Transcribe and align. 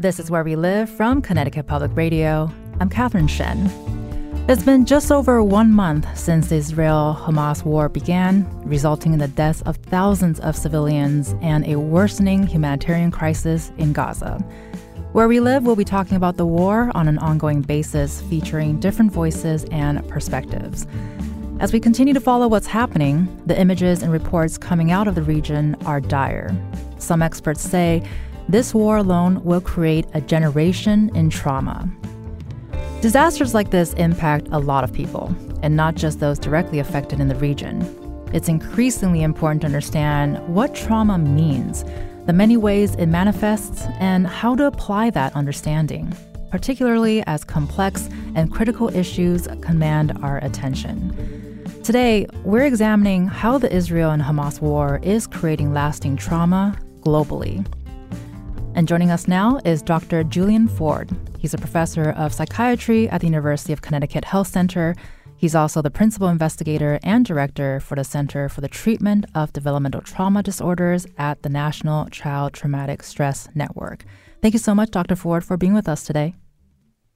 This 0.00 0.20
is 0.20 0.30
Where 0.30 0.44
We 0.44 0.54
Live 0.54 0.88
from 0.88 1.20
Connecticut 1.20 1.66
Public 1.66 1.90
Radio. 1.96 2.52
I'm 2.78 2.88
Catherine 2.88 3.26
Shen. 3.26 3.66
It's 4.48 4.62
been 4.62 4.86
just 4.86 5.10
over 5.10 5.42
one 5.42 5.72
month 5.72 6.06
since 6.16 6.50
the 6.50 6.54
Israel 6.54 7.18
Hamas 7.20 7.64
war 7.64 7.88
began, 7.88 8.48
resulting 8.62 9.12
in 9.12 9.18
the 9.18 9.26
deaths 9.26 9.60
of 9.62 9.74
thousands 9.78 10.38
of 10.38 10.54
civilians 10.54 11.34
and 11.42 11.66
a 11.66 11.80
worsening 11.80 12.46
humanitarian 12.46 13.10
crisis 13.10 13.72
in 13.76 13.92
Gaza. 13.92 14.38
Where 15.14 15.26
We 15.26 15.40
Live 15.40 15.64
will 15.64 15.74
be 15.74 15.84
talking 15.84 16.16
about 16.16 16.36
the 16.36 16.46
war 16.46 16.92
on 16.94 17.08
an 17.08 17.18
ongoing 17.18 17.60
basis, 17.60 18.20
featuring 18.30 18.78
different 18.78 19.10
voices 19.10 19.64
and 19.72 20.08
perspectives. 20.08 20.86
As 21.58 21.72
we 21.72 21.80
continue 21.80 22.14
to 22.14 22.20
follow 22.20 22.46
what's 22.46 22.68
happening, 22.68 23.26
the 23.46 23.60
images 23.60 24.04
and 24.04 24.12
reports 24.12 24.58
coming 24.58 24.92
out 24.92 25.08
of 25.08 25.16
the 25.16 25.22
region 25.22 25.74
are 25.86 26.00
dire. 26.00 26.56
Some 26.98 27.20
experts 27.20 27.62
say 27.62 28.04
this 28.48 28.72
war 28.72 28.96
alone 28.96 29.44
will 29.44 29.60
create 29.60 30.06
a 30.14 30.20
generation 30.20 31.14
in 31.14 31.28
trauma. 31.28 31.88
Disasters 33.02 33.52
like 33.52 33.70
this 33.70 33.92
impact 33.94 34.48
a 34.50 34.58
lot 34.58 34.84
of 34.84 34.92
people, 34.92 35.34
and 35.62 35.76
not 35.76 35.94
just 35.94 36.18
those 36.18 36.38
directly 36.38 36.78
affected 36.78 37.20
in 37.20 37.28
the 37.28 37.34
region. 37.36 37.84
It's 38.32 38.48
increasingly 38.48 39.22
important 39.22 39.60
to 39.62 39.66
understand 39.66 40.38
what 40.48 40.74
trauma 40.74 41.18
means, 41.18 41.84
the 42.26 42.32
many 42.32 42.56
ways 42.56 42.94
it 42.94 43.06
manifests, 43.06 43.84
and 44.00 44.26
how 44.26 44.54
to 44.54 44.66
apply 44.66 45.10
that 45.10 45.36
understanding, 45.36 46.12
particularly 46.50 47.22
as 47.26 47.44
complex 47.44 48.08
and 48.34 48.52
critical 48.52 48.94
issues 48.94 49.46
command 49.60 50.12
our 50.22 50.38
attention. 50.38 51.62
Today, 51.84 52.26
we're 52.44 52.66
examining 52.66 53.26
how 53.26 53.58
the 53.58 53.72
Israel 53.72 54.10
and 54.10 54.22
Hamas 54.22 54.60
war 54.60 55.00
is 55.02 55.26
creating 55.26 55.72
lasting 55.72 56.16
trauma 56.16 56.78
globally. 57.00 57.64
And 58.78 58.86
joining 58.86 59.10
us 59.10 59.26
now 59.26 59.58
is 59.64 59.82
Dr. 59.82 60.22
Julian 60.22 60.68
Ford. 60.68 61.10
He's 61.40 61.52
a 61.52 61.58
professor 61.58 62.10
of 62.10 62.32
psychiatry 62.32 63.08
at 63.08 63.20
the 63.20 63.26
University 63.26 63.72
of 63.72 63.82
Connecticut 63.82 64.24
Health 64.24 64.46
Center. 64.46 64.94
He's 65.36 65.56
also 65.56 65.82
the 65.82 65.90
principal 65.90 66.28
investigator 66.28 67.00
and 67.02 67.24
director 67.24 67.80
for 67.80 67.96
the 67.96 68.04
Center 68.04 68.48
for 68.48 68.60
the 68.60 68.68
Treatment 68.68 69.26
of 69.34 69.52
Developmental 69.52 70.00
Trauma 70.02 70.44
Disorders 70.44 71.08
at 71.18 71.42
the 71.42 71.48
National 71.48 72.06
Child 72.10 72.52
Traumatic 72.52 73.02
Stress 73.02 73.48
Network. 73.52 74.04
Thank 74.42 74.54
you 74.54 74.60
so 74.60 74.76
much, 74.76 74.92
Dr. 74.92 75.16
Ford, 75.16 75.44
for 75.44 75.56
being 75.56 75.74
with 75.74 75.88
us 75.88 76.04
today. 76.04 76.36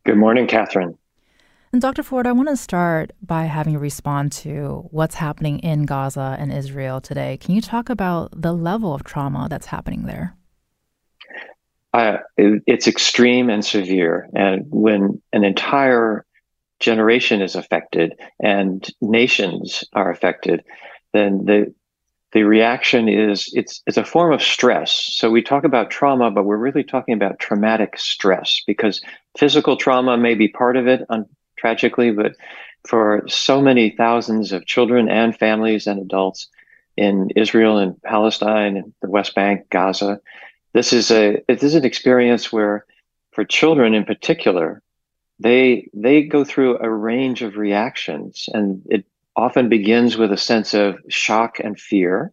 Good 0.05 0.17
morning, 0.17 0.49
Catherine. 0.49 0.99
And 1.73 1.81
Dr. 1.81 2.03
Ford, 2.03 2.27
I 2.27 2.33
want 2.33 2.49
to 2.49 2.57
start 2.57 3.13
by 3.23 3.45
having 3.45 3.75
you 3.75 3.79
respond 3.79 4.33
to 4.33 4.89
what's 4.91 5.15
happening 5.15 5.61
in 5.61 5.87
Gaza 5.87 6.35
and 6.41 6.53
Israel 6.53 7.01
today. 7.01 7.37
Can 7.41 7.55
you 7.55 7.61
talk 7.61 7.89
about 7.89 8.31
the 8.35 8.53
level 8.53 8.93
of 8.93 9.05
trauma 9.05 9.47
that's 9.49 9.67
happening 9.67 10.07
there? 10.07 10.35
It, 11.95 12.63
it's 12.67 12.89
extreme 12.89 13.51
and 13.51 13.65
severe. 13.65 14.29
And 14.35 14.67
when 14.71 15.23
an 15.33 15.45
entire 15.45 16.25
generation 16.81 17.43
is 17.43 17.55
affected 17.55 18.15
and 18.41 18.87
nations 19.01 19.85
are 19.93 20.11
affected, 20.11 20.65
then 21.13 21.45
the 21.45 21.75
the 22.33 22.45
reaction 22.45 23.09
is 23.09 23.51
it's 23.53 23.83
it's 23.87 23.99
a 23.99 24.05
form 24.05 24.33
of 24.33 24.43
stress. 24.43 24.93
So 25.15 25.31
we 25.31 25.43
talk 25.43 25.65
about 25.65 25.91
trauma, 25.91 26.31
but 26.31 26.45
we're 26.45 26.57
really 26.57 26.83
talking 26.83 27.15
about 27.15 27.39
traumatic 27.39 27.99
stress 27.99 28.63
because 28.67 29.03
physical 29.39 29.77
trauma 29.77 30.17
may 30.17 30.35
be 30.35 30.49
part 30.49 30.77
of 30.77 30.87
it, 30.87 31.03
un- 31.11 31.27
tragically, 31.59 32.11
but 32.11 32.33
for 32.85 33.23
so 33.29 33.61
many 33.61 33.91
thousands 33.91 34.53
of 34.53 34.67
children 34.67 35.09
and 35.09 35.37
families 35.37 35.87
and 35.87 36.01
adults 36.01 36.49
in 36.97 37.31
Israel 37.37 37.79
and 37.79 38.01
Palestine 38.03 38.77
and 38.77 38.93
the 39.03 39.11
West 39.11 39.35
Bank, 39.35 39.69
Gaza, 39.71 40.21
this 40.75 40.93
is 40.93 41.11
a 41.11 41.43
this 41.49 41.63
is 41.63 41.75
an 41.75 41.85
experience 41.85 42.53
where 42.53 42.87
for 43.33 43.45
children 43.45 43.95
in 43.95 44.05
particular 44.05 44.83
they 45.39 45.89
they 45.95 46.23
go 46.23 46.45
through 46.45 46.79
a 46.79 46.91
range 46.91 47.43
of 47.43 47.57
reactions 47.57 48.49
and 48.53 48.83
it 48.91 49.05
often 49.37 49.69
begins 49.69 50.17
with 50.17 50.33
a 50.33 50.37
sense 50.37 50.75
of 50.75 50.99
shock 51.09 51.59
and 51.59 51.79
fear 51.79 52.33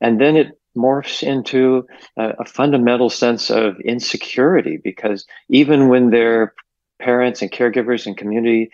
and 0.00 0.20
then 0.20 0.36
it 0.36 0.58
morphs 0.76 1.22
into 1.22 1.86
a, 2.18 2.34
a 2.40 2.44
fundamental 2.44 3.08
sense 3.08 3.50
of 3.50 3.80
insecurity 3.80 4.76
because 4.76 5.26
even 5.48 5.88
when 5.88 6.10
their 6.10 6.52
parents 7.00 7.40
and 7.40 7.50
caregivers 7.50 8.06
and 8.06 8.16
community 8.16 8.70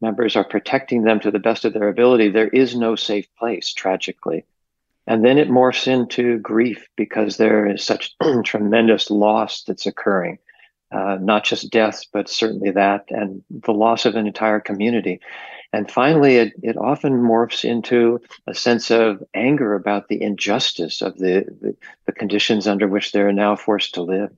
members 0.00 0.36
are 0.36 0.44
protecting 0.44 1.02
them 1.02 1.20
to 1.20 1.30
the 1.30 1.38
best 1.38 1.64
of 1.64 1.72
their 1.72 1.88
ability 1.88 2.30
there 2.30 2.48
is 2.48 2.74
no 2.74 2.96
safe 2.96 3.26
place 3.38 3.72
tragically 3.72 4.44
and 5.06 5.24
then 5.24 5.38
it 5.38 5.48
morphs 5.48 5.86
into 5.86 6.38
grief 6.38 6.88
because 6.96 7.36
there 7.36 7.66
is 7.66 7.84
such 7.84 8.14
tremendous 8.44 9.10
loss 9.10 9.62
that's 9.62 9.86
occurring. 9.86 10.38
Uh, 10.92 11.18
not 11.20 11.44
just 11.44 11.72
death, 11.72 12.04
but 12.12 12.28
certainly 12.28 12.70
that, 12.70 13.04
and 13.08 13.42
the 13.50 13.72
loss 13.72 14.06
of 14.06 14.14
an 14.14 14.28
entire 14.28 14.60
community. 14.60 15.18
And 15.72 15.90
finally, 15.90 16.36
it, 16.36 16.52
it 16.62 16.76
often 16.76 17.14
morphs 17.14 17.64
into 17.64 18.20
a 18.46 18.54
sense 18.54 18.92
of 18.92 19.20
anger 19.34 19.74
about 19.74 20.06
the 20.06 20.22
injustice 20.22 21.02
of 21.02 21.18
the, 21.18 21.44
the, 21.60 21.76
the 22.06 22.12
conditions 22.12 22.68
under 22.68 22.86
which 22.86 23.10
they're 23.10 23.32
now 23.32 23.56
forced 23.56 23.94
to 23.94 24.02
live. 24.02 24.30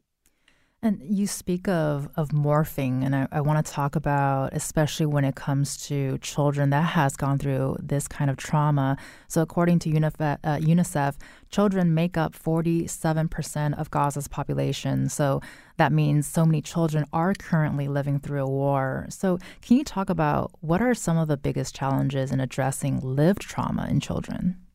And 0.82 1.00
you 1.02 1.26
speak 1.26 1.68
of, 1.68 2.08
of 2.16 2.28
morphing, 2.28 3.02
and 3.02 3.16
I, 3.16 3.26
I 3.32 3.40
want 3.40 3.64
to 3.64 3.72
talk 3.72 3.96
about, 3.96 4.52
especially 4.52 5.06
when 5.06 5.24
it 5.24 5.34
comes 5.34 5.78
to 5.88 6.18
children 6.18 6.68
that 6.70 6.82
has 6.82 7.16
gone 7.16 7.38
through 7.38 7.78
this 7.82 8.06
kind 8.06 8.30
of 8.30 8.36
trauma. 8.36 8.98
So, 9.26 9.40
according 9.40 9.78
to 9.80 9.90
UNICEF, 9.90 10.38
uh, 10.44 10.56
UNICEF 10.58 11.16
children 11.50 11.94
make 11.94 12.18
up 12.18 12.34
47% 12.34 13.78
of 13.78 13.90
Gaza's 13.90 14.28
population. 14.28 15.08
So, 15.08 15.40
that 15.78 15.92
means 15.92 16.26
so 16.26 16.44
many 16.44 16.60
children 16.60 17.06
are 17.10 17.32
currently 17.32 17.88
living 17.88 18.20
through 18.20 18.42
a 18.42 18.48
war. 18.48 19.06
So, 19.08 19.38
can 19.62 19.78
you 19.78 19.84
talk 19.84 20.10
about 20.10 20.52
what 20.60 20.82
are 20.82 20.94
some 20.94 21.16
of 21.16 21.26
the 21.26 21.38
biggest 21.38 21.74
challenges 21.74 22.30
in 22.30 22.38
addressing 22.38 23.00
lived 23.00 23.40
trauma 23.40 23.88
in 23.90 23.98
children? 23.98 24.65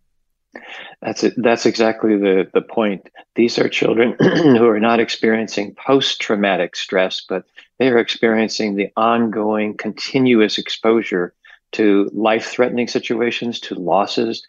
That's 1.02 1.24
it. 1.24 1.34
That's 1.38 1.66
exactly 1.66 2.18
the, 2.18 2.50
the 2.54 2.62
point. 2.62 3.10
These 3.36 3.58
are 3.58 3.70
children 3.70 4.16
who 4.20 4.68
are 4.68 4.80
not 4.80 5.00
experiencing 5.00 5.76
post 5.76 6.22
traumatic 6.22 6.76
stress, 6.76 7.24
but 7.28 7.44
they 7.80 7.90
are 7.90 7.98
experiencing 7.98 8.76
the 8.76 8.90
ongoing, 8.96 9.78
continuous 9.78 10.58
exposure 10.58 11.34
to 11.74 12.10
life 12.14 12.46
threatening 12.46 12.88
situations, 12.88 13.60
to 13.62 13.76
losses, 13.76 14.46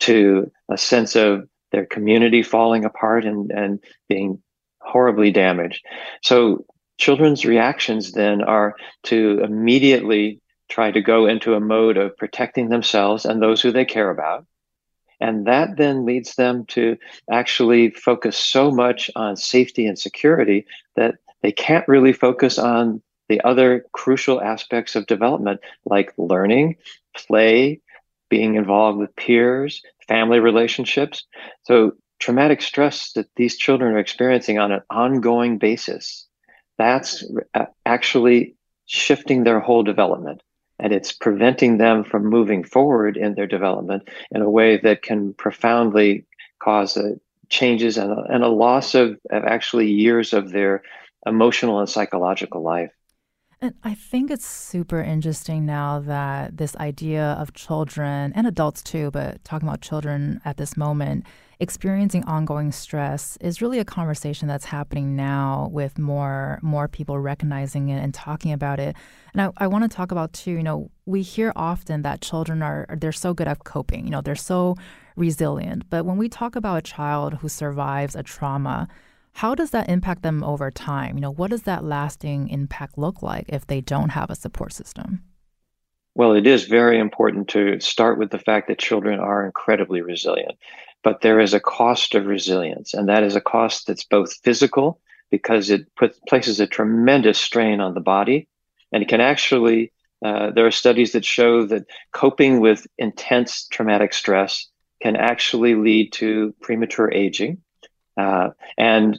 to 0.00 0.50
a 0.68 0.76
sense 0.76 1.14
of 1.14 1.48
their 1.70 1.86
community 1.86 2.42
falling 2.42 2.84
apart 2.84 3.24
and, 3.24 3.50
and 3.50 3.80
being 4.08 4.42
horribly 4.80 5.30
damaged. 5.30 5.84
So, 6.22 6.66
children's 6.98 7.44
reactions 7.44 8.12
then 8.12 8.42
are 8.42 8.74
to 9.04 9.40
immediately 9.42 10.40
try 10.68 10.90
to 10.90 11.00
go 11.00 11.26
into 11.26 11.54
a 11.54 11.60
mode 11.60 11.96
of 11.96 12.16
protecting 12.16 12.68
themselves 12.68 13.24
and 13.24 13.40
those 13.40 13.60
who 13.60 13.72
they 13.72 13.84
care 13.84 14.10
about 14.10 14.46
and 15.20 15.46
that 15.46 15.76
then 15.76 16.04
leads 16.04 16.34
them 16.34 16.64
to 16.66 16.96
actually 17.30 17.90
focus 17.90 18.36
so 18.36 18.70
much 18.70 19.10
on 19.16 19.36
safety 19.36 19.86
and 19.86 19.98
security 19.98 20.66
that 20.96 21.16
they 21.42 21.52
can't 21.52 21.86
really 21.88 22.12
focus 22.12 22.58
on 22.58 23.02
the 23.28 23.40
other 23.42 23.84
crucial 23.92 24.40
aspects 24.40 24.96
of 24.96 25.06
development, 25.06 25.60
like 25.84 26.12
learning, 26.18 26.76
play, 27.16 27.80
being 28.28 28.54
involved 28.54 28.98
with 28.98 29.14
peers, 29.16 29.82
family 30.06 30.40
relationships. 30.40 31.24
So, 31.62 31.92
traumatic 32.18 32.62
stress 32.62 33.12
that 33.12 33.26
these 33.36 33.56
children 33.56 33.94
are 33.94 33.98
experiencing 33.98 34.58
on 34.58 34.72
an 34.72 34.82
ongoing 34.90 35.58
basis, 35.58 36.26
that's 36.78 37.24
actually 37.84 38.56
shifting 38.86 39.44
their 39.44 39.60
whole 39.60 39.82
development 39.82 40.42
and 40.84 40.92
it's 40.92 41.12
preventing 41.12 41.78
them 41.78 42.04
from 42.04 42.26
moving 42.26 42.62
forward 42.62 43.16
in 43.16 43.34
their 43.34 43.46
development 43.46 44.06
in 44.30 44.42
a 44.42 44.50
way 44.50 44.76
that 44.76 45.00
can 45.00 45.32
profoundly 45.32 46.26
cause 46.58 46.98
a, 46.98 47.14
changes 47.48 47.96
and 47.96 48.12
a, 48.12 48.22
and 48.28 48.44
a 48.44 48.48
loss 48.48 48.94
of, 48.94 49.18
of 49.30 49.44
actually 49.44 49.90
years 49.90 50.34
of 50.34 50.50
their 50.50 50.82
emotional 51.24 51.80
and 51.80 51.88
psychological 51.88 52.62
life. 52.62 52.90
And 53.62 53.74
I 53.82 53.94
think 53.94 54.30
it's 54.30 54.44
super 54.44 55.00
interesting 55.00 55.64
now 55.64 56.00
that 56.00 56.58
this 56.58 56.76
idea 56.76 57.34
of 57.40 57.54
children 57.54 58.34
and 58.36 58.46
adults 58.46 58.82
too, 58.82 59.10
but 59.10 59.42
talking 59.42 59.66
about 59.66 59.80
children 59.80 60.42
at 60.44 60.58
this 60.58 60.76
moment, 60.76 61.24
experiencing 61.64 62.22
ongoing 62.24 62.70
stress 62.70 63.38
is 63.40 63.62
really 63.62 63.78
a 63.78 63.84
conversation 63.84 64.46
that's 64.46 64.66
happening 64.66 65.16
now 65.16 65.68
with 65.72 65.98
more 65.98 66.60
more 66.62 66.88
people 66.88 67.18
recognizing 67.18 67.88
it 67.88 68.00
and 68.04 68.12
talking 68.12 68.52
about 68.52 68.78
it. 68.78 68.94
And 69.32 69.40
I, 69.42 69.50
I 69.56 69.66
want 69.66 69.90
to 69.90 69.96
talk 69.96 70.12
about 70.12 70.34
too, 70.34 70.52
you 70.52 70.62
know, 70.62 70.90
we 71.06 71.22
hear 71.22 71.52
often 71.56 72.02
that 72.02 72.20
children 72.20 72.62
are 72.62 72.86
they're 73.00 73.12
so 73.12 73.32
good 73.32 73.48
at 73.48 73.64
coping, 73.64 74.04
you 74.04 74.10
know, 74.10 74.20
they're 74.20 74.36
so 74.36 74.76
resilient. 75.16 75.88
But 75.88 76.04
when 76.04 76.18
we 76.18 76.28
talk 76.28 76.54
about 76.54 76.76
a 76.76 76.82
child 76.82 77.34
who 77.34 77.48
survives 77.48 78.14
a 78.14 78.22
trauma, 78.22 78.86
how 79.32 79.54
does 79.54 79.70
that 79.70 79.88
impact 79.88 80.22
them 80.22 80.44
over 80.44 80.70
time? 80.70 81.16
You 81.16 81.22
know, 81.22 81.32
what 81.32 81.50
does 81.50 81.62
that 81.62 81.82
lasting 81.82 82.50
impact 82.50 82.98
look 82.98 83.22
like 83.22 83.46
if 83.48 83.66
they 83.66 83.80
don't 83.80 84.10
have 84.10 84.30
a 84.30 84.36
support 84.36 84.72
system? 84.74 85.22
Well, 86.14 86.34
it 86.34 86.46
is 86.46 86.64
very 86.64 86.98
important 87.00 87.48
to 87.48 87.80
start 87.80 88.18
with 88.18 88.30
the 88.30 88.38
fact 88.38 88.68
that 88.68 88.78
children 88.78 89.18
are 89.18 89.44
incredibly 89.44 90.00
resilient, 90.00 90.56
but 91.04 91.20
there 91.20 91.38
is 91.38 91.54
a 91.54 91.60
cost 91.60 92.14
of 92.14 92.26
resilience, 92.26 92.94
and 92.94 93.08
that 93.08 93.22
is 93.22 93.36
a 93.36 93.40
cost 93.40 93.86
that's 93.86 94.04
both 94.04 94.34
physical 94.42 95.00
because 95.30 95.70
it 95.70 95.94
puts 95.94 96.18
places 96.28 96.58
a 96.58 96.66
tremendous 96.66 97.38
strain 97.38 97.80
on 97.80 97.94
the 97.94 98.00
body, 98.00 98.48
and 98.90 99.02
it 99.02 99.08
can 99.08 99.20
actually. 99.20 99.92
Uh, 100.24 100.50
there 100.50 100.64
are 100.64 100.70
studies 100.70 101.12
that 101.12 101.24
show 101.24 101.66
that 101.66 101.84
coping 102.12 102.58
with 102.58 102.86
intense 102.96 103.66
traumatic 103.66 104.14
stress 104.14 104.68
can 105.02 105.16
actually 105.16 105.74
lead 105.74 106.10
to 106.14 106.54
premature 106.62 107.12
aging. 107.12 107.58
Uh, 108.16 108.48
and 108.78 109.18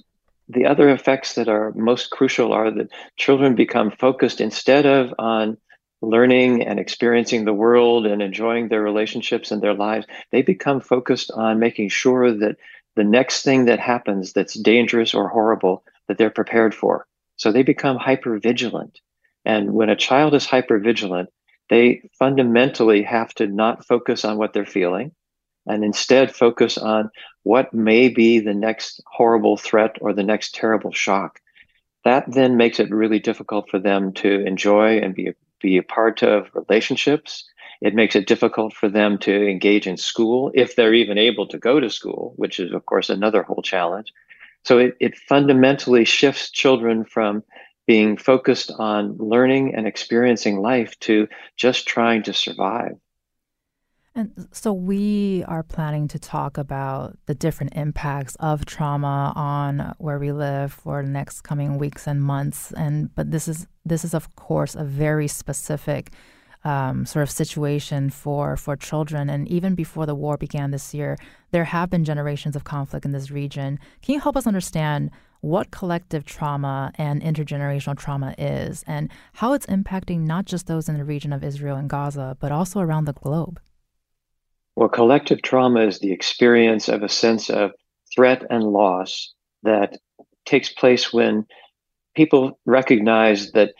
the 0.50 0.66
other 0.66 0.90
effects 0.90 1.36
that 1.36 1.48
are 1.48 1.72
most 1.74 2.10
crucial 2.10 2.54
are 2.54 2.72
that 2.72 2.90
children 3.18 3.54
become 3.54 3.92
focused 3.92 4.42
instead 4.42 4.88
of 4.88 5.14
on 5.20 5.58
learning 6.01 6.63
and 6.63 6.80
experiencing 6.80 7.45
the 7.45 7.53
world 7.53 8.06
and 8.06 8.21
enjoying 8.21 8.68
their 8.68 8.81
relationships 8.81 9.51
and 9.51 9.62
their 9.62 9.74
lives, 9.74 10.06
they 10.31 10.42
become 10.42 10.81
focused 10.81 11.31
on 11.31 11.59
making 11.59 11.89
sure 11.89 12.31
that 12.31 12.57
the 12.95 13.03
next 13.03 13.44
thing 13.44 13.65
that 13.65 13.80
happens 13.80 14.33
that's 14.33 14.53
dangerous 14.53 15.13
or 15.13 15.27
horrible 15.27 15.83
that 16.07 16.18
they're 16.18 16.30
prepared 16.30 16.74
for. 16.74 17.07
So 17.38 17.51
they 17.51 17.63
become 17.63 17.97
hyper 17.97 18.39
vigilant. 18.39 19.00
And 19.44 19.74
when 19.74 19.89
a 19.89 19.95
child 19.95 20.33
is 20.33 20.45
hyper 20.45 20.80
vigilant, 20.80 21.30
they 21.69 22.09
fundamentally 22.18 23.03
have 23.03 23.33
to 23.36 23.47
not 23.47 23.86
focus 23.86 24.24
on 24.24 24.38
what 24.38 24.53
they're 24.53 24.65
feeling 24.65 25.12
and 25.68 25.83
instead 25.83 26.33
focus 26.33 26.77
on 26.77 27.09
what 27.44 27.74
may 27.74 28.09
be 28.09 28.39
the 28.39 28.53
next 28.53 29.01
horrible 29.07 29.57
threat 29.57 29.97
or 30.01 30.13
the 30.13 30.24
next 30.24 30.53
terrible 30.53 30.92
shock. 30.92 31.39
That 32.03 32.31
then 32.31 32.56
makes 32.56 32.80
it 32.80 32.92
really 32.92 33.19
difficult 33.19 33.69
for 33.69 33.80
them 33.80 34.13
to 34.13 34.45
enjoy 34.45 35.00
and 35.00 35.15
be, 35.15 35.33
be 35.66 35.78
a 35.78 35.84
part 35.84 36.22
of 36.22 36.50
relationships. 36.54 37.44
It 37.82 37.96
makes 37.96 38.16
it 38.16 38.28
difficult 38.28 38.74
for 38.74 38.88
them 38.88 39.18
to 39.20 39.50
engage 39.50 39.88
in 39.88 39.98
school 39.98 40.52
if 40.54 40.76
they're 40.76 40.94
even 40.94 41.18
able 41.18 41.48
to 41.48 41.58
go 41.58 41.80
to 41.80 41.90
school, 41.90 42.34
which 42.38 42.60
is, 42.60 42.72
of 42.72 42.86
course, 42.86 43.10
another 43.10 43.44
whole 43.44 43.64
challenge. 43.64 44.14
So 44.64 44.78
it, 44.80 44.96
it 45.00 45.18
fundamentally 45.18 46.06
shifts 46.06 46.52
children 46.52 47.06
from 47.06 47.44
being 47.88 48.18
focused 48.18 48.72
on 48.78 49.18
learning 49.18 49.76
and 49.76 49.88
experiencing 49.88 50.60
life 50.60 50.98
to 51.02 51.28
just 51.58 51.88
trying 51.88 52.24
to 52.24 52.34
survive. 52.34 52.98
And 54.18 54.48
so 54.54 54.72
we 54.72 55.44
are 55.46 55.62
planning 55.62 56.08
to 56.08 56.18
talk 56.18 56.58
about 56.58 57.18
the 57.26 57.36
different 57.36 57.74
impacts 57.76 58.36
of 58.40 58.66
trauma 58.66 59.34
on 59.36 59.94
where 59.98 60.18
we 60.20 60.32
live 60.32 60.72
for 60.72 61.04
the 61.04 61.10
next 61.10 61.42
coming 61.42 61.78
weeks 61.78 62.08
and 62.08 62.22
months. 62.22 62.72
And 62.78 63.14
but 63.14 63.32
this 63.32 63.50
is 63.50 63.68
this 63.86 64.06
is 64.06 64.14
of 64.14 64.34
course 64.38 64.74
a 64.74 64.86
very 64.86 65.28
specific 65.28 66.14
um, 66.64 67.06
sort 67.06 67.24
of 67.24 67.30
situation 67.30 68.10
for 68.10 68.56
for 68.56 68.78
children. 68.78 69.30
And 69.30 69.50
even 69.50 69.76
before 69.76 70.06
the 70.06 70.16
war 70.16 70.38
began 70.38 70.72
this 70.72 70.94
year, 70.94 71.18
there 71.52 71.66
have 71.66 71.90
been 71.90 72.06
generations 72.06 72.56
of 72.56 72.64
conflict 72.64 73.06
in 73.06 73.12
this 73.12 73.30
region. 73.32 73.80
Can 74.02 74.14
you 74.14 74.22
help 74.22 74.38
us 74.38 74.48
understand 74.48 75.12
what 75.42 75.72
collective 75.72 76.26
trauma 76.26 76.94
and 76.96 77.22
intergenerational 77.22 77.98
trauma 77.98 78.34
is, 78.38 78.84
and 78.88 79.12
how 79.34 79.52
it's 79.52 79.66
impacting 79.66 80.22
not 80.22 80.46
just 80.46 80.68
those 80.68 80.88
in 80.88 80.98
the 80.98 81.04
region 81.04 81.34
of 81.34 81.44
Israel 81.44 81.76
and 81.76 81.90
Gaza, 81.90 82.38
but 82.40 82.54
also 82.54 82.80
around 82.80 83.06
the 83.06 83.14
globe? 83.14 83.60
Well, 84.75 84.89
collective 84.89 85.42
trauma 85.42 85.88
is 85.88 86.00
the 86.00 86.12
experience 86.12 86.89
of 86.89 87.01
a 87.01 87.10
sense 87.10 87.50
of 87.50 87.72
threat 88.13 88.44
and 88.50 88.63
loss 88.63 89.33
that 89.63 89.98
takes 90.45 90.72
place 90.72 91.13
when 91.13 91.45
people 92.16 92.60
recognize 92.66 93.51
that 93.51 93.74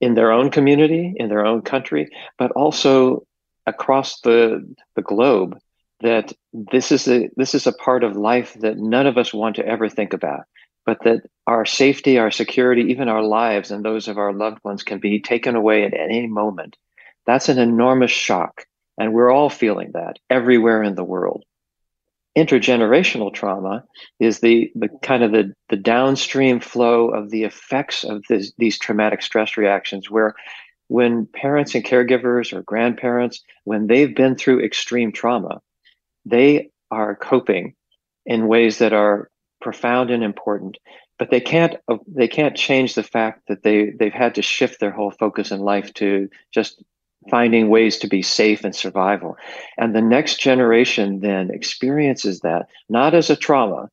in 0.00 0.14
their 0.14 0.30
own 0.30 0.50
community, 0.50 1.14
in 1.16 1.28
their 1.28 1.44
own 1.44 1.62
country, 1.62 2.08
but 2.38 2.52
also 2.52 3.26
across 3.66 4.20
the, 4.20 4.62
the 4.94 5.02
globe, 5.02 5.58
that 6.00 6.32
this 6.52 6.92
is 6.92 7.08
a 7.08 7.30
this 7.36 7.54
is 7.54 7.66
a 7.66 7.72
part 7.72 8.04
of 8.04 8.16
life 8.16 8.54
that 8.60 8.76
none 8.76 9.06
of 9.06 9.16
us 9.16 9.32
want 9.32 9.56
to 9.56 9.66
ever 9.66 9.88
think 9.88 10.12
about, 10.12 10.42
but 10.84 10.98
that 11.04 11.22
our 11.46 11.64
safety, 11.64 12.18
our 12.18 12.30
security, 12.30 12.82
even 12.82 13.08
our 13.08 13.22
lives 13.22 13.70
and 13.70 13.84
those 13.84 14.06
of 14.06 14.18
our 14.18 14.32
loved 14.32 14.58
ones 14.62 14.82
can 14.82 14.98
be 14.98 15.20
taken 15.20 15.56
away 15.56 15.84
at 15.84 15.94
any 15.94 16.26
moment. 16.26 16.76
That's 17.24 17.48
an 17.48 17.58
enormous 17.58 18.10
shock. 18.10 18.66
And 18.98 19.12
we're 19.12 19.30
all 19.30 19.50
feeling 19.50 19.92
that 19.92 20.18
everywhere 20.30 20.82
in 20.82 20.94
the 20.94 21.04
world. 21.04 21.44
Intergenerational 22.36 23.32
trauma 23.32 23.84
is 24.20 24.40
the, 24.40 24.70
the 24.74 24.88
kind 25.02 25.22
of 25.22 25.32
the, 25.32 25.54
the 25.68 25.76
downstream 25.76 26.60
flow 26.60 27.08
of 27.08 27.30
the 27.30 27.44
effects 27.44 28.04
of 28.04 28.22
this, 28.28 28.52
these 28.58 28.78
traumatic 28.78 29.22
stress 29.22 29.56
reactions, 29.56 30.10
where 30.10 30.34
when 30.88 31.26
parents 31.26 31.74
and 31.74 31.84
caregivers 31.84 32.52
or 32.52 32.62
grandparents, 32.62 33.42
when 33.64 33.86
they've 33.86 34.14
been 34.14 34.36
through 34.36 34.64
extreme 34.64 35.12
trauma, 35.12 35.60
they 36.24 36.70
are 36.90 37.16
coping 37.16 37.74
in 38.26 38.48
ways 38.48 38.78
that 38.78 38.92
are 38.92 39.30
profound 39.60 40.10
and 40.10 40.22
important 40.22 40.76
but 41.18 41.30
they 41.30 41.40
can't 41.40 41.76
they 42.06 42.28
can't 42.28 42.56
change 42.56 42.94
the 42.94 43.02
fact 43.02 43.48
that 43.48 43.62
they 43.62 43.90
they've 43.90 44.12
had 44.12 44.34
to 44.34 44.42
shift 44.42 44.80
their 44.80 44.90
whole 44.90 45.10
focus 45.10 45.50
in 45.50 45.60
life 45.60 45.92
to 45.94 46.28
just 46.52 46.82
finding 47.30 47.68
ways 47.68 47.98
to 47.98 48.06
be 48.06 48.22
safe 48.22 48.64
and 48.64 48.74
survival. 48.74 49.36
And 49.76 49.94
the 49.94 50.02
next 50.02 50.40
generation 50.40 51.20
then 51.20 51.50
experiences 51.50 52.40
that 52.40 52.68
not 52.88 53.14
as 53.14 53.30
a 53.30 53.36
trauma, 53.36 53.90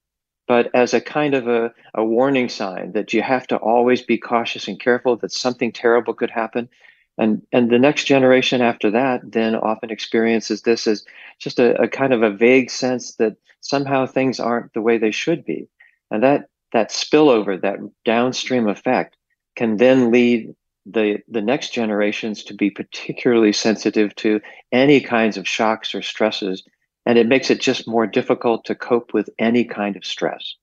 but 0.47 0.69
as 0.73 0.93
a 0.93 1.01
kind 1.01 1.33
of 1.33 1.47
a, 1.47 1.71
a 1.93 2.03
warning 2.03 2.49
sign 2.49 2.91
that 2.93 3.13
you 3.13 3.21
have 3.21 3.47
to 3.47 3.57
always 3.57 4.01
be 4.01 4.17
cautious 4.17 4.67
and 4.67 4.79
careful 4.79 5.15
that 5.17 5.31
something 5.31 5.71
terrible 5.71 6.13
could 6.13 6.29
happen. 6.29 6.69
And, 7.17 7.41
and 7.51 7.69
the 7.69 7.79
next 7.79 8.05
generation 8.05 8.61
after 8.61 8.91
that 8.91 9.21
then 9.23 9.55
often 9.55 9.91
experiences 9.91 10.63
this 10.63 10.87
as 10.87 11.05
just 11.39 11.59
a, 11.59 11.79
a 11.81 11.87
kind 11.87 12.13
of 12.13 12.23
a 12.23 12.31
vague 12.31 12.69
sense 12.69 13.15
that 13.15 13.37
somehow 13.61 14.05
things 14.05 14.39
aren't 14.39 14.73
the 14.73 14.81
way 14.81 14.97
they 14.97 15.11
should 15.11 15.45
be. 15.45 15.67
And 16.11 16.23
that, 16.23 16.49
that 16.73 16.89
spillover, 16.89 17.61
that 17.61 17.79
downstream 18.03 18.67
effect 18.67 19.15
can 19.55 19.77
then 19.77 20.11
lead 20.11 20.55
the 20.85 21.19
the 21.27 21.41
next 21.41 21.73
generations 21.73 22.43
to 22.43 22.53
be 22.53 22.69
particularly 22.69 23.53
sensitive 23.53 24.13
to 24.15 24.41
any 24.71 24.99
kinds 24.99 25.37
of 25.37 25.47
shocks 25.47 25.95
or 25.95 26.01
stresses 26.01 26.63
and 27.05 27.17
it 27.17 27.27
makes 27.27 27.49
it 27.49 27.59
just 27.59 27.87
more 27.87 28.07
difficult 28.07 28.65
to 28.65 28.75
cope 28.75 29.13
with 29.13 29.29
any 29.39 29.63
kind 29.63 29.95
of 29.95 30.05
stress 30.05 30.55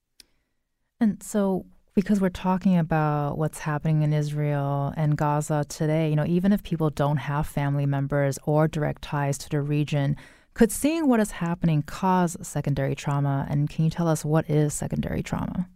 and 1.00 1.23
so 1.23 1.65
because 1.95 2.21
we're 2.21 2.29
talking 2.29 2.79
about 2.79 3.37
what's 3.37 3.59
happening 3.59 4.03
in 4.03 4.12
Israel 4.12 4.95
and 4.97 5.17
Gaza 5.17 5.67
today, 5.69 6.09
you 6.09 6.17
know, 6.17 6.25
even 6.25 6.53
if 6.53 6.62
people 6.62 6.89
don't 6.89 7.17
have 7.17 7.47
family 7.47 7.85
members 7.85 8.39
or 8.45 8.69
direct 8.69 9.03
ties 9.03 9.37
to 9.39 9.50
the 9.50 9.61
region, 9.61 10.17
could 10.55 10.71
seeing 10.71 11.09
what 11.09 11.21
is 11.21 11.33
happening 11.33 11.83
cause 11.83 12.37
secondary 12.43 12.95
trauma? 12.95 13.47
And 13.50 13.69
can 13.69 13.85
you 13.85 13.91
tell 13.91 14.09
us 14.09 14.25
what 14.25 14.49
is 14.49 14.73
secondary 14.73 15.23
trauma? 15.23 15.69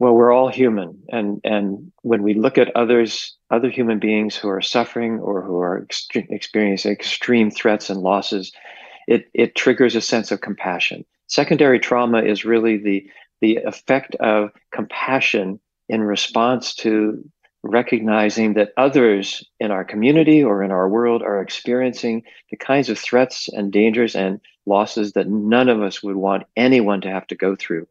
Well 0.00 0.12
we're 0.14 0.32
all 0.32 0.48
human 0.48 1.00
and 1.10 1.40
and 1.44 1.92
when 2.02 2.24
we 2.24 2.34
look 2.34 2.58
at 2.58 2.74
others 2.76 3.36
other 3.52 3.70
human 3.70 4.00
beings 4.00 4.34
who 4.34 4.48
are 4.48 4.60
suffering 4.60 5.20
or 5.20 5.42
who 5.42 5.58
are 5.60 5.86
experiencing 6.30 6.90
extreme 6.90 7.50
threats 7.52 7.88
and 7.88 8.00
losses 8.00 8.50
it 9.10 9.28
it 9.34 9.56
triggers 9.56 9.96
a 9.96 10.00
sense 10.00 10.30
of 10.30 10.40
compassion. 10.40 11.04
Secondary 11.26 11.80
trauma 11.80 12.22
is 12.22 12.44
really 12.44 12.76
the 12.76 13.10
the 13.40 13.56
effect 13.56 14.14
of 14.16 14.50
compassion 14.72 15.58
in 15.88 16.02
response 16.02 16.74
to 16.74 17.24
recognizing 17.62 18.54
that 18.54 18.72
others 18.76 19.44
in 19.58 19.70
our 19.70 19.84
community 19.84 20.42
or 20.42 20.62
in 20.62 20.70
our 20.70 20.88
world 20.88 21.22
are 21.22 21.42
experiencing 21.42 22.22
the 22.50 22.56
kinds 22.56 22.88
of 22.88 22.98
threats 22.98 23.48
and 23.48 23.72
dangers 23.72 24.14
and 24.14 24.40
losses 24.64 25.12
that 25.12 25.28
none 25.28 25.68
of 25.68 25.82
us 25.82 26.02
would 26.02 26.16
want 26.16 26.44
anyone 26.56 27.00
to 27.00 27.10
have 27.10 27.26
to 27.26 27.34
go 27.34 27.56
through 27.56 27.86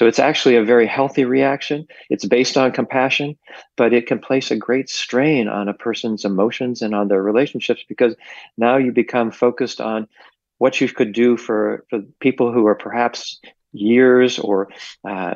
so 0.00 0.06
it's 0.06 0.18
actually 0.18 0.56
a 0.56 0.64
very 0.64 0.86
healthy 0.86 1.26
reaction. 1.26 1.86
It's 2.08 2.24
based 2.24 2.56
on 2.56 2.72
compassion, 2.72 3.36
but 3.76 3.92
it 3.92 4.06
can 4.06 4.18
place 4.18 4.50
a 4.50 4.56
great 4.56 4.88
strain 4.88 5.46
on 5.46 5.68
a 5.68 5.74
person's 5.74 6.24
emotions 6.24 6.80
and 6.80 6.94
on 6.94 7.08
their 7.08 7.22
relationships 7.22 7.84
because 7.86 8.16
now 8.56 8.78
you 8.78 8.92
become 8.92 9.30
focused 9.30 9.78
on 9.78 10.08
what 10.56 10.80
you 10.80 10.88
could 10.88 11.12
do 11.12 11.36
for, 11.36 11.84
for 11.90 12.00
people 12.18 12.50
who 12.50 12.66
are 12.66 12.74
perhaps 12.74 13.40
years 13.74 14.38
or 14.38 14.70
uh, 15.06 15.34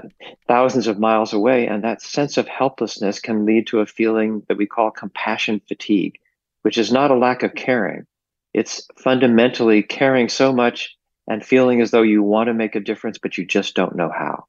thousands 0.48 0.86
of 0.86 0.98
miles 0.98 1.34
away. 1.34 1.66
And 1.66 1.84
that 1.84 2.00
sense 2.00 2.38
of 2.38 2.48
helplessness 2.48 3.20
can 3.20 3.44
lead 3.44 3.66
to 3.66 3.80
a 3.80 3.86
feeling 3.86 4.44
that 4.48 4.56
we 4.56 4.64
call 4.64 4.90
compassion 4.90 5.60
fatigue, 5.68 6.18
which 6.62 6.78
is 6.78 6.90
not 6.90 7.10
a 7.10 7.18
lack 7.18 7.42
of 7.42 7.54
caring. 7.54 8.06
It's 8.54 8.88
fundamentally 8.96 9.82
caring 9.82 10.30
so 10.30 10.54
much 10.54 10.96
and 11.28 11.44
feeling 11.44 11.82
as 11.82 11.90
though 11.90 12.00
you 12.00 12.22
want 12.22 12.46
to 12.46 12.54
make 12.54 12.76
a 12.76 12.80
difference, 12.80 13.18
but 13.18 13.36
you 13.36 13.44
just 13.44 13.74
don't 13.74 13.94
know 13.94 14.08
how. 14.08 14.46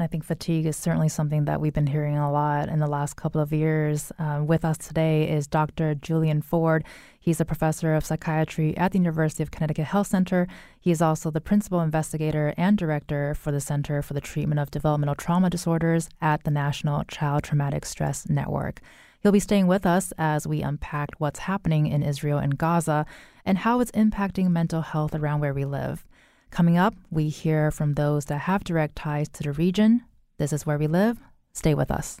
I 0.00 0.06
think 0.06 0.24
fatigue 0.24 0.66
is 0.66 0.76
certainly 0.76 1.08
something 1.08 1.44
that 1.44 1.60
we've 1.60 1.72
been 1.72 1.86
hearing 1.86 2.16
a 2.16 2.32
lot 2.32 2.68
in 2.68 2.78
the 2.78 2.86
last 2.86 3.16
couple 3.16 3.40
of 3.40 3.52
years. 3.52 4.10
Uh, 4.18 4.42
with 4.44 4.64
us 4.64 4.78
today 4.78 5.28
is 5.28 5.46
Dr. 5.46 5.94
Julian 5.94 6.42
Ford. 6.42 6.84
He's 7.18 7.40
a 7.40 7.44
professor 7.44 7.94
of 7.94 8.04
psychiatry 8.04 8.76
at 8.76 8.92
the 8.92 8.98
University 8.98 9.42
of 9.42 9.50
Connecticut 9.50 9.86
Health 9.86 10.06
Center. 10.06 10.48
He 10.80 10.90
is 10.90 11.02
also 11.02 11.30
the 11.30 11.40
principal 11.40 11.80
investigator 11.80 12.54
and 12.56 12.78
director 12.78 13.34
for 13.34 13.52
the 13.52 13.60
Center 13.60 14.00
for 14.02 14.14
the 14.14 14.20
Treatment 14.20 14.58
of 14.58 14.70
Developmental 14.70 15.14
Trauma 15.14 15.50
Disorders 15.50 16.08
at 16.20 16.44
the 16.44 16.50
National 16.50 17.04
Child 17.04 17.44
Traumatic 17.44 17.84
Stress 17.84 18.28
Network. 18.28 18.80
He'll 19.22 19.32
be 19.32 19.40
staying 19.40 19.66
with 19.66 19.84
us 19.84 20.12
as 20.16 20.46
we 20.46 20.62
unpack 20.62 21.10
what's 21.18 21.40
happening 21.40 21.86
in 21.86 22.02
Israel 22.02 22.38
and 22.38 22.56
Gaza 22.56 23.04
and 23.44 23.58
how 23.58 23.80
it's 23.80 23.90
impacting 23.90 24.48
mental 24.48 24.80
health 24.80 25.14
around 25.14 25.40
where 25.40 25.52
we 25.52 25.66
live. 25.66 26.06
Coming 26.50 26.76
up, 26.76 26.94
we 27.10 27.28
hear 27.28 27.70
from 27.70 27.94
those 27.94 28.24
that 28.26 28.38
have 28.38 28.64
direct 28.64 28.96
ties 28.96 29.28
to 29.30 29.42
the 29.42 29.52
region. 29.52 30.02
This 30.38 30.52
is 30.52 30.66
where 30.66 30.78
we 30.78 30.86
live. 30.86 31.18
Stay 31.52 31.74
with 31.74 31.90
us. 31.90 32.20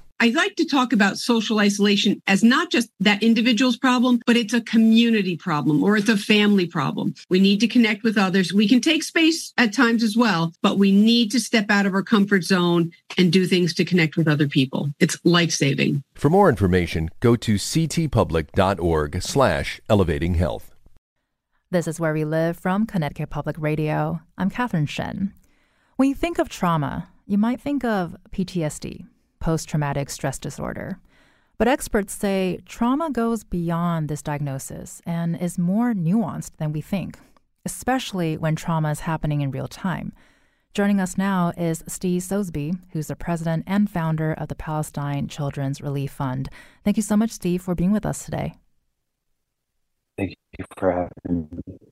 I 0.23 0.29
like 0.29 0.55
to 0.57 0.65
talk 0.65 0.93
about 0.93 1.17
social 1.17 1.57
isolation 1.57 2.21
as 2.27 2.43
not 2.43 2.69
just 2.69 2.91
that 2.99 3.23
individual's 3.23 3.75
problem, 3.75 4.21
but 4.27 4.37
it's 4.37 4.53
a 4.53 4.61
community 4.61 5.35
problem 5.35 5.83
or 5.83 5.97
it's 5.97 6.09
a 6.09 6.15
family 6.15 6.67
problem. 6.67 7.15
We 7.29 7.39
need 7.39 7.59
to 7.61 7.67
connect 7.67 8.03
with 8.03 8.19
others. 8.19 8.53
We 8.53 8.67
can 8.67 8.81
take 8.81 9.01
space 9.01 9.51
at 9.57 9.73
times 9.73 10.03
as 10.03 10.15
well, 10.15 10.53
but 10.61 10.77
we 10.77 10.91
need 10.91 11.31
to 11.31 11.39
step 11.39 11.71
out 11.71 11.87
of 11.87 11.95
our 11.95 12.03
comfort 12.03 12.43
zone 12.43 12.91
and 13.17 13.33
do 13.33 13.47
things 13.47 13.73
to 13.73 13.83
connect 13.83 14.15
with 14.15 14.27
other 14.27 14.47
people. 14.47 14.91
It's 14.99 15.17
life 15.23 15.49
saving. 15.49 16.03
For 16.13 16.29
more 16.29 16.49
information, 16.49 17.09
go 17.19 17.35
to 17.37 17.55
ctpublic.org 17.55 19.23
slash 19.23 19.81
elevating 19.89 20.35
health. 20.35 20.75
This 21.71 21.87
is 21.87 21.99
Where 21.99 22.13
We 22.13 22.25
Live 22.25 22.59
from 22.59 22.85
Connecticut 22.85 23.31
Public 23.31 23.55
Radio. 23.57 24.21
I'm 24.37 24.51
Catherine 24.51 24.85
Shen. 24.85 25.33
When 25.95 26.09
you 26.09 26.13
think 26.13 26.37
of 26.37 26.47
trauma, 26.47 27.09
you 27.25 27.39
might 27.39 27.59
think 27.59 27.83
of 27.83 28.15
PTSD 28.31 29.07
post 29.41 29.67
traumatic 29.67 30.09
stress 30.09 30.39
disorder. 30.39 30.99
But 31.57 31.67
experts 31.67 32.13
say 32.13 32.59
trauma 32.65 33.11
goes 33.11 33.43
beyond 33.43 34.07
this 34.07 34.21
diagnosis 34.21 35.01
and 35.05 35.35
is 35.35 35.59
more 35.59 35.93
nuanced 35.93 36.55
than 36.57 36.71
we 36.71 36.79
think, 36.81 37.19
especially 37.65 38.37
when 38.37 38.55
trauma 38.55 38.91
is 38.91 39.01
happening 39.01 39.41
in 39.41 39.51
real 39.51 39.67
time. 39.67 40.13
Joining 40.73 41.01
us 41.01 41.17
now 41.17 41.51
is 41.57 41.83
Steve 41.85 42.23
Sosebee, 42.23 42.71
who's 42.93 43.07
the 43.07 43.15
president 43.17 43.65
and 43.67 43.89
founder 43.89 44.31
of 44.31 44.47
the 44.47 44.55
Palestine 44.55 45.27
Children's 45.27 45.81
Relief 45.81 46.13
Fund. 46.13 46.47
Thank 46.85 46.95
you 46.95 47.03
so 47.03 47.17
much, 47.17 47.31
Steve, 47.31 47.61
for 47.61 47.75
being 47.75 47.91
with 47.91 48.05
us 48.05 48.23
today. 48.23 48.53
Thank 50.17 50.35
you 50.57 50.65
for 50.77 50.91
having 50.91 51.49
me. 51.67 51.90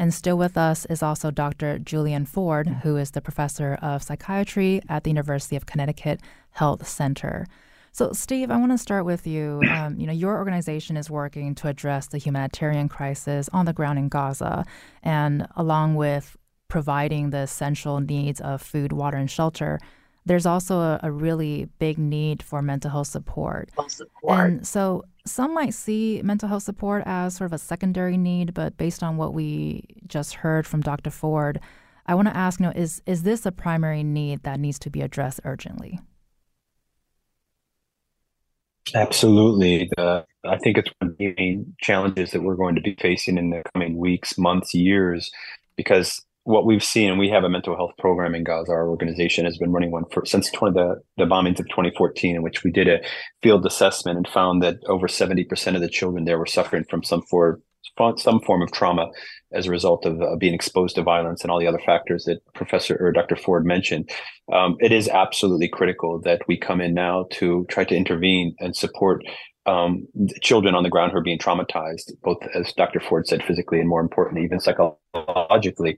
And 0.00 0.14
still 0.14 0.38
with 0.38 0.56
us 0.56 0.86
is 0.86 1.02
also 1.02 1.30
Dr. 1.30 1.78
Julian 1.78 2.24
Ford, 2.24 2.66
who 2.66 2.96
is 2.96 3.10
the 3.10 3.20
professor 3.20 3.74
of 3.82 4.02
psychiatry 4.02 4.80
at 4.88 5.04
the 5.04 5.10
University 5.10 5.56
of 5.56 5.66
Connecticut 5.66 6.20
Health 6.52 6.88
Center. 6.88 7.46
So, 7.92 8.12
Steve, 8.12 8.50
I 8.50 8.56
want 8.56 8.72
to 8.72 8.78
start 8.78 9.04
with 9.04 9.26
you. 9.26 9.60
Um, 9.70 10.00
you 10.00 10.06
know, 10.06 10.12
your 10.14 10.38
organization 10.38 10.96
is 10.96 11.10
working 11.10 11.54
to 11.56 11.68
address 11.68 12.06
the 12.06 12.16
humanitarian 12.16 12.88
crisis 12.88 13.50
on 13.52 13.66
the 13.66 13.74
ground 13.74 13.98
in 13.98 14.08
Gaza, 14.08 14.64
and 15.02 15.46
along 15.54 15.96
with 15.96 16.34
providing 16.68 17.28
the 17.28 17.40
essential 17.40 18.00
needs 18.00 18.40
of 18.40 18.62
food, 18.62 18.92
water, 18.92 19.18
and 19.18 19.30
shelter, 19.30 19.78
there's 20.26 20.46
also 20.46 20.78
a, 20.78 21.00
a 21.02 21.10
really 21.10 21.68
big 21.78 21.98
need 21.98 22.42
for 22.42 22.62
mental 22.62 22.90
health 22.90 23.08
support. 23.08 23.70
support. 23.88 24.38
And 24.38 24.66
so, 24.66 25.04
some 25.26 25.54
might 25.54 25.74
see 25.74 26.20
mental 26.24 26.48
health 26.48 26.62
support 26.62 27.02
as 27.06 27.36
sort 27.36 27.46
of 27.46 27.52
a 27.52 27.58
secondary 27.58 28.16
need, 28.16 28.54
but 28.54 28.76
based 28.76 29.02
on 29.02 29.16
what 29.16 29.34
we 29.34 29.84
just 30.06 30.34
heard 30.34 30.66
from 30.66 30.80
Dr. 30.80 31.10
Ford, 31.10 31.60
I 32.06 32.14
want 32.14 32.28
to 32.28 32.36
ask, 32.36 32.58
you 32.58 32.66
know, 32.66 32.72
is 32.74 33.02
is 33.06 33.22
this 33.22 33.46
a 33.46 33.52
primary 33.52 34.02
need 34.02 34.42
that 34.42 34.58
needs 34.58 34.78
to 34.80 34.90
be 34.90 35.00
addressed 35.00 35.40
urgently? 35.44 36.00
Absolutely. 38.94 39.88
The, 39.96 40.24
I 40.44 40.58
think 40.58 40.78
it's 40.78 40.90
one 40.98 41.10
of 41.10 41.18
the 41.18 41.34
main 41.36 41.74
challenges 41.80 42.32
that 42.32 42.42
we're 42.42 42.56
going 42.56 42.74
to 42.74 42.80
be 42.80 42.96
facing 43.00 43.38
in 43.38 43.50
the 43.50 43.62
coming 43.72 43.96
weeks, 43.96 44.36
months, 44.38 44.74
years, 44.74 45.30
because 45.76 46.20
what 46.50 46.66
we've 46.66 46.84
seen, 46.84 47.10
and 47.10 47.18
we 47.18 47.28
have 47.30 47.44
a 47.44 47.48
mental 47.48 47.76
health 47.76 47.92
program 47.98 48.34
in 48.34 48.44
Gaza. 48.44 48.72
Our 48.72 48.88
organization 48.88 49.44
has 49.44 49.58
been 49.58 49.72
running 49.72 49.90
one 49.90 50.04
for 50.12 50.24
since 50.26 50.50
20, 50.50 50.74
the 50.74 51.00
the 51.16 51.24
bombings 51.24 51.60
of 51.60 51.68
2014, 51.68 52.36
in 52.36 52.42
which 52.42 52.64
we 52.64 52.70
did 52.70 52.88
a 52.88 53.00
field 53.42 53.64
assessment 53.64 54.16
and 54.16 54.28
found 54.28 54.62
that 54.62 54.76
over 54.86 55.08
70 55.08 55.44
percent 55.44 55.76
of 55.76 55.82
the 55.82 55.88
children 55.88 56.24
there 56.24 56.38
were 56.38 56.46
suffering 56.46 56.84
from 56.90 57.02
some 57.02 57.22
form 57.22 57.62
some 58.16 58.40
form 58.40 58.62
of 58.62 58.72
trauma 58.72 59.08
as 59.52 59.66
a 59.66 59.70
result 59.70 60.06
of 60.06 60.20
uh, 60.22 60.36
being 60.36 60.54
exposed 60.54 60.94
to 60.94 61.02
violence 61.02 61.42
and 61.42 61.50
all 61.50 61.58
the 61.58 61.66
other 61.66 61.80
factors 61.84 62.24
that 62.24 62.40
Professor 62.54 62.96
or 62.98 63.12
Dr. 63.12 63.36
Ford 63.36 63.66
mentioned. 63.66 64.10
Um, 64.52 64.76
it 64.80 64.92
is 64.92 65.08
absolutely 65.08 65.68
critical 65.68 66.20
that 66.20 66.40
we 66.48 66.56
come 66.56 66.80
in 66.80 66.94
now 66.94 67.26
to 67.32 67.66
try 67.68 67.84
to 67.84 67.96
intervene 67.96 68.54
and 68.58 68.74
support 68.74 69.22
um, 69.66 70.06
children 70.40 70.74
on 70.74 70.82
the 70.82 70.88
ground 70.88 71.12
who 71.12 71.18
are 71.18 71.22
being 71.22 71.38
traumatized, 71.38 72.12
both 72.22 72.38
as 72.54 72.72
Dr. 72.72 73.00
Ford 73.00 73.26
said, 73.26 73.42
physically 73.44 73.80
and 73.80 73.88
more 73.88 74.00
importantly, 74.00 74.44
even 74.44 74.60
psychologically. 74.60 75.96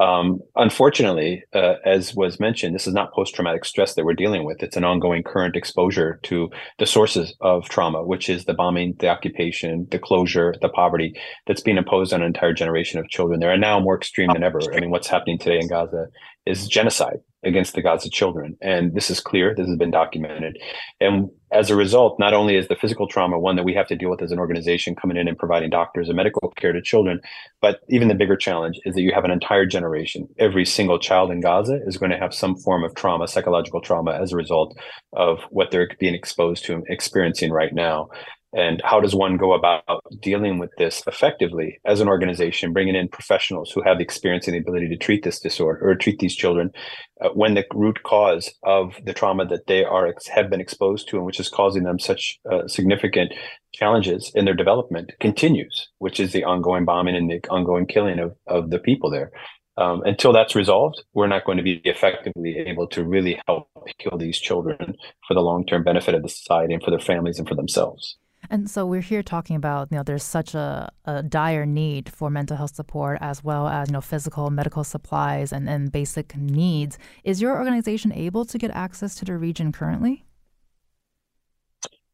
Um, 0.00 0.40
unfortunately, 0.56 1.44
uh, 1.54 1.74
as 1.84 2.14
was 2.14 2.40
mentioned, 2.40 2.74
this 2.74 2.86
is 2.86 2.94
not 2.94 3.12
post 3.12 3.34
traumatic 3.34 3.66
stress 3.66 3.94
that 3.94 4.04
we're 4.04 4.14
dealing 4.14 4.44
with. 4.44 4.62
It's 4.62 4.76
an 4.76 4.84
ongoing 4.84 5.22
current 5.22 5.56
exposure 5.56 6.18
to 6.22 6.48
the 6.78 6.86
sources 6.86 7.34
of 7.42 7.68
trauma, 7.68 8.02
which 8.02 8.30
is 8.30 8.46
the 8.46 8.54
bombing, 8.54 8.94
the 8.98 9.08
occupation, 9.08 9.86
the 9.90 9.98
closure, 9.98 10.54
the 10.62 10.70
poverty 10.70 11.14
that's 11.46 11.60
being 11.60 11.76
imposed 11.76 12.14
on 12.14 12.22
an 12.22 12.28
entire 12.28 12.54
generation 12.54 12.98
of 12.98 13.10
children. 13.10 13.40
They 13.40 13.46
are 13.46 13.58
now 13.58 13.78
more 13.78 13.96
extreme 13.96 14.30
than 14.32 14.42
ever. 14.42 14.60
I 14.74 14.80
mean, 14.80 14.90
what's 14.90 15.08
happening 15.08 15.38
today 15.38 15.58
in 15.58 15.68
Gaza 15.68 16.06
is 16.46 16.66
genocide 16.68 17.20
against 17.42 17.74
the 17.74 17.82
Gaza 17.82 18.10
children. 18.10 18.56
And 18.60 18.94
this 18.94 19.10
is 19.10 19.20
clear. 19.20 19.54
This 19.54 19.66
has 19.66 19.76
been 19.76 19.90
documented. 19.90 20.58
And 21.00 21.30
as 21.52 21.70
a 21.70 21.76
result, 21.76 22.18
not 22.18 22.34
only 22.34 22.56
is 22.56 22.68
the 22.68 22.76
physical 22.76 23.08
trauma 23.08 23.38
one 23.38 23.56
that 23.56 23.64
we 23.64 23.74
have 23.74 23.86
to 23.88 23.96
deal 23.96 24.10
with 24.10 24.20
as 24.20 24.30
an 24.30 24.38
organization 24.38 24.94
coming 24.94 25.16
in 25.16 25.26
and 25.26 25.38
providing 25.38 25.70
doctors 25.70 26.08
and 26.08 26.16
medical 26.16 26.52
care 26.56 26.72
to 26.72 26.82
children, 26.82 27.20
but 27.62 27.80
even 27.88 28.08
the 28.08 28.14
bigger 28.14 28.36
challenge 28.36 28.78
is 28.84 28.94
that 28.94 29.00
you 29.00 29.12
have 29.14 29.24
an 29.24 29.30
entire 29.30 29.64
generation. 29.64 30.28
Every 30.38 30.66
single 30.66 30.98
child 30.98 31.30
in 31.30 31.40
Gaza 31.40 31.80
is 31.86 31.96
going 31.96 32.12
to 32.12 32.18
have 32.18 32.34
some 32.34 32.56
form 32.56 32.84
of 32.84 32.94
trauma, 32.94 33.26
psychological 33.26 33.80
trauma, 33.80 34.12
as 34.12 34.32
a 34.32 34.36
result 34.36 34.78
of 35.14 35.38
what 35.50 35.70
they're 35.70 35.88
being 35.98 36.14
exposed 36.14 36.64
to 36.66 36.74
and 36.74 36.84
experiencing 36.88 37.52
right 37.52 37.72
now. 37.72 38.10
And 38.52 38.80
how 38.84 38.98
does 38.98 39.14
one 39.14 39.36
go 39.36 39.52
about 39.52 39.84
dealing 40.20 40.58
with 40.58 40.70
this 40.76 41.04
effectively 41.06 41.78
as 41.84 42.00
an 42.00 42.08
organization, 42.08 42.72
bringing 42.72 42.96
in 42.96 43.08
professionals 43.08 43.70
who 43.70 43.82
have 43.82 43.98
the 43.98 44.04
experience 44.04 44.48
and 44.48 44.54
the 44.54 44.60
ability 44.60 44.88
to 44.88 44.96
treat 44.96 45.22
this 45.22 45.38
disorder 45.38 45.80
or 45.88 45.94
treat 45.94 46.18
these 46.18 46.34
children 46.34 46.72
uh, 47.20 47.28
when 47.28 47.54
the 47.54 47.64
root 47.72 48.02
cause 48.02 48.52
of 48.64 48.94
the 49.04 49.12
trauma 49.12 49.46
that 49.46 49.68
they 49.68 49.84
are 49.84 50.12
have 50.34 50.50
been 50.50 50.60
exposed 50.60 51.08
to 51.08 51.16
and 51.16 51.26
which 51.26 51.38
is 51.38 51.48
causing 51.48 51.84
them 51.84 52.00
such 52.00 52.40
uh, 52.50 52.66
significant 52.66 53.32
challenges 53.72 54.32
in 54.34 54.46
their 54.46 54.54
development 54.54 55.12
continues, 55.20 55.88
which 55.98 56.18
is 56.18 56.32
the 56.32 56.42
ongoing 56.42 56.84
bombing 56.84 57.14
and 57.14 57.30
the 57.30 57.40
ongoing 57.50 57.86
killing 57.86 58.18
of, 58.18 58.34
of 58.48 58.70
the 58.70 58.80
people 58.80 59.10
there. 59.10 59.30
Um, 59.76 60.02
until 60.04 60.32
that's 60.32 60.56
resolved, 60.56 61.02
we're 61.14 61.28
not 61.28 61.44
going 61.44 61.56
to 61.56 61.62
be 61.62 61.80
effectively 61.84 62.58
able 62.58 62.86
to 62.88 63.04
really 63.04 63.40
help 63.46 63.70
heal 63.98 64.18
these 64.18 64.38
children 64.38 64.96
for 65.26 65.34
the 65.34 65.40
long 65.40 65.64
term 65.64 65.84
benefit 65.84 66.14
of 66.14 66.22
the 66.22 66.28
society 66.28 66.74
and 66.74 66.82
for 66.82 66.90
their 66.90 66.98
families 66.98 67.38
and 67.38 67.48
for 67.48 67.54
themselves. 67.54 68.18
And 68.48 68.70
so 68.70 68.86
we're 68.86 69.00
here 69.00 69.22
talking 69.22 69.56
about, 69.56 69.88
you 69.90 69.96
know, 69.96 70.02
there's 70.02 70.22
such 70.22 70.54
a, 70.54 70.90
a 71.04 71.22
dire 71.22 71.66
need 71.66 72.10
for 72.10 72.30
mental 72.30 72.56
health 72.56 72.74
support 72.74 73.18
as 73.20 73.44
well 73.44 73.68
as, 73.68 73.88
you 73.88 73.92
know, 73.92 74.00
physical, 74.00 74.50
medical 74.50 74.84
supplies 74.84 75.52
and, 75.52 75.68
and 75.68 75.92
basic 75.92 76.36
needs. 76.36 76.98
Is 77.22 77.42
your 77.42 77.56
organization 77.56 78.12
able 78.12 78.44
to 78.46 78.58
get 78.58 78.70
access 78.70 79.14
to 79.16 79.24
the 79.24 79.36
region 79.36 79.72
currently? 79.72 80.24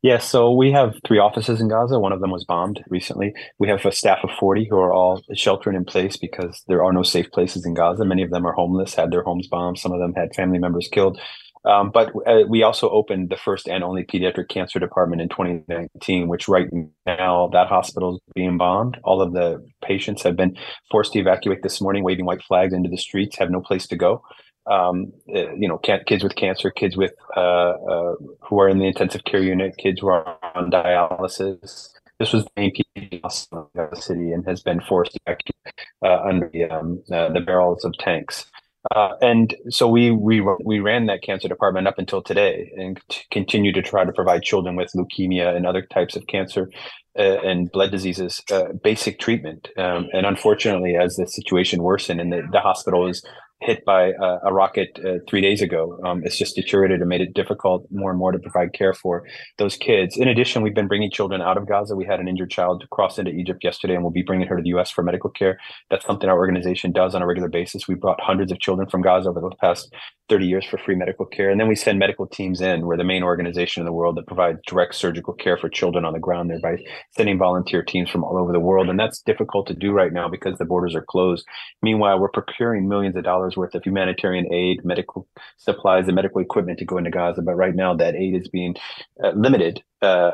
Yes, 0.03 0.29
so 0.29 0.53
we 0.53 0.71
have 0.71 0.95
three 1.05 1.19
offices 1.19 1.61
in 1.61 1.69
Gaza. 1.69 1.99
One 1.99 2.13
of 2.13 2.21
them 2.21 2.31
was 2.31 2.45
bombed 2.45 2.81
recently. 2.89 3.33
We 3.59 3.69
have 3.69 3.85
a 3.85 3.91
staff 3.91 4.19
of 4.23 4.31
40 4.39 4.69
who 4.71 4.77
are 4.77 4.93
all 4.93 5.21
sheltering 5.35 5.77
in 5.77 5.85
place 5.85 6.17
because 6.17 6.63
there 6.69 6.85
are 6.85 6.93
no 6.93 7.03
safe 7.03 7.31
places 7.33 7.67
in 7.67 7.75
Gaza. 7.75 8.05
Many 8.05 8.23
of 8.23 8.31
them 8.31 8.47
are 8.47 8.53
homeless, 8.53 8.95
had 8.95 9.11
their 9.11 9.25
homes 9.25 9.49
bombed. 9.49 9.79
Some 9.79 9.93
of 9.93 9.99
them 9.99 10.13
had 10.15 10.35
family 10.35 10.59
members 10.59 10.89
killed. 10.93 11.19
Um, 11.67 11.91
but 11.91 12.13
uh, 12.27 12.43
we 12.49 12.63
also 12.63 12.89
opened 12.91 13.29
the 13.29 13.37
first 13.37 13.69
and 13.69 13.83
only 13.83 14.05
pediatric 14.05 14.49
cancer 14.49 14.79
department 14.79 15.21
in 15.21 15.29
2019, 15.29 16.29
which 16.29 16.47
right 16.47 16.69
now 17.05 17.49
that 17.53 17.67
hospital 17.67 18.15
is 18.15 18.21
being 18.35 18.57
bombed. 18.57 18.99
All 19.03 19.21
of 19.21 19.33
the 19.33 19.67
patients 19.83 20.23
have 20.23 20.37
been 20.37 20.57
forced 20.91 21.13
to 21.15 21.19
evacuate 21.19 21.63
this 21.65 21.81
morning, 21.81 22.05
waving 22.05 22.25
white 22.25 22.43
flags 22.43 22.73
into 22.73 22.89
the 22.89 22.97
streets, 22.97 23.37
have 23.39 23.51
no 23.51 23.61
place 23.61 23.89
to 23.89 23.97
go. 23.97 24.23
Um, 24.71 25.13
uh, 25.35 25.53
you 25.55 25.69
know, 25.69 25.79
kids 25.79 26.23
with 26.23 26.37
cancer, 26.37 26.71
kids 26.71 26.97
with 26.97 27.13
uh, 27.37 27.41
uh, 27.41 28.15
who 28.43 28.61
are 28.61 28.69
in 28.69 28.79
the 28.79 28.87
intensive 28.87 29.25
care 29.25 29.43
unit, 29.43 29.77
kids 29.77 30.01
who 30.01 30.09
are 30.09 30.39
on 30.55 30.71
dialysis. 30.71 31.89
This 32.19 32.33
was 32.33 32.45
the 32.45 32.51
main 32.57 33.21
hospital 33.23 33.71
in 33.75 33.89
the 33.93 34.01
city 34.01 34.33
and 34.33 34.45
has 34.47 34.63
been 34.63 34.81
forced 34.81 35.13
to 35.13 35.21
evacuate 35.27 35.75
uh, 36.05 36.21
under 36.23 36.49
the, 36.53 36.65
um, 36.65 37.03
uh, 37.13 37.29
the 37.31 37.41
barrels 37.41 37.85
of 37.85 37.93
tanks. 37.99 38.47
Uh, 38.95 39.15
and 39.21 39.55
so 39.69 39.89
we, 39.89 40.11
we 40.11 40.41
we 40.65 40.81
ran 40.81 41.07
that 41.07 41.23
cancer 41.23 41.49
department 41.49 41.87
up 41.87 41.99
until 41.99 42.23
today, 42.23 42.73
and 42.77 43.01
continue 43.31 43.73
to 43.73 43.83
try 43.83 44.05
to 44.05 44.13
provide 44.13 44.43
children 44.43 44.77
with 44.77 44.93
leukemia 44.93 45.55
and 45.55 45.67
other 45.67 45.83
types 45.83 46.17
of 46.17 46.27
cancer 46.27 46.71
uh, 47.19 47.41
and 47.43 47.73
blood 47.73 47.91
diseases 47.91 48.43
uh, 48.53 48.73
basic 48.83 49.19
treatment. 49.19 49.69
Um, 49.77 50.09
and 50.13 50.27
unfortunately, 50.27 50.97
as 50.97 51.17
the 51.17 51.27
situation 51.27 51.83
worsened 51.83 52.21
and 52.21 52.33
the, 52.33 52.43
the 52.53 52.61
hospital 52.61 53.09
is 53.09 53.25
hit 53.61 53.85
by 53.85 54.13
a, 54.21 54.39
a 54.45 54.53
rocket 54.53 54.99
uh, 55.05 55.15
three 55.29 55.41
days 55.41 55.63
ago. 55.63 55.99
Um, 56.05 56.23
it's 56.25 56.37
just 56.37 56.57
deteriorated 56.57 57.01
and 57.01 57.09
made 57.09 57.23
it 57.23 57.35
difficult 57.35 57.87
more 57.91 58.11
and 58.11 58.19
more 58.19 58.33
to 58.33 58.39
provide 58.39 58.75
care 58.75 58.93
for 58.93 59.25
those 59.59 59.77
kids. 59.77 60.17
In 60.17 60.29
addition, 60.29 60.63
we've 60.63 60.75
been 60.75 60.89
bringing 60.89 61.11
children 61.11 61.41
out 61.41 61.57
of 61.57 61.67
Gaza. 61.67 61.97
We 61.97 62.05
had 62.05 62.21
an 62.21 62.29
injured 62.29 62.51
child 62.51 62.85
cross 62.91 63.19
into 63.19 63.31
Egypt 63.31 63.65
yesterday, 63.65 63.95
and 63.95 64.03
we'll 64.03 64.13
be 64.13 64.23
bringing 64.23 64.47
her 64.47 64.57
to 64.57 64.63
the 64.63 64.69
U.S. 64.71 64.91
for 64.91 65.03
medical 65.03 65.31
care. 65.31 65.59
That's 65.91 66.05
something 66.05 66.29
our 66.29 66.37
organization 66.37 66.93
does 66.93 67.15
on 67.15 67.23
a 67.23 67.27
regular 67.27 67.49
basis. 67.49 67.89
We 67.89 67.95
brought 67.95 68.21
hundreds 68.21 68.53
of 68.53 68.61
children 68.61 68.89
from 68.89 69.01
Gaza 69.03 69.31
over 69.31 69.41
the 69.41 69.57
past 69.61 69.93
30 70.29 70.47
years 70.47 70.65
for 70.65 70.79
free 70.79 70.95
medical 70.95 71.25
care. 71.25 71.51
And 71.51 71.61
then 71.61 71.69
we 71.69 71.75
send 71.75 71.99
medical 71.99 72.27
teams 72.27 72.61
in. 72.61 72.87
We're 72.87 72.97
the 72.97 73.05
main 73.05 73.23
organization 73.23 73.81
in 73.81 73.85
the 73.85 73.93
world 73.93 74.17
that 74.17 74.27
provides 74.27 74.59
direct 74.67 74.95
surgical 74.95 75.35
care 75.35 75.57
for 75.57 75.69
children 75.69 76.05
on 76.05 76.13
the 76.13 76.19
ground 76.19 76.51
there 76.51 76.61
by 76.61 76.79
sending 77.17 77.39
volunteer 77.39 77.83
teams 77.83 78.11
from 78.11 78.25
all 78.25 78.39
over 78.39 78.53
the 78.53 78.61
world. 78.61 78.89
And 78.89 78.99
that's 78.99 79.21
difficult 79.21 79.67
to 79.69 79.75
do 79.75 79.93
right 79.93 80.13
now 80.13 80.29
because 80.29 80.59
the 80.59 80.65
borders 80.65 80.95
are 80.95 81.05
closed. 81.05 81.47
Meanwhile, 81.83 82.19
we're 82.19 82.29
procuring 82.29 82.89
millions 82.89 83.17
of 83.17 83.25
dollars 83.25 83.57
worth 83.57 83.75
of 83.75 83.85
humanitarian 83.85 84.53
aid, 84.53 84.85
medical 84.85 85.29
supplies, 85.59 86.07
and 86.07 86.17
medical 86.17 86.41
equipment 86.41 86.79
to 86.81 86.85
go 86.85 86.99
into 86.99 87.11
Gaza. 87.11 87.43
But 87.43 87.55
right 87.55 87.75
now, 87.75 87.95
that 87.95 88.15
aid 88.15 88.35
is 88.35 88.49
being 88.49 88.75
uh, 89.23 89.31
limited 89.31 89.83
uh, 90.03 90.31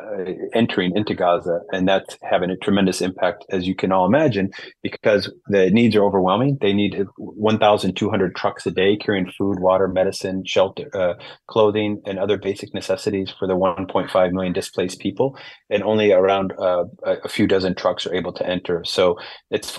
entering 0.54 0.96
into 0.96 1.14
Gaza, 1.14 1.60
and 1.72 1.86
that's 1.86 2.18
having 2.22 2.50
a 2.50 2.56
tremendous 2.56 3.00
impact, 3.00 3.44
as 3.50 3.66
you 3.66 3.74
can 3.74 3.92
all 3.92 4.06
imagine, 4.06 4.50
because 4.82 5.32
the 5.46 5.70
needs 5.70 5.94
are 5.94 6.04
overwhelming. 6.04 6.58
They 6.60 6.72
need 6.72 7.06
1,200 7.16 8.34
trucks 8.34 8.66
a 8.66 8.70
day 8.70 8.96
carrying 8.96 9.30
food, 9.30 9.60
water, 9.60 9.81
medicine, 9.88 10.44
shelter, 10.44 10.90
uh, 10.94 11.14
clothing, 11.46 12.00
and 12.06 12.18
other 12.18 12.36
basic 12.36 12.74
necessities 12.74 13.32
for 13.38 13.46
the 13.46 13.56
1.5 13.56 14.32
million 14.32 14.52
displaced 14.52 15.00
people, 15.00 15.36
and 15.70 15.82
only 15.82 16.12
around 16.12 16.52
uh, 16.58 16.84
a 17.04 17.28
few 17.28 17.46
dozen 17.46 17.74
trucks 17.74 18.06
are 18.06 18.14
able 18.14 18.32
to 18.32 18.46
enter. 18.46 18.84
So 18.84 19.18
it's 19.50 19.78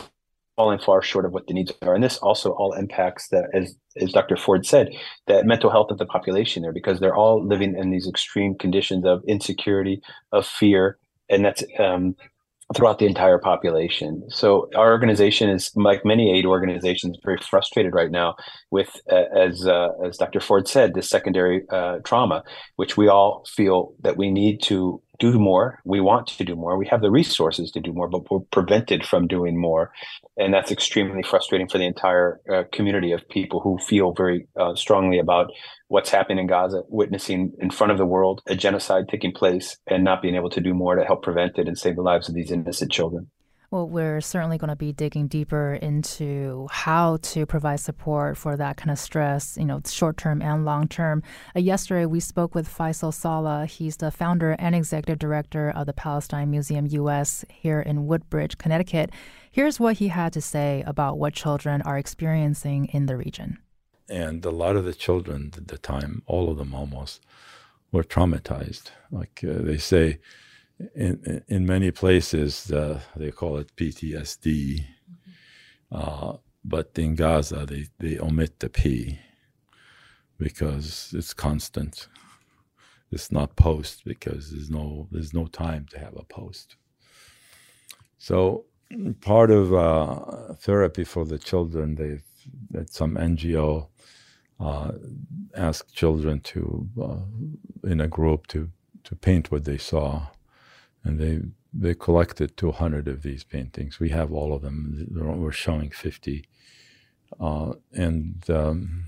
falling 0.55 0.79
far 0.79 1.01
short 1.01 1.25
of 1.25 1.31
what 1.31 1.47
the 1.47 1.53
needs 1.53 1.71
are. 1.81 1.95
And 1.95 2.03
this 2.03 2.17
also 2.17 2.51
all 2.51 2.73
impacts 2.73 3.29
that, 3.29 3.45
as 3.53 3.75
as 3.97 4.11
Dr. 4.11 4.35
Ford 4.35 4.65
said, 4.65 4.89
the 5.27 5.43
mental 5.43 5.69
health 5.69 5.91
of 5.91 5.97
the 5.97 6.05
population 6.05 6.63
there 6.63 6.73
because 6.73 6.99
they're 6.99 7.15
all 7.15 7.45
living 7.45 7.75
in 7.77 7.91
these 7.91 8.07
extreme 8.07 8.55
conditions 8.55 9.05
of 9.05 9.23
insecurity, 9.27 10.01
of 10.31 10.45
fear, 10.45 10.97
and 11.29 11.45
that's 11.45 11.63
um, 11.79 12.15
throughout 12.73 12.99
the 12.99 13.05
entire 13.05 13.37
population. 13.37 14.23
So 14.29 14.69
our 14.75 14.91
organization 14.91 15.49
is, 15.49 15.71
like 15.75 16.05
many 16.05 16.37
aid 16.37 16.45
organizations, 16.45 17.17
very 17.23 17.37
frustrated 17.37 17.93
right 17.93 18.11
now 18.11 18.35
with, 18.71 18.89
uh, 19.11 19.25
as 19.35 19.67
uh, 19.67 19.89
as 20.05 20.17
Dr. 20.17 20.39
Ford 20.39 20.67
said, 20.67 20.93
this 20.93 21.09
secondary 21.09 21.63
uh, 21.69 21.99
trauma, 22.03 22.43
which 22.75 22.97
we 22.97 23.07
all 23.07 23.43
feel 23.47 23.93
that 24.01 24.17
we 24.17 24.31
need 24.31 24.61
to 24.63 25.01
do 25.19 25.39
more. 25.39 25.79
We 25.85 26.01
want 26.01 26.27
to 26.27 26.43
do 26.43 26.55
more. 26.55 26.77
We 26.77 26.87
have 26.87 27.01
the 27.01 27.11
resources 27.11 27.71
to 27.71 27.79
do 27.79 27.93
more, 27.93 28.09
but 28.09 28.29
we're 28.29 28.39
prevented 28.51 29.05
from 29.05 29.27
doing 29.27 29.59
more, 29.59 29.91
and 30.37 30.53
that's 30.53 30.71
extremely 30.71 31.23
frustrating 31.23 31.67
for 31.67 31.77
the 31.77 31.85
entire 31.85 32.41
uh, 32.51 32.63
community 32.71 33.11
of 33.11 33.27
people 33.29 33.59
who 33.59 33.77
feel 33.77 34.13
very 34.13 34.47
uh, 34.59 34.75
strongly 34.75 35.19
about 35.19 35.51
what's 35.87 36.09
happening 36.09 36.39
in 36.39 36.47
Gaza, 36.47 36.81
witnessing 36.89 37.53
in 37.59 37.69
front 37.69 37.91
of 37.91 37.97
the 37.97 38.05
world 38.05 38.41
a 38.47 38.55
genocide 38.55 39.07
taking 39.09 39.31
place, 39.31 39.77
and 39.87 40.03
not 40.03 40.21
being 40.21 40.35
able 40.35 40.49
to 40.49 40.61
do 40.61 40.73
more 40.73 40.95
to 40.95 41.05
help 41.05 41.23
prevent 41.23 41.57
it 41.57 41.67
and 41.67 41.77
save 41.77 41.95
the 41.95 42.01
lives 42.01 42.27
of 42.27 42.35
these 42.35 42.51
innocent 42.51 42.91
children. 42.91 43.27
Well, 43.73 43.89
we're 43.89 44.21
certainly 44.21 44.59
going 44.59 44.69
to 44.69 44.75
be 44.75 44.93
digging 44.93 45.25
deeper 45.25 45.73
into 45.73 46.67
how 46.69 47.17
to 47.23 47.47
provide 47.47 47.79
support 47.79 48.37
for 48.37 48.55
that 48.55 48.77
kind 48.77 48.91
of 48.91 48.99
stress, 48.99 49.57
you 49.57 49.65
know, 49.65 49.81
short 49.83 50.15
term 50.17 50.43
and 50.43 50.63
long 50.63 50.87
term. 50.87 51.23
Uh, 51.55 51.59
yesterday, 51.59 52.05
we 52.05 52.19
spoke 52.19 52.53
with 52.53 52.69
Faisal 52.69 53.11
Saleh. 53.11 53.67
He's 53.67 53.97
the 53.97 54.11
founder 54.11 54.51
and 54.59 54.75
executive 54.75 55.17
director 55.17 55.71
of 55.71 55.87
the 55.87 55.93
Palestine 55.93 56.51
Museum 56.51 56.85
US 56.85 57.45
here 57.49 57.81
in 57.81 58.05
Woodbridge, 58.05 58.59
Connecticut. 58.59 59.09
Here's 59.49 59.79
what 59.79 59.97
he 59.97 60.09
had 60.09 60.33
to 60.33 60.41
say 60.41 60.83
about 60.85 61.17
what 61.17 61.33
children 61.33 61.81
are 61.81 61.97
experiencing 61.97 62.85
in 62.93 63.07
the 63.07 63.17
region. 63.17 63.57
And 64.07 64.45
a 64.45 64.51
lot 64.51 64.75
of 64.75 64.85
the 64.85 64.93
children 64.93 65.51
at 65.57 65.69
the 65.69 65.79
time, 65.79 66.21
all 66.27 66.51
of 66.51 66.59
them 66.59 66.75
almost, 66.75 67.21
were 67.91 68.03
traumatized. 68.03 68.91
Like 69.09 69.43
uh, 69.43 69.63
they 69.63 69.79
say, 69.79 70.19
in 70.95 71.43
in 71.47 71.65
many 71.65 71.91
places 71.91 72.71
uh, 72.71 72.99
they 73.15 73.31
call 73.31 73.57
it 73.57 73.75
PTSD, 73.75 74.85
uh, 75.91 76.33
but 76.63 76.91
in 76.97 77.15
Gaza 77.15 77.65
they, 77.65 77.87
they 77.99 78.19
omit 78.19 78.59
the 78.59 78.69
P 78.69 79.19
because 80.37 81.13
it's 81.15 81.33
constant. 81.33 82.07
It's 83.11 83.31
not 83.31 83.55
post 83.55 84.03
because 84.05 84.51
there's 84.51 84.69
no 84.69 85.07
there's 85.11 85.33
no 85.33 85.45
time 85.47 85.85
to 85.91 85.99
have 85.99 86.15
a 86.17 86.23
post. 86.23 86.75
So 88.17 88.65
part 89.21 89.51
of 89.51 89.73
uh, 89.73 90.53
therapy 90.55 91.03
for 91.03 91.25
the 91.25 91.37
children, 91.39 91.95
they've 91.95 92.23
that 92.71 92.93
some 92.93 93.15
NGO 93.15 93.87
uh, 94.59 94.91
asked 95.55 95.93
children 95.93 96.39
to 96.41 96.89
uh, 97.01 97.89
in 97.89 98.01
a 98.01 98.07
group 98.07 98.47
to 98.47 98.69
to 99.03 99.15
paint 99.15 99.51
what 99.51 99.65
they 99.65 99.77
saw 99.77 100.27
and 101.03 101.19
they 101.19 101.41
they 101.73 101.95
collected 101.95 102.55
200 102.55 103.07
of 103.07 103.23
these 103.23 103.43
paintings. 103.43 103.99
We 103.99 104.09
have 104.09 104.31
all 104.31 104.53
of 104.53 104.61
them. 104.61 105.07
We're 105.11 105.51
showing 105.51 105.89
50, 105.89 106.45
uh, 107.39 107.73
and 107.91 108.43
um, 108.49 109.05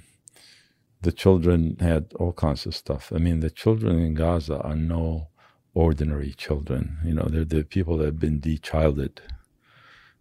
the 1.01 1.11
children 1.11 1.77
had 1.79 2.11
all 2.19 2.33
kinds 2.33 2.65
of 2.65 2.75
stuff. 2.75 3.11
I 3.13 3.19
mean, 3.19 3.41
the 3.41 3.51
children 3.51 3.99
in 3.99 4.15
Gaza 4.15 4.59
are 4.61 4.75
no 4.75 5.27
ordinary 5.75 6.33
children. 6.33 6.97
You 7.05 7.13
know, 7.13 7.27
they're 7.29 7.45
the 7.45 7.63
people 7.63 7.97
that 7.97 8.05
have 8.05 8.19
been 8.19 8.39
de-childed. 8.39 9.21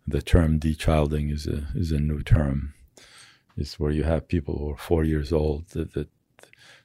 The 0.06 0.20
term 0.20 0.58
de-childing 0.58 1.30
is 1.30 1.46
a 1.46 1.68
is 1.74 1.90
a 1.92 1.98
new 1.98 2.22
term. 2.22 2.74
It's 3.56 3.80
where 3.80 3.92
you 3.92 4.04
have 4.04 4.28
people 4.28 4.58
who 4.58 4.70
are 4.72 4.76
four 4.76 5.04
years 5.04 5.32
old 5.32 5.68
that 5.68 5.94
that, 5.94 6.08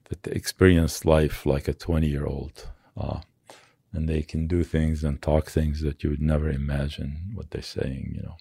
that 0.09 0.27
experience 0.27 1.03
life 1.03 1.45
like 1.45 1.67
a 1.67 1.73
20 1.73 2.07
year 2.07 2.25
old. 2.25 2.69
Uh, 2.95 3.19
and 3.93 4.07
they 4.07 4.21
can 4.21 4.47
do 4.47 4.63
things 4.63 5.03
and 5.03 5.21
talk 5.21 5.49
things 5.49 5.81
that 5.81 6.03
you 6.03 6.09
would 6.09 6.21
never 6.21 6.49
imagine 6.49 7.31
what 7.33 7.51
they're 7.51 7.61
saying, 7.61 8.13
you 8.15 8.23
know. 8.23 8.37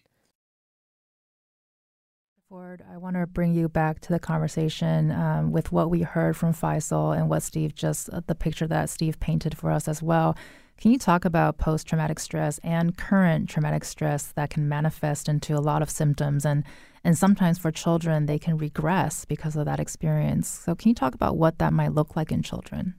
Ford, 2.48 2.82
I 2.90 2.96
want 2.96 3.16
to 3.16 3.26
bring 3.26 3.52
you 3.52 3.68
back 3.68 4.00
to 4.00 4.12
the 4.12 4.18
conversation 4.18 5.10
um, 5.12 5.52
with 5.52 5.70
what 5.70 5.90
we 5.90 6.00
heard 6.00 6.34
from 6.34 6.54
Faisal 6.54 7.14
and 7.14 7.28
what 7.28 7.42
Steve 7.42 7.74
just, 7.74 8.08
uh, 8.08 8.22
the 8.26 8.34
picture 8.34 8.66
that 8.66 8.88
Steve 8.88 9.20
painted 9.20 9.56
for 9.56 9.70
us 9.70 9.86
as 9.86 10.02
well. 10.02 10.34
Can 10.78 10.92
you 10.92 10.98
talk 10.98 11.24
about 11.24 11.58
post 11.58 11.86
traumatic 11.86 12.18
stress 12.18 12.58
and 12.62 12.96
current 12.96 13.50
traumatic 13.50 13.84
stress 13.84 14.28
that 14.28 14.48
can 14.48 14.68
manifest 14.68 15.28
into 15.28 15.56
a 15.56 15.60
lot 15.60 15.82
of 15.82 15.90
symptoms 15.90 16.46
and 16.46 16.64
and 17.04 17.16
sometimes 17.16 17.58
for 17.58 17.70
children 17.70 18.26
they 18.26 18.38
can 18.38 18.56
regress 18.56 19.24
because 19.24 19.56
of 19.56 19.64
that 19.64 19.80
experience. 19.80 20.48
So 20.48 20.74
can 20.74 20.88
you 20.88 20.94
talk 20.94 21.14
about 21.14 21.36
what 21.36 21.58
that 21.58 21.72
might 21.72 21.94
look 21.94 22.16
like 22.16 22.32
in 22.32 22.42
children? 22.42 22.94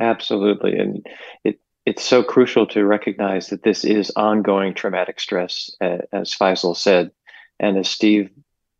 Absolutely. 0.00 0.78
And 0.78 1.06
it 1.44 1.58
it's 1.84 2.04
so 2.04 2.22
crucial 2.22 2.66
to 2.68 2.84
recognize 2.84 3.48
that 3.48 3.64
this 3.64 3.84
is 3.84 4.12
ongoing 4.14 4.72
traumatic 4.72 5.18
stress, 5.18 5.68
uh, 5.80 5.98
as 6.12 6.32
Faisal 6.32 6.76
said, 6.76 7.10
and 7.58 7.76
as 7.76 7.88
Steve 7.88 8.30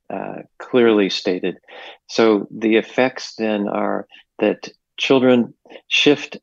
uh, 0.09 0.43
clearly 0.59 1.11
stated. 1.11 1.59
So 2.07 2.47
the 2.51 2.77
effects 2.77 3.35
then 3.35 3.67
are 3.67 4.07
that 4.39 4.69
children 4.99 5.53
shift 5.89 6.37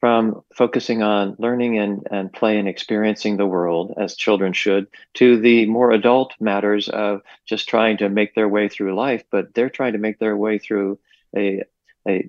from 0.00 0.42
focusing 0.54 1.02
on 1.02 1.36
learning 1.38 1.78
and, 1.78 2.06
and 2.10 2.32
play 2.32 2.58
and 2.58 2.68
experiencing 2.68 3.36
the 3.36 3.46
world 3.46 3.94
as 3.96 4.16
children 4.16 4.52
should 4.52 4.88
to 5.14 5.38
the 5.40 5.64
more 5.66 5.92
adult 5.92 6.34
matters 6.40 6.88
of 6.88 7.22
just 7.46 7.68
trying 7.68 7.96
to 7.98 8.08
make 8.08 8.34
their 8.34 8.48
way 8.48 8.68
through 8.68 8.94
life, 8.96 9.22
but 9.30 9.54
they're 9.54 9.70
trying 9.70 9.92
to 9.92 9.98
make 9.98 10.18
their 10.18 10.36
way 10.36 10.58
through 10.58 10.98
a, 11.36 11.62
a, 12.06 12.28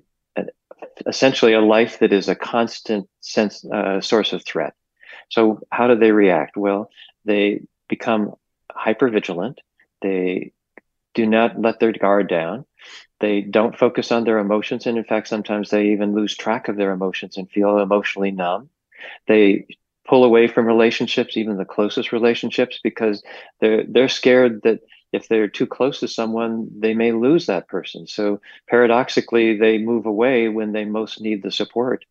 essentially 1.06 1.52
a 1.52 1.60
life 1.60 1.98
that 1.98 2.12
is 2.12 2.28
a 2.28 2.34
constant 2.34 3.08
sense 3.20 3.64
uh, 3.64 4.00
source 4.00 4.32
of 4.32 4.44
threat. 4.44 4.74
So 5.30 5.60
how 5.70 5.88
do 5.88 5.96
they 5.96 6.12
react? 6.12 6.56
Well, 6.56 6.90
they 7.24 7.62
become 7.88 8.34
hyper 8.70 9.08
vigilant. 9.08 9.60
They 10.02 10.52
do 11.14 11.26
not 11.26 11.60
let 11.60 11.80
their 11.80 11.92
guard 11.92 12.28
down. 12.28 12.64
They 13.20 13.40
don't 13.40 13.78
focus 13.78 14.12
on 14.12 14.24
their 14.24 14.38
emotions. 14.38 14.86
And 14.86 14.98
in 14.98 15.04
fact, 15.04 15.28
sometimes 15.28 15.70
they 15.70 15.88
even 15.88 16.14
lose 16.14 16.36
track 16.36 16.68
of 16.68 16.76
their 16.76 16.92
emotions 16.92 17.36
and 17.36 17.50
feel 17.50 17.78
emotionally 17.78 18.30
numb. 18.30 18.68
They 19.26 19.66
pull 20.06 20.24
away 20.24 20.48
from 20.48 20.66
relationships, 20.66 21.36
even 21.36 21.56
the 21.56 21.64
closest 21.64 22.12
relationships, 22.12 22.80
because 22.82 23.22
they're, 23.60 23.84
they're 23.88 24.08
scared 24.08 24.62
that 24.64 24.80
if 25.14 25.28
they're 25.28 25.48
too 25.48 25.66
close 25.66 26.00
to 26.00 26.08
someone, 26.08 26.68
they 26.76 26.92
may 26.92 27.12
lose 27.12 27.46
that 27.46 27.68
person. 27.68 28.06
So 28.06 28.40
paradoxically, 28.68 29.56
they 29.56 29.78
move 29.78 30.06
away 30.06 30.48
when 30.48 30.72
they 30.72 30.84
most 30.84 31.20
need 31.20 31.42
the 31.42 31.52
support. 31.52 32.04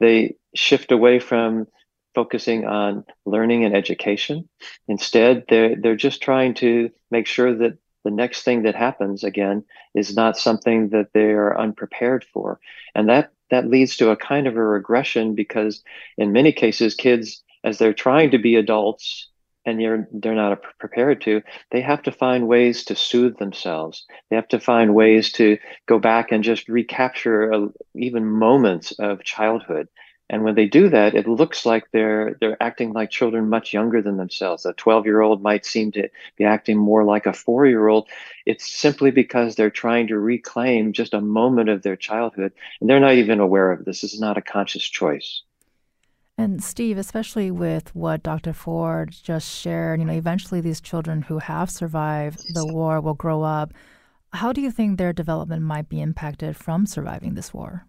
They 0.00 0.36
shift 0.54 0.90
away 0.90 1.20
from 1.20 1.68
focusing 2.14 2.66
on 2.66 3.04
learning 3.24 3.64
and 3.64 3.74
education. 3.74 4.48
Instead, 4.88 5.44
they're, 5.48 5.76
they're 5.76 5.96
just 5.96 6.22
trying 6.22 6.54
to 6.54 6.90
make 7.10 7.26
sure 7.26 7.54
that 7.54 7.78
the 8.04 8.10
next 8.10 8.42
thing 8.42 8.64
that 8.64 8.74
happens 8.74 9.22
again 9.22 9.64
is 9.94 10.16
not 10.16 10.36
something 10.36 10.88
that 10.90 11.12
they 11.14 11.30
are 11.30 11.58
unprepared 11.58 12.24
for. 12.24 12.60
And 12.96 13.08
that, 13.08 13.32
that 13.50 13.70
leads 13.70 13.96
to 13.98 14.10
a 14.10 14.16
kind 14.16 14.46
of 14.46 14.56
a 14.56 14.62
regression 14.62 15.34
because 15.34 15.82
in 16.18 16.32
many 16.32 16.52
cases, 16.52 16.94
kids, 16.94 17.42
as 17.62 17.78
they're 17.78 17.94
trying 17.94 18.32
to 18.32 18.38
be 18.38 18.56
adults, 18.56 19.28
and 19.66 19.80
you're, 19.80 20.08
they're 20.12 20.34
not 20.34 20.62
prepared 20.78 21.20
to, 21.22 21.42
they 21.70 21.80
have 21.80 22.02
to 22.02 22.12
find 22.12 22.48
ways 22.48 22.84
to 22.84 22.94
soothe 22.94 23.38
themselves. 23.38 24.06
They 24.30 24.36
have 24.36 24.48
to 24.48 24.60
find 24.60 24.94
ways 24.94 25.32
to 25.32 25.58
go 25.86 25.98
back 25.98 26.32
and 26.32 26.44
just 26.44 26.68
recapture 26.68 27.50
a, 27.50 27.68
even 27.94 28.26
moments 28.26 28.92
of 28.92 29.24
childhood 29.24 29.88
and 30.30 30.42
when 30.42 30.54
they 30.54 30.66
do 30.66 30.88
that, 30.88 31.14
it 31.14 31.28
looks 31.28 31.66
like 31.66 31.90
they're 31.92 32.36
they're 32.40 32.62
acting 32.62 32.92
like 32.92 33.10
children 33.10 33.50
much 33.50 33.74
younger 33.74 34.00
than 34.00 34.16
themselves. 34.16 34.64
A 34.64 34.72
12 34.72 35.04
year 35.04 35.20
old 35.20 35.42
might 35.42 35.66
seem 35.66 35.92
to 35.92 36.08
be 36.36 36.44
acting 36.44 36.78
more 36.78 37.04
like 37.04 37.26
a 37.26 37.32
four 37.32 37.66
year 37.66 37.88
old. 37.88 38.08
It's 38.46 38.66
simply 38.66 39.10
because 39.10 39.54
they're 39.54 39.70
trying 39.70 40.06
to 40.08 40.18
reclaim 40.18 40.92
just 40.92 41.12
a 41.12 41.20
moment 41.20 41.68
of 41.68 41.82
their 41.82 41.96
childhood, 41.96 42.52
and 42.80 42.88
they're 42.88 43.00
not 43.00 43.14
even 43.14 43.38
aware 43.40 43.70
of 43.70 43.84
this. 43.84 44.00
This 44.00 44.14
is 44.14 44.20
not 44.20 44.38
a 44.38 44.42
conscious 44.42 44.82
choice. 44.84 45.42
And 46.36 46.62
Steve, 46.62 46.98
especially 46.98 47.50
with 47.50 47.94
what 47.94 48.22
Dr. 48.22 48.52
Ford 48.52 49.10
just 49.10 49.48
shared, 49.48 50.00
you 50.00 50.06
know, 50.06 50.12
eventually 50.12 50.60
these 50.60 50.80
children 50.80 51.22
who 51.22 51.38
have 51.38 51.70
survived 51.70 52.54
the 52.54 52.66
war 52.66 53.00
will 53.00 53.14
grow 53.14 53.42
up. 53.42 53.72
How 54.32 54.52
do 54.52 54.60
you 54.60 54.72
think 54.72 54.98
their 54.98 55.12
development 55.12 55.62
might 55.62 55.88
be 55.88 56.00
impacted 56.00 56.56
from 56.56 56.86
surviving 56.86 57.34
this 57.34 57.54
war? 57.54 57.86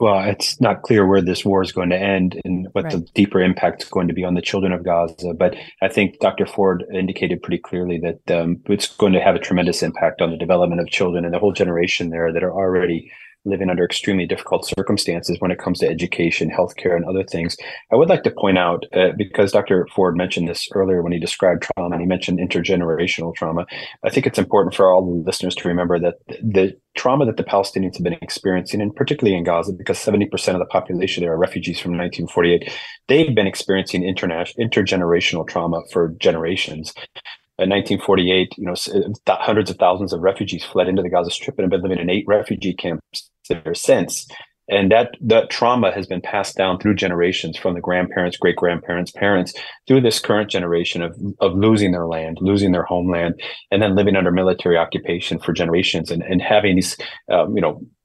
well, 0.00 0.26
it's 0.26 0.58
not 0.62 0.80
clear 0.80 1.06
where 1.06 1.20
this 1.20 1.44
war 1.44 1.62
is 1.62 1.72
going 1.72 1.90
to 1.90 1.98
end 1.98 2.40
and 2.46 2.68
what 2.72 2.84
right. 2.84 2.92
the 2.94 3.00
deeper 3.14 3.38
impact 3.38 3.82
is 3.82 3.90
going 3.90 4.08
to 4.08 4.14
be 4.14 4.24
on 4.24 4.32
the 4.32 4.40
children 4.40 4.72
of 4.72 4.82
Gaza. 4.82 5.34
But 5.34 5.54
I 5.82 5.88
think 5.88 6.18
Dr. 6.20 6.46
Ford 6.46 6.84
indicated 6.92 7.42
pretty 7.42 7.58
clearly 7.58 7.98
that 7.98 8.40
um, 8.40 8.62
it's 8.64 8.96
going 8.96 9.12
to 9.12 9.20
have 9.20 9.34
a 9.34 9.38
tremendous 9.38 9.82
impact 9.82 10.22
on 10.22 10.30
the 10.30 10.38
development 10.38 10.80
of 10.80 10.88
children 10.88 11.26
and 11.26 11.34
the 11.34 11.38
whole 11.38 11.52
generation 11.52 12.08
there 12.08 12.32
that 12.32 12.42
are 12.42 12.52
already 12.52 13.12
living 13.44 13.70
under 13.70 13.84
extremely 13.84 14.26
difficult 14.26 14.66
circumstances 14.66 15.36
when 15.40 15.50
it 15.50 15.58
comes 15.58 15.78
to 15.78 15.88
education, 15.88 16.50
healthcare, 16.50 16.94
and 16.94 17.04
other 17.04 17.24
things. 17.24 17.56
I 17.92 17.96
would 17.96 18.08
like 18.08 18.22
to 18.24 18.30
point 18.30 18.58
out, 18.58 18.84
uh, 18.94 19.12
because 19.16 19.52
Dr. 19.52 19.86
Ford 19.94 20.16
mentioned 20.16 20.48
this 20.48 20.68
earlier 20.74 21.02
when 21.02 21.12
he 21.12 21.18
described 21.18 21.62
trauma, 21.62 21.94
and 21.94 22.00
he 22.00 22.06
mentioned 22.06 22.38
intergenerational 22.38 23.34
trauma. 23.34 23.66
I 24.04 24.10
think 24.10 24.26
it's 24.26 24.38
important 24.38 24.74
for 24.74 24.92
all 24.92 25.04
the 25.04 25.24
listeners 25.24 25.54
to 25.56 25.68
remember 25.68 25.98
that 25.98 26.14
the 26.28 26.76
trauma 26.96 27.24
that 27.26 27.36
the 27.36 27.44
Palestinians 27.44 27.96
have 27.96 28.04
been 28.04 28.18
experiencing, 28.20 28.80
and 28.80 28.94
particularly 28.94 29.36
in 29.36 29.44
Gaza, 29.44 29.72
because 29.72 29.98
70% 29.98 30.30
of 30.52 30.58
the 30.58 30.66
population 30.66 31.22
there 31.22 31.32
are 31.32 31.38
refugees 31.38 31.80
from 31.80 31.92
1948, 31.92 32.70
they've 33.08 33.34
been 33.34 33.46
experiencing 33.46 34.04
international 34.04 34.66
intergenerational 34.66 35.46
trauma 35.46 35.80
for 35.92 36.14
generations. 36.18 36.92
In 37.60 37.68
1948, 37.68 38.54
you 38.56 38.64
know, 38.64 38.74
hundreds 39.28 39.70
of 39.70 39.76
thousands 39.76 40.14
of 40.14 40.20
refugees 40.20 40.64
fled 40.64 40.88
into 40.88 41.02
the 41.02 41.10
Gaza 41.10 41.30
Strip 41.30 41.58
and 41.58 41.64
have 41.64 41.70
been 41.70 41.82
living 41.82 42.02
in 42.02 42.08
eight 42.08 42.24
refugee 42.26 42.72
camps 42.72 43.30
there 43.50 43.74
since. 43.74 44.26
And 44.70 44.90
that 44.92 45.10
that 45.20 45.50
trauma 45.50 45.90
has 45.92 46.06
been 46.06 46.20
passed 46.20 46.56
down 46.56 46.78
through 46.78 46.94
generations 46.94 47.58
from 47.58 47.74
the 47.74 47.80
grandparents, 47.80 48.38
great 48.38 48.56
grandparents, 48.56 49.10
parents, 49.10 49.52
through 49.86 50.00
this 50.00 50.20
current 50.20 50.48
generation 50.48 51.02
of 51.02 51.18
of 51.40 51.54
losing 51.54 51.90
their 51.90 52.06
land, 52.06 52.38
losing 52.40 52.72
their 52.72 52.84
homeland, 52.84 53.34
and 53.70 53.82
then 53.82 53.96
living 53.96 54.16
under 54.16 54.30
military 54.30 54.78
occupation 54.78 55.38
for 55.40 55.52
generations, 55.52 56.10
and 56.10 56.22
and 56.22 56.40
having 56.40 56.76
these, 56.76 56.96
um, 57.30 57.54
you 57.56 57.60
know, 57.60 57.80
uh, 57.80 57.99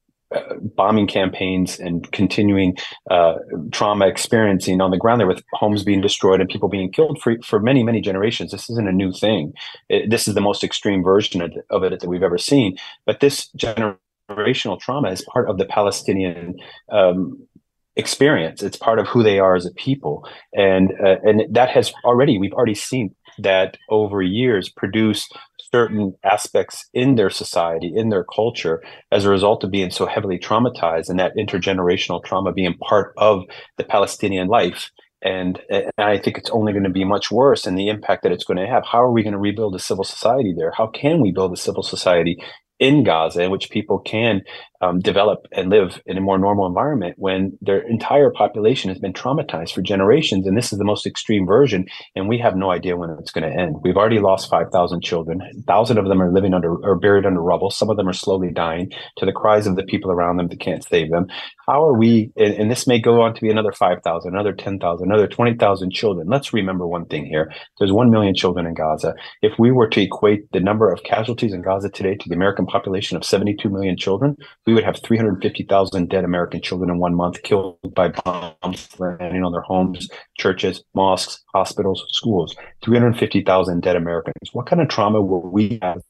bombing 0.76 1.08
campaigns 1.08 1.80
and 1.80 2.12
continuing 2.12 2.76
uh, 3.12 3.36
trauma 3.72 4.08
experiencing 4.08 4.82
on 4.82 4.92
the 4.92 4.98
ground 4.98 5.20
there 5.20 5.28
with 5.28 5.44
homes 5.54 5.84
being 5.84 6.02
destroyed 6.02 6.40
and 6.40 6.50
people 6.50 6.70
being 6.70 6.92
killed 6.92 7.22
for, 7.22 7.38
for 7.44 7.60
many, 7.60 7.84
many 7.84 8.02
generations. 8.02 8.52
This 8.52 8.70
isn't 8.70 8.88
a 8.88 8.92
new 8.92 9.12
thing. 9.12 9.54
It, 9.90 10.10
this 10.10 10.28
is 10.28 10.34
the 10.34 10.42
most 10.42 10.64
extreme 10.64 11.04
version 11.04 11.42
of, 11.42 11.54
of, 11.70 11.84
it 11.84 12.00
that 12.00 12.10
we've 12.10 12.24
ever 12.24 12.38
seen. 12.38 12.78
But 13.06 13.20
this 13.20 13.50
generational 13.58 14.80
trauma 14.80 15.12
is 15.12 15.22
part 15.24 15.50
of 15.50 15.58
the 15.58 15.66
Palestinian 15.66 16.56
um, 16.90 17.48
experience. 17.96 18.64
It's 18.64 18.78
part 18.78 19.00
of 19.00 19.08
who 19.08 19.24
they 19.24 19.40
are 19.40 19.56
as 19.56 19.66
a 19.66 19.72
people. 19.72 20.28
And, 20.54 20.94
uh, 21.04 21.18
and 21.24 21.44
that 21.54 21.70
has 21.70 21.94
already, 22.04 22.38
we've 22.38 22.54
already 22.54 22.76
seen 22.76 23.16
that 23.38 23.78
over 23.90 24.22
years 24.22 24.70
produce 24.70 25.30
certain 25.76 26.14
aspects 26.24 26.88
in 26.94 27.16
their 27.16 27.30
society, 27.30 27.92
in 27.94 28.08
their 28.08 28.24
culture, 28.24 28.82
as 29.12 29.26
a 29.26 29.30
result 29.30 29.62
of 29.66 29.72
being 29.72 29.92
so 29.92 30.06
heavily 30.06 30.40
traumatized 30.40 31.10
and 31.10 31.20
that 31.20 31.36
intergenerational 31.38 32.24
trauma 32.24 32.54
being 32.54 32.78
part 32.78 33.14
of 33.18 33.44
the 33.78 33.84
Palestinian 33.84 34.48
life. 34.48 34.90
And, 35.22 35.60
and 35.70 35.92
I 35.98 36.18
think 36.18 36.38
it's 36.38 36.50
only 36.50 36.72
going 36.72 36.86
to 36.86 36.90
be 37.02 37.04
much 37.04 37.30
worse 37.30 37.68
and 37.68 37.78
the 37.78 37.90
impact 37.90 38.24
that 38.24 38.32
it's 38.32 38.46
going 38.46 38.58
to 38.58 38.68
have. 38.74 38.86
How 38.86 39.02
are 39.04 39.12
we 39.12 39.22
going 39.22 39.34
to 39.34 39.48
rebuild 39.50 39.76
a 39.76 39.80
civil 39.80 40.06
society 40.06 40.54
there? 40.58 40.72
How 40.72 40.88
can 40.88 41.20
we 41.20 41.34
build 41.34 41.52
a 41.52 41.58
civil 41.58 41.84
society 41.84 42.38
in 42.80 43.04
Gaza 43.04 43.44
in 43.44 43.52
which 43.52 43.70
people 43.70 44.00
can 44.00 44.44
um, 44.86 45.00
develop 45.00 45.48
and 45.52 45.69
live 45.69 46.02
in 46.06 46.17
a 46.17 46.21
more 46.21 46.38
normal 46.38 46.67
environment 46.67 47.15
when 47.17 47.58
their 47.62 47.80
entire 47.80 48.30
population 48.30 48.89
has 48.89 49.00
been 49.00 49.13
traumatized 49.13 49.74
for 49.74 49.82
generations. 49.82 50.45
And 50.45 50.58
this 50.58 50.71
is 50.71 50.80
the 50.80 50.86
most 50.86 51.06
extreme 51.06 51.45
version. 51.45 51.86
And 52.15 52.28
we 52.28 52.38
have 52.39 52.56
no 52.56 52.71
idea 52.71 52.98
when 52.98 53.10
it's 53.19 53.32
going 53.32 53.50
to 53.50 53.60
end. 53.60 53.78
We've 53.82 53.98
already 53.98 54.19
lost 54.19 54.50
5,000 54.50 55.02
children. 55.02 55.39
1,000 55.39 55.98
of 55.98 56.08
them 56.08 56.21
are 56.21 56.32
living 56.32 56.54
under 56.54 56.76
or 56.76 56.95
buried 56.95 57.26
under 57.26 57.41
rubble. 57.41 57.71
Some 57.71 57.89
of 57.89 57.98
them 57.98 58.08
are 58.08 58.13
slowly 58.13 58.52
dying 58.52 58.91
to 59.17 59.26
the 59.26 59.32
cries 59.32 59.67
of 59.67 59.76
the 59.76 59.84
people 59.84 60.12
around 60.12 60.38
them 60.38 60.48
that 60.50 60.60
can't 60.60 60.84
save 60.84 61.10
them. 61.10 61.28
How 61.65 61.84
are 61.84 61.98
we, 61.98 62.32
and, 62.38 62.54
and 62.54 62.71
this 62.71 62.86
may 62.86 63.00
go 63.00 63.21
on 63.21 63.34
to 63.34 63.41
be 63.41 63.50
another 63.50 63.71
5,000, 63.71 64.32
another 64.32 64.54
10,000, 64.54 65.08
another 65.08 65.28
20,000 65.28 65.91
children. 65.91 66.28
Let's 66.28 66.54
remember 66.54 66.86
one 66.88 67.06
thing 67.06 67.26
here. 67.26 67.52
There's 67.80 67.91
1 67.91 68.12
million 68.12 68.36
children 68.36 68.67
in 68.67 68.76
Gaza. 68.76 69.15
If 69.41 69.54
we 69.58 69.71
were 69.71 69.89
to 69.89 70.02
equate 70.02 70.52
the 70.52 70.60
number 70.60 70.91
of 70.91 71.04
casualties 71.04 71.54
in 71.54 71.63
Gaza 71.63 71.89
today 71.89 72.15
to 72.15 72.30
the 72.30 72.36
American 72.36 72.67
population 72.67 73.17
of 73.17 73.26
72 73.26 73.67
million 73.69 73.98
children, 73.98 74.38
we 74.67 74.75
would 74.76 74.84
have 74.84 75.02
350,000 75.02 76.10
dead 76.10 76.24
American 76.24 76.62
children 76.62 76.90
in 76.90 77.00
one 77.00 77.16
month 77.16 77.42
killed 77.42 77.80
by 77.96 78.10
bombs 78.10 78.88
landing 79.00 79.44
on 79.44 79.52
their 79.52 79.62
homes, 79.62 80.10
churches, 80.38 80.84
mosques, 80.94 81.44
hospitals, 81.54 82.06
schools. 82.10 82.56
350,000 82.84 83.82
dead 83.82 83.96
Americans. 83.96 84.36
What 84.54 84.68
kind 84.68 84.82
of 84.82 84.90
trauma 84.90 85.22
will 85.22 85.42
we 85.42 85.80
have 85.82 86.02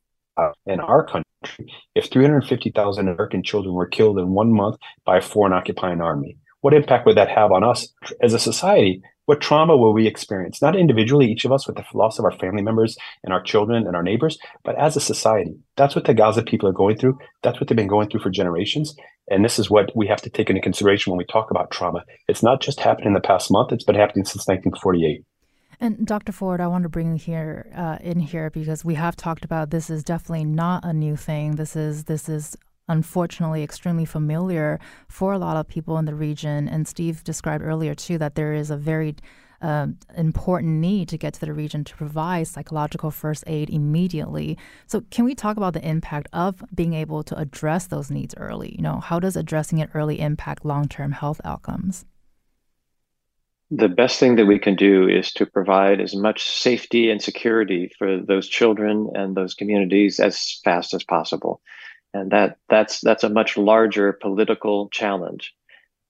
in 0.65 0.79
our 0.79 1.05
country 1.05 1.25
if 1.93 2.09
350,000 2.09 3.07
American 3.07 3.43
children 3.43 3.73
were 3.73 3.87
killed 3.87 4.19
in 4.19 4.29
one 4.29 4.51
month 4.51 4.77
by 5.05 5.17
a 5.17 5.21
foreign 5.21 5.53
occupying 5.53 6.01
army? 6.01 6.37
What 6.61 6.73
impact 6.73 7.05
would 7.05 7.17
that 7.17 7.29
have 7.29 7.51
on 7.51 7.63
us 7.63 7.87
as 8.21 8.33
a 8.33 8.39
society 8.39 9.01
What 9.25 9.41
trauma 9.41 9.75
will 9.75 9.93
we 9.93 10.05
experience? 10.05 10.61
Not 10.61 10.75
individually, 10.75 11.31
each 11.31 11.45
of 11.45 11.51
us 11.51 11.65
with 11.65 11.77
the 11.77 11.85
loss 11.93 12.19
of 12.19 12.25
our 12.25 12.37
family 12.37 12.61
members 12.61 12.95
and 13.23 13.33
our 13.33 13.41
children 13.41 13.87
and 13.87 13.95
our 13.95 14.03
neighbors, 14.03 14.37
but 14.63 14.77
as 14.77 14.95
a 14.95 15.01
society. 15.01 15.55
That's 15.77 15.95
what 15.95 16.05
the 16.05 16.13
Gaza 16.13 16.43
people 16.43 16.69
are 16.69 16.73
going 16.73 16.97
through. 16.97 17.17
That's 17.41 17.59
what 17.59 17.67
they've 17.67 17.75
been 17.75 17.87
going 17.87 18.09
through 18.09 18.21
for 18.21 18.29
generations. 18.29 18.95
And 19.29 19.43
this 19.43 19.57
is 19.57 19.69
what 19.69 19.95
we 19.95 20.05
have 20.07 20.21
to 20.21 20.29
take 20.29 20.49
into 20.49 20.61
consideration 20.61 21.11
when 21.11 21.17
we 21.17 21.25
talk 21.25 21.49
about 21.49 21.71
trauma. 21.71 22.03
It's 22.27 22.43
not 22.43 22.61
just 22.61 22.79
happened 22.79 23.07
in 23.07 23.13
the 23.13 23.19
past 23.19 23.51
month, 23.51 23.71
it's 23.71 23.83
been 23.83 23.95
happening 23.95 24.25
since 24.25 24.47
1948. 24.47 25.23
And 25.79 26.05
Dr. 26.05 26.31
Ford, 26.31 26.61
I 26.61 26.67
want 26.67 26.83
to 26.83 26.89
bring 26.89 27.17
here 27.17 27.69
uh, 27.75 27.97
in 28.01 28.19
here 28.19 28.49
because 28.49 28.85
we 28.85 28.93
have 28.95 29.15
talked 29.15 29.43
about 29.43 29.71
this 29.71 29.89
is 29.89 30.03
definitely 30.03 30.45
not 30.45 30.85
a 30.85 30.93
new 30.93 31.15
thing. 31.15 31.55
This 31.55 31.75
is 31.75 32.05
this 32.05 32.29
is 32.29 32.55
unfortunately 32.87 33.63
extremely 33.63 34.05
familiar 34.05 34.79
for 35.07 35.33
a 35.33 35.39
lot 35.39 35.57
of 35.57 35.67
people 35.67 35.97
in 35.97 36.05
the 36.05 36.15
region. 36.15 36.67
And 36.67 36.87
Steve 36.87 37.23
described 37.23 37.63
earlier, 37.63 37.95
too, 37.95 38.17
that 38.17 38.35
there 38.35 38.53
is 38.53 38.69
a 38.69 38.77
very 38.77 39.15
uh, 39.61 39.87
important 40.15 40.73
need 40.73 41.09
to 41.09 41.17
get 41.17 41.33
to 41.33 41.39
the 41.39 41.53
region 41.53 41.83
to 41.83 41.95
provide 41.95 42.47
psychological 42.47 43.09
first 43.09 43.43
aid 43.47 43.69
immediately. 43.69 44.57
So, 44.85 45.01
can 45.11 45.25
we 45.25 45.33
talk 45.33 45.57
about 45.57 45.73
the 45.73 45.87
impact 45.87 46.27
of 46.33 46.63
being 46.73 46.93
able 46.93 47.23
to 47.23 47.37
address 47.37 47.87
those 47.87 48.11
needs 48.11 48.35
early? 48.37 48.75
You 48.75 48.83
know, 48.83 48.99
how 48.99 49.19
does 49.19 49.35
addressing 49.35 49.79
it 49.79 49.89
early 49.93 50.19
impact 50.19 50.65
long 50.65 50.87
term 50.87 51.13
health 51.13 51.41
outcomes? 51.43 52.05
The 53.71 53.89
best 53.89 54.19
thing 54.19 54.35
that 54.35 54.45
we 54.45 54.59
can 54.59 54.75
do 54.75 55.07
is 55.07 55.33
to 55.33 55.45
provide 55.45 55.99
as 55.99 56.15
much 56.15 56.43
safety 56.43 57.09
and 57.09 57.19
security 57.19 57.91
for 57.97 58.21
those 58.21 58.47
children 58.47 59.09
and 59.15 59.35
those 59.35 59.55
communities 59.55 60.19
as 60.19 60.61
fast 60.63 60.93
as 60.93 61.03
possible 61.03 61.61
and 62.15 62.31
that 62.31 62.57
that's 62.69 63.01
that's 63.01 63.23
a 63.23 63.29
much 63.29 63.57
larger 63.57 64.13
political 64.13 64.89
challenge. 64.89 65.53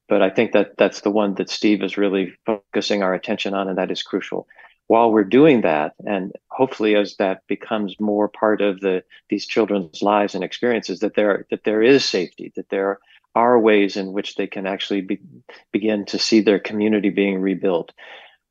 But 0.07 0.21
i 0.21 0.29
think 0.29 0.51
that 0.53 0.77
that's 0.77 1.01
the 1.01 1.15
one 1.21 1.33
that 1.35 1.49
steve 1.49 1.81
is 1.81 1.97
really 1.97 2.33
focusing 2.45 3.01
our 3.01 3.13
attention 3.13 3.53
on 3.53 3.67
and 3.67 3.77
that 3.77 3.91
is 3.91 4.03
crucial. 4.03 4.47
While 4.87 5.11
we're 5.11 5.23
doing 5.39 5.61
that 5.61 5.93
and 6.05 6.31
hopefully 6.51 6.95
as 6.95 7.15
that 7.17 7.41
becomes 7.47 7.99
more 7.99 8.27
part 8.27 8.61
of 8.61 8.81
the 8.81 9.03
these 9.29 9.47
children's 9.47 10.01
lives 10.01 10.35
and 10.35 10.43
experiences 10.43 10.99
that 10.99 11.15
there 11.15 11.47
that 11.49 11.63
there 11.63 11.81
is 11.81 12.05
safety 12.05 12.53
that 12.55 12.69
there 12.69 12.99
are 13.33 13.59
ways 13.59 13.97
in 13.97 14.13
which 14.13 14.35
they 14.35 14.47
can 14.47 14.65
actually 14.65 15.01
be, 15.01 15.19
begin 15.73 16.05
to 16.05 16.17
see 16.17 16.39
their 16.39 16.59
community 16.59 17.09
being 17.09 17.41
rebuilt. 17.41 17.91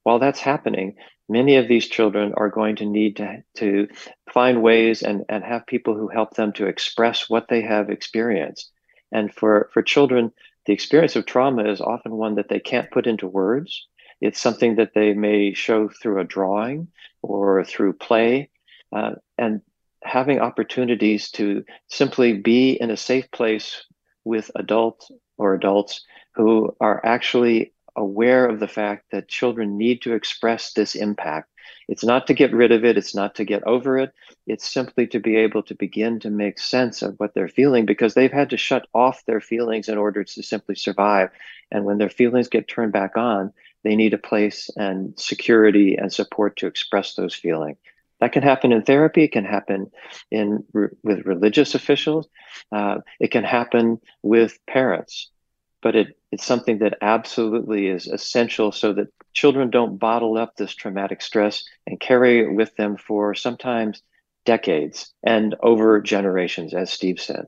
While 0.03 0.19
that's 0.19 0.40
happening 0.40 0.97
many 1.29 1.57
of 1.57 1.69
these 1.69 1.87
children 1.87 2.35
are 2.37 2.51
going 2.51 2.77
to 2.77 2.87
need 2.87 3.17
to, 3.17 3.43
to 3.57 3.89
find 4.33 4.63
ways 4.63 5.03
and, 5.03 5.25
and 5.29 5.45
have 5.45 5.67
people 5.67 5.95
who 5.95 6.09
help 6.09 6.35
them 6.35 6.53
to 6.55 6.67
express 6.67 7.29
what 7.29 7.49
they 7.49 7.63
have 7.63 7.91
experienced. 7.91 8.71
And 9.13 9.33
for, 9.33 9.71
for 9.73 9.83
children, 9.83 10.33
the 10.67 10.73
experience 10.73 11.17
of 11.17 11.27
trauma 11.27 11.71
is 11.71 11.81
often 11.81 12.13
one 12.13 12.37
that 12.37 12.49
they 12.49 12.61
can't 12.61 12.91
put 12.91 13.07
into 13.07 13.27
words. 13.27 13.87
It's 14.21 14.41
something 14.41 14.77
that 14.77 14.93
they 14.95 15.13
may 15.13 15.55
show 15.55 15.89
through 15.89 16.21
a 16.21 16.25
drawing 16.25 16.89
or 17.23 17.65
through 17.65 17.95
play. 17.95 18.51
Uh, 18.93 19.13
and 19.37 19.61
having 20.03 20.41
opportunities 20.41 21.31
to 21.33 21.65
simply 21.89 22.35
be 22.35 22.73
in 22.73 22.91
a 22.91 22.97
safe 22.97 23.31
place 23.31 23.85
with 24.25 24.51
adults 24.55 25.11
or 25.37 25.55
adults 25.55 26.05
who 26.35 26.75
are 26.81 27.05
actually 27.05 27.74
aware 27.96 28.46
of 28.46 28.61
the 28.61 28.68
fact 28.68 29.11
that 29.12 29.28
children 29.28 29.76
need 29.78 30.02
to 30.02 30.14
express 30.14 30.72
this 30.72 30.94
impact. 30.94 31.50
It's 31.88 32.04
not 32.04 32.26
to 32.26 32.35
get 32.35 32.52
rid 32.52 32.72
of 32.72 32.85
it, 32.85 32.96
it's 32.96 33.14
not 33.14 33.35
to 33.37 33.44
get 33.44 33.66
over 33.66 33.98
it, 33.98 34.12
it's 34.46 34.68
simply 34.68 35.07
to 35.09 35.20
be 35.20 35.37
able 35.37 35.62
to 35.64 35.74
begin 35.74 36.20
to 36.20 36.30
make 36.30 36.59
sense 36.59 37.02
of 37.02 37.14
what 37.18 37.35
they're 37.35 37.48
feeling 37.48 37.87
because 37.87 38.14
they've 38.14 38.33
had 38.33 38.50
to 38.50 38.57
shut 38.57 38.87
off 38.94 39.24
their 39.26 39.40
feelings 39.40 39.88
in 39.88 39.98
order 39.98 40.24
to 40.24 40.42
simply 40.42 40.74
survive. 40.74 41.30
And 41.70 41.85
when 41.85 41.98
their 41.98 42.11
feelings 42.11 42.48
get 42.48 42.68
turned 42.68 42.92
back 42.92 43.16
on, 43.16 43.52
they 43.83 43.96
need 43.96 44.14
a 44.14 44.18
place 44.18 44.70
and 44.76 45.18
security 45.18 45.96
and 45.96 46.12
support 46.12 46.57
to 46.57 46.66
express 46.66 47.14
those 47.14 47.35
feelings. 47.35 47.76
That 48.20 48.33
can 48.33 48.42
happen 48.42 48.72
in 48.72 48.83
therapy. 48.83 49.24
It 49.24 49.33
can 49.33 49.44
happen 49.44 49.90
in 50.30 50.64
with 50.72 51.26
religious 51.26 51.74
officials. 51.74 52.28
Uh, 52.72 52.98
it 53.20 53.30
can 53.30 53.44
happen 53.44 54.00
with 54.22 54.59
parents 54.66 55.30
but 55.85 55.94
it, 55.94 56.16
it's 56.33 56.47
something 56.47 56.79
that 56.79 56.97
absolutely 57.03 57.88
is 57.88 58.07
essential 58.07 58.73
so 58.73 58.94
that 58.94 59.12
children 59.35 59.68
don't 59.68 59.99
bottle 59.99 60.38
up 60.38 60.57
this 60.57 60.75
traumatic 60.75 61.20
stress 61.20 61.62
and 61.87 62.01
carry 62.01 62.40
it 62.40 62.55
with 62.55 62.75
them 62.77 62.97
for 62.97 63.35
sometimes 63.35 64.03
decades 64.47 65.12
and 65.23 65.55
over 65.62 66.01
generations, 66.01 66.73
as 66.73 66.90
Steve 66.90 67.20
said. 67.20 67.47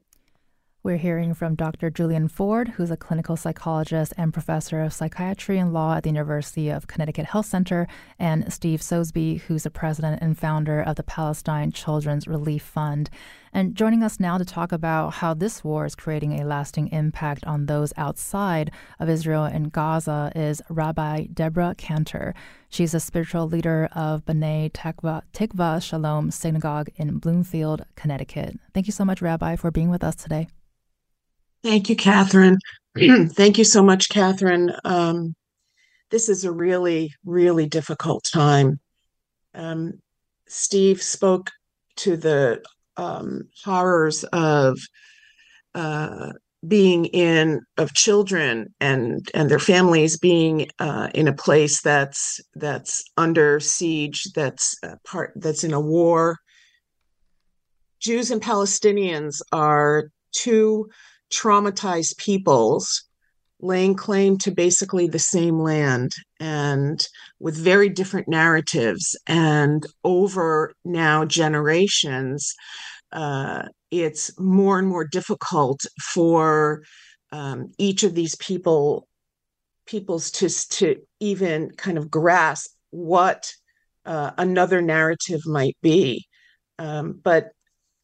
We're 0.83 0.99
hearing 0.99 1.35
from 1.35 1.57
Dr. 1.57 1.90
Julian 1.90 2.29
Ford, 2.29 2.68
who's 2.68 2.92
a 2.92 2.96
clinical 2.96 3.37
psychologist 3.37 4.12
and 4.16 4.33
professor 4.33 4.83
of 4.83 4.92
psychiatry 4.92 5.59
and 5.59 5.72
law 5.72 5.96
at 5.96 6.05
the 6.05 6.11
University 6.11 6.68
of 6.68 6.87
Connecticut 6.87 7.25
Health 7.25 7.46
Center, 7.46 7.88
and 8.20 8.53
Steve 8.53 8.81
Sosebee, 8.81 9.38
who's 9.38 9.64
the 9.64 9.70
president 9.70 10.22
and 10.22 10.38
founder 10.38 10.81
of 10.81 10.94
the 10.94 11.03
Palestine 11.03 11.72
Children's 11.72 12.29
Relief 12.29 12.62
Fund. 12.62 13.11
And 13.57 13.75
joining 13.75 14.03
us 14.03 14.21
now 14.21 14.37
to 14.37 14.45
talk 14.45 14.71
about 14.71 15.14
how 15.14 15.33
this 15.33 15.64
war 15.64 15.87
is 15.87 15.95
creating 15.95 16.38
a 16.38 16.45
lasting 16.45 16.88
impact 16.88 17.42
on 17.47 17.64
those 17.64 17.90
outside 17.97 18.71
of 19.01 19.09
Israel 19.09 19.45
and 19.45 19.73
Gaza 19.73 20.31
is 20.37 20.61
Rabbi 20.69 21.29
Deborah 21.33 21.75
Cantor. 21.79 22.35
She's 22.69 22.92
a 22.92 23.01
spiritual 23.01 23.49
leader 23.49 23.88
of 23.92 24.27
B'nai 24.27 24.73
Tikva, 24.73 25.23
Tikva 25.33 25.83
Shalom 25.83 26.31
Synagogue 26.31 26.90
in 26.97 27.16
Bloomfield, 27.16 27.87
Connecticut. 27.95 28.59
Thank 28.75 28.88
you 28.88 28.92
so 28.92 29.07
much, 29.07 29.23
Rabbi, 29.23 29.57
for 29.57 29.71
being 29.71 29.88
with 29.88 30.05
us 30.05 30.16
today. 30.16 30.49
Thank 31.62 31.88
you, 31.88 31.97
Catherine. 31.97 32.59
Thank 32.99 33.57
you 33.57 33.64
so 33.64 33.83
much, 33.83 34.11
Catherine. 34.11 34.71
Um, 34.85 35.35
this 36.11 36.29
is 36.29 36.45
a 36.45 36.53
really, 36.53 37.14
really 37.25 37.66
difficult 37.66 38.25
time. 38.31 38.81
Um, 39.55 39.95
Steve 40.47 41.03
spoke 41.03 41.51
to 41.97 42.19
the 42.19 42.62
um, 42.96 43.48
horrors 43.64 44.24
of 44.32 44.78
uh, 45.74 46.32
being 46.66 47.04
in 47.06 47.61
of 47.76 47.94
children 47.94 48.74
and 48.80 49.28
and 49.35 49.50
their 49.50 49.59
families 49.59 50.18
being 50.18 50.68
uh, 50.78 51.09
in 51.14 51.28
a 51.28 51.32
place 51.32 51.82
that's 51.82 52.40
that's 52.54 53.04
under 53.16 53.61
siege, 53.61 54.24
that's 54.35 54.76
part 55.04 55.32
that's 55.37 55.64
in 55.64 55.72
a 55.72 55.80
war. 55.80 56.38
Jews 58.00 58.30
and 58.30 58.42
Palestinians 58.42 59.40
are 59.52 60.11
two 60.32 60.88
traumatized 61.32 62.18
peoples 62.18 63.06
laying 63.61 63.95
claim 63.95 64.37
to 64.37 64.51
basically 64.51 65.09
the 65.09 65.19
same 65.19 65.59
land 65.59 66.12
and 66.40 67.07
with 67.40 67.57
very 67.57 67.88
different 67.88 68.29
narratives. 68.29 69.16
And 69.27 69.85
over 70.05 70.75
now 70.85 71.25
generations 71.25 72.55
uh, 73.12 73.62
it's 73.90 74.38
more 74.38 74.79
and 74.79 74.88
more 74.88 75.07
difficult 75.07 75.81
for 76.12 76.83
um, 77.33 77.73
each 77.79 78.03
of 78.03 78.14
these 78.14 78.37
people 78.37 79.09
peoples 79.87 80.31
to 80.33 80.49
to 80.49 80.97
even 81.21 81.71
kind 81.71 81.97
of 81.97 82.11
grasp 82.11 82.71
what 82.90 83.53
uh, 84.05 84.33
another 84.38 84.83
narrative 84.83 85.40
might 85.47 85.77
be. 85.83 86.27
Um, 86.79 87.21
but 87.23 87.51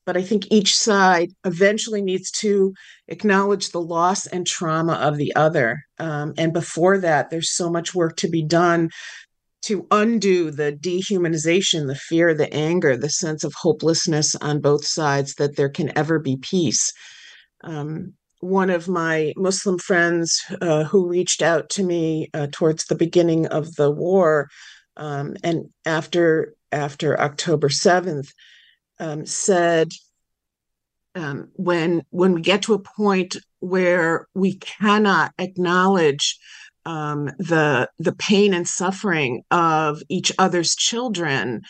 but 0.05 0.17
I 0.17 0.23
think 0.23 0.51
each 0.51 0.77
side 0.77 1.31
eventually 1.45 2.03
needs 2.03 2.31
to 2.33 2.75
acknowledge 3.09 3.71
the 3.71 3.81
loss 3.81 4.27
and 4.27 4.47
trauma 4.47 4.95
of 4.95 5.17
the 5.17 5.35
other. 5.37 5.83
Um, 5.99 6.35
and 6.37 6.53
before 6.53 6.99
that, 6.99 7.31
there's 7.31 7.55
so 7.55 7.71
much 7.71 7.95
work 7.95 8.17
to 8.17 8.29
be 8.29 8.43
done 8.43 8.91
to 9.63 9.87
undo 9.93 10.51
the 10.51 10.73
dehumanization, 10.73 11.87
the 11.87 11.95
fear, 11.95 12.35
the 12.35 12.53
anger, 12.53 12.97
the 12.97 13.09
sense 13.09 13.45
of 13.45 13.55
hopelessness 13.55 14.35
on 14.37 14.61
both 14.61 14.85
sides 14.85 15.35
that 15.35 15.57
there 15.57 15.69
can 15.69 15.97
ever 15.97 16.19
be 16.19 16.37
peace. 16.37 16.93
Um, 17.63 18.15
one 18.41 18.71
of 18.71 18.89
my 18.89 19.33
Muslim 19.37 19.79
friends 19.79 20.41
uh, 20.61 20.83
who 20.83 21.09
reached 21.09 21.43
out 21.43 21.71
to 21.71 21.85
me 21.85 22.29
uh, 22.35 22.49
towards 22.51 22.87
the 22.87 22.97
beginning 22.97 23.47
of 23.47 23.77
the 23.77 23.91
war 23.91 24.49
um, 24.97 25.37
and 25.45 25.67
after 25.87 26.55
after 26.73 27.19
October 27.21 27.69
7th 27.69 28.29
um, 29.03 29.27
said 29.27 29.91
um, 31.17 31.51
when 31.55 32.03
when 32.11 32.35
we 32.35 32.41
get 32.41 32.63
to 32.63 32.75
a 32.75 32.79
point 32.79 33.37
where 33.59 34.29
we 34.35 34.55
cannot 34.55 35.33
acknowledge 35.39 36.39
um, 36.87 37.27
the 37.39 37.91
the 37.99 38.15
pain 38.15 38.55
and 38.55 38.67
suffering 38.67 39.43
of 39.51 40.01
each 40.09 40.33
other's 40.39 40.75
children, 40.77 41.63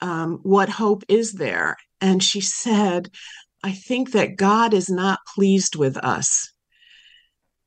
um, 0.00 0.38
what 0.44 0.68
hope 0.68 1.02
is 1.08 1.32
there? 1.34 1.76
And 2.00 2.22
she 2.22 2.40
said, 2.40 3.10
"I 3.64 3.72
think 3.72 4.12
that 4.12 4.36
God 4.36 4.72
is 4.72 4.88
not 4.88 5.18
pleased 5.34 5.74
with 5.74 5.96
us." 5.96 6.52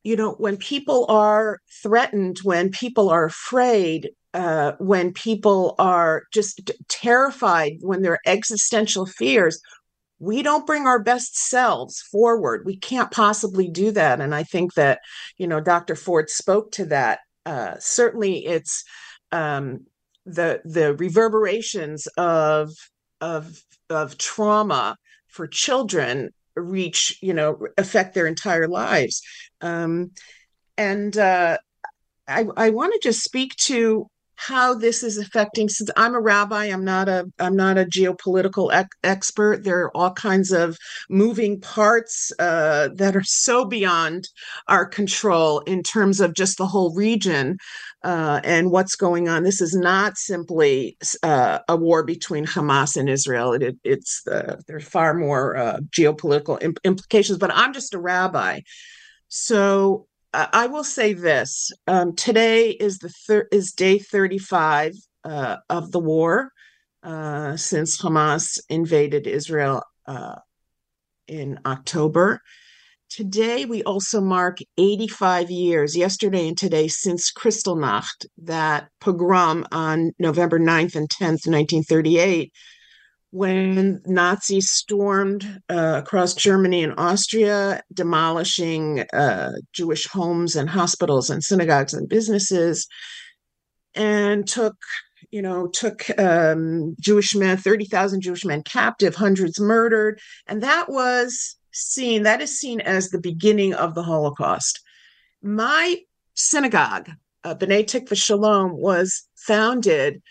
You 0.04 0.16
know, 0.16 0.32
when 0.32 0.56
people 0.56 1.06
are 1.10 1.60
threatened, 1.84 2.40
when 2.44 2.72
people 2.72 3.10
are 3.10 3.26
afraid, 3.26 4.12
uh, 4.34 4.74
when 4.80 5.14
people 5.14 5.76
are 5.80 6.24
just 6.32 6.72
terrified, 6.88 7.78
when 7.82 8.02
there 8.02 8.14
are 8.14 8.20
existential 8.26 9.06
fears, 9.06 9.60
we 10.20 10.44
don't 10.44 10.68
bring 10.68 10.86
our 10.86 11.02
best 11.02 11.38
selves 11.38 12.02
forward. 12.02 12.64
We 12.66 12.78
can't 12.78 13.10
possibly 13.12 13.70
do 13.70 13.92
that. 13.92 14.20
And 14.20 14.36
I 14.36 14.44
think 14.44 14.74
that, 14.74 15.00
you 15.38 15.48
know, 15.48 15.62
Dr. 15.62 15.96
Ford 15.96 16.30
spoke 16.30 16.72
to 16.74 16.86
that. 16.86 17.20
Uh, 17.46 17.76
certainly, 17.80 18.46
it's 18.46 18.84
um, 19.32 19.86
the 20.26 20.62
the 20.66 20.94
reverberations 20.96 22.08
of 22.18 22.72
of 23.22 23.64
of 23.90 24.18
trauma 24.18 24.98
for 25.28 25.48
children 25.48 26.30
reach 26.56 27.18
you 27.22 27.34
know 27.34 27.58
affect 27.78 28.14
their 28.14 28.28
entire 28.28 28.68
lives 28.68 29.22
um, 29.62 30.12
and 30.78 31.18
uh, 31.18 31.58
I, 32.28 32.46
I 32.56 32.70
want 32.70 32.94
to 32.94 33.00
just 33.02 33.24
speak 33.24 33.56
to 33.64 34.08
how 34.40 34.74
this 34.74 35.04
is 35.04 35.18
affecting 35.18 35.68
since 35.68 35.90
i'm 35.98 36.16
a 36.16 36.22
rabbi 36.22 36.66
i'm 36.66 36.86
not 36.86 37.10
a 37.10 37.26
i'm 37.40 37.56
not 37.56 37.78
a 37.78 37.86
geopolitical 37.86 38.74
ec- 38.74 38.88
expert. 39.04 39.64
There 39.64 39.82
are 39.82 39.98
all 39.98 40.12
kinds 40.12 40.52
of 40.52 40.78
moving 41.10 41.60
parts 41.60 42.32
uh, 42.40 42.90
that 42.96 43.16
are 43.16 43.24
so 43.24 43.66
beyond 43.66 44.30
our 44.68 44.86
control 44.86 45.60
in 45.62 45.84
terms 45.84 46.22
of 46.22 46.34
just 46.34 46.58
the 46.58 46.68
whole 46.68 46.94
region 46.96 47.58
uh, 48.04 48.40
and 48.44 48.72
what's 48.72 48.96
going 48.96 49.28
on. 49.28 49.44
This 49.44 49.62
is 49.62 49.76
not 49.76 50.18
simply 50.18 50.98
uh, 51.24 51.60
a 51.68 51.76
war 51.76 52.04
between 52.04 52.46
hamas 52.46 52.96
and 52.96 53.10
israel. 53.10 53.54
It, 53.54 53.64
it, 53.64 53.78
it's 53.84 54.26
uh, 54.28 54.58
there's 54.68 54.88
far 54.88 55.14
more 55.14 55.58
uh, 55.58 55.80
geopolitical 55.92 56.62
imp- 56.64 56.80
implications 56.84 57.38
but 57.38 57.52
i'm 57.54 57.74
just 57.74 57.94
a 57.94 58.00
rabbi. 58.00 58.62
So 59.28 60.08
I 60.34 60.68
will 60.68 60.84
say 60.84 61.14
this: 61.14 61.72
um, 61.88 62.16
today 62.16 62.70
is 62.72 63.00
the 63.00 63.10
thir- 63.10 63.48
is 63.52 63.72
day 63.72 63.98
thirty 63.98 64.38
five 64.38 64.94
uh, 65.24 65.58
of 65.70 65.92
the 65.92 66.00
war 66.00 66.52
uh, 67.04 67.58
since 67.58 68.02
Hamas 68.02 68.60
invaded 68.70 69.26
Israel 69.26 69.84
uh, 70.06 70.36
in 71.28 71.60
October. 71.66 72.42
Today 73.10 73.66
we 73.66 73.82
also 73.84 74.22
mark 74.22 74.60
eighty 74.78 75.08
five 75.08 75.50
years, 75.50 75.98
yesterday 75.98 76.48
and 76.48 76.58
today, 76.58 76.88
since 76.88 77.32
Kristallnacht, 77.32 78.28
that 78.44 78.90
pogrom 79.02 79.66
on 79.72 80.12
November 80.20 80.60
9th 80.60 80.96
and 80.96 81.10
tenth, 81.10 81.48
nineteen 81.48 81.82
thirty 81.84 82.20
eight 82.20 82.54
when 83.32 84.02
Nazis 84.06 84.72
stormed 84.72 85.62
uh, 85.70 86.02
across 86.04 86.34
Germany 86.34 86.84
and 86.84 86.94
Austria, 86.98 87.84
demolishing 87.94 89.02
uh, 89.14 89.52
Jewish 89.74 90.08
homes 90.08 90.56
and 90.56 90.70
hospitals 90.70 91.30
and 91.30 91.44
synagogues 91.44 91.94
and 91.94 92.10
businesses, 92.10 92.88
and 93.94 94.48
took, 94.48 94.78
you 95.30 95.42
know, 95.42 95.68
took 95.68 96.08
um, 96.20 96.96
Jewish 97.00 97.36
men, 97.36 97.58
30,000 97.58 98.22
Jewish 98.22 98.46
men 98.46 98.64
captive, 98.64 99.16
hundreds 99.16 99.60
murdered. 99.60 100.20
And 100.48 100.64
that 100.64 100.90
was 100.90 101.56
seen, 101.72 102.24
that 102.24 102.42
is 102.42 102.60
seen 102.60 102.82
as 102.82 103.10
the 103.10 103.22
beginning 103.22 103.76
of 103.76 103.94
the 103.94 104.04
Holocaust. 104.04 104.82
My 105.44 105.98
synagogue, 106.34 107.12
uh, 107.44 107.54
B'nai 107.54 107.86
Tikva 107.86 108.16
Shalom, 108.16 108.76
was 108.76 109.28
founded 109.36 110.22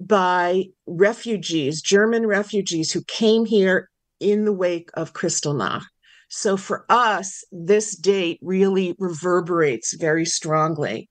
by 0.00 0.66
refugees, 0.86 1.82
German 1.82 2.26
refugees 2.26 2.92
who 2.92 3.02
came 3.04 3.44
here 3.44 3.88
in 4.20 4.44
the 4.44 4.52
wake 4.52 4.90
of 4.94 5.12
Kristallnacht. 5.12 5.84
So 6.28 6.56
for 6.56 6.84
us, 6.88 7.44
this 7.50 7.96
date 7.96 8.38
really 8.42 8.94
reverberates 8.98 9.94
very 9.94 10.24
strongly. 10.24 11.08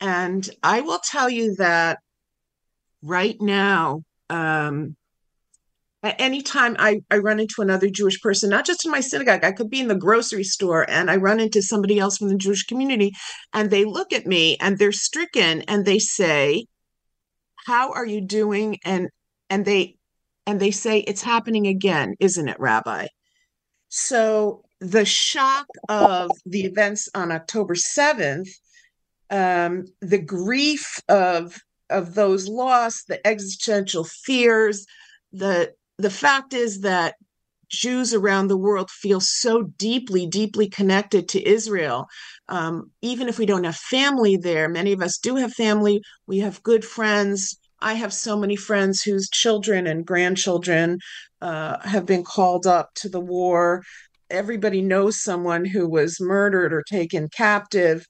And 0.00 0.48
I 0.62 0.80
will 0.80 0.98
tell 0.98 1.28
you 1.28 1.54
that 1.56 1.98
right 3.02 3.36
now, 3.40 4.02
um, 4.30 4.96
anytime 6.02 6.76
I, 6.78 7.00
I 7.10 7.18
run 7.18 7.40
into 7.40 7.62
another 7.62 7.88
Jewish 7.90 8.20
person, 8.20 8.50
not 8.50 8.66
just 8.66 8.84
in 8.84 8.90
my 8.90 9.00
synagogue, 9.00 9.44
I 9.44 9.52
could 9.52 9.70
be 9.70 9.80
in 9.80 9.88
the 9.88 9.94
grocery 9.94 10.44
store 10.44 10.88
and 10.88 11.10
I 11.10 11.16
run 11.16 11.40
into 11.40 11.62
somebody 11.62 11.98
else 11.98 12.16
from 12.16 12.28
the 12.28 12.36
Jewish 12.36 12.64
community 12.64 13.12
and 13.52 13.70
they 13.70 13.84
look 13.84 14.12
at 14.12 14.26
me 14.26 14.56
and 14.60 14.78
they're 14.78 14.92
stricken 14.92 15.62
and 15.62 15.84
they 15.84 15.98
say, 15.98 16.66
how 17.66 17.92
are 17.92 18.06
you 18.06 18.20
doing? 18.20 18.78
And 18.84 19.08
and 19.50 19.64
they 19.64 19.96
and 20.46 20.60
they 20.60 20.70
say 20.70 21.00
it's 21.00 21.22
happening 21.22 21.66
again 21.66 22.14
isn't 22.20 22.48
it 22.48 22.60
rabbi? 22.60 23.08
So 23.88 24.62
the 24.80 25.04
shock 25.04 25.66
of 25.88 26.30
the 26.44 26.64
events 26.64 27.08
on 27.14 27.32
october 27.32 27.74
7th 27.74 28.48
um, 29.30 29.86
the 30.00 30.18
grief 30.18 31.00
of 31.08 31.58
of 31.88 32.14
those 32.14 32.46
lost 32.46 33.08
the 33.08 33.26
existential 33.26 34.04
fears 34.04 34.86
the 35.32 35.72
the 35.98 36.10
fact 36.10 36.52
is 36.52 36.82
that 36.82 37.14
Jews 37.70 38.14
around 38.14 38.48
the 38.48 38.56
world 38.56 38.90
feel 38.90 39.20
so 39.20 39.62
deeply, 39.78 40.26
deeply 40.26 40.68
connected 40.68 41.28
to 41.30 41.48
Israel. 41.48 42.06
Um, 42.48 42.90
even 43.02 43.28
if 43.28 43.38
we 43.38 43.46
don't 43.46 43.64
have 43.64 43.76
family 43.76 44.36
there, 44.36 44.68
many 44.68 44.92
of 44.92 45.02
us 45.02 45.18
do 45.18 45.36
have 45.36 45.52
family. 45.52 46.00
We 46.26 46.38
have 46.38 46.62
good 46.62 46.84
friends. 46.84 47.58
I 47.80 47.94
have 47.94 48.12
so 48.12 48.36
many 48.36 48.56
friends 48.56 49.02
whose 49.02 49.28
children 49.28 49.86
and 49.86 50.06
grandchildren 50.06 50.98
uh, 51.40 51.78
have 51.86 52.06
been 52.06 52.24
called 52.24 52.66
up 52.66 52.90
to 52.96 53.08
the 53.08 53.20
war. 53.20 53.82
Everybody 54.30 54.80
knows 54.80 55.22
someone 55.22 55.64
who 55.64 55.88
was 55.88 56.20
murdered 56.20 56.72
or 56.72 56.82
taken 56.82 57.28
captive. 57.28 58.06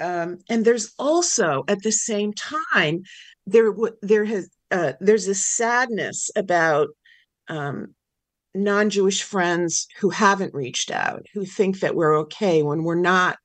Um, 0.00 0.38
and 0.50 0.64
there's 0.64 0.92
also, 0.98 1.64
at 1.68 1.82
the 1.82 1.92
same 1.92 2.32
time, 2.34 3.02
there 3.46 3.72
there 4.02 4.24
has 4.24 4.50
uh, 4.70 4.94
there's 5.00 5.28
a 5.28 5.34
sadness 5.34 6.30
about 6.36 6.88
um, 7.48 7.94
non-Jewish 8.56 9.22
friends 9.22 9.86
who 9.98 10.10
haven't 10.10 10.54
reached 10.54 10.90
out, 10.90 11.26
who 11.34 11.44
think 11.44 11.80
that 11.80 11.94
we're 11.94 12.18
okay 12.20 12.62
when 12.62 12.84
we're 12.84 12.94
not. 12.94 13.38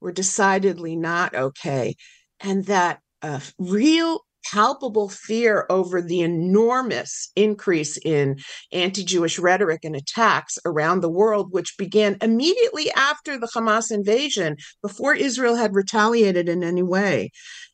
We're 0.00 0.12
decidedly 0.12 0.96
not 0.96 1.34
okay, 1.34 1.96
and 2.40 2.66
that 2.66 3.00
uh, 3.22 3.40
real 3.58 4.20
palpable 4.44 5.08
fear 5.08 5.66
over 5.70 6.02
the 6.02 6.20
enormous 6.20 7.30
increase 7.34 7.96
in 8.04 8.38
anti 8.72 9.02
Jewish 9.02 9.38
rhetoric 9.38 9.80
and 9.84 9.96
attacks 9.96 10.58
around 10.64 11.00
the 11.00 11.08
world, 11.08 11.52
which 11.52 11.76
began 11.78 12.18
immediately 12.20 12.90
after 12.92 13.38
the 13.38 13.48
Hamas 13.54 13.90
invasion, 13.90 14.56
before 14.82 15.14
Israel 15.14 15.56
had 15.56 15.74
retaliated 15.74 16.48
in 16.48 16.62
any 16.62 16.82
way. 16.82 17.30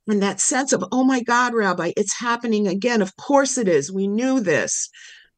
And 0.08 0.22
that 0.22 0.40
sense 0.40 0.72
of, 0.72 0.84
oh 0.92 1.04
my 1.04 1.22
God, 1.22 1.54
Rabbi, 1.54 1.92
it's 1.96 2.18
happening 2.18 2.66
again. 2.66 3.02
Of 3.02 3.16
course 3.16 3.58
it 3.58 3.68
is. 3.68 3.92
We 3.92 4.08
knew 4.08 4.40
this. 4.40 4.88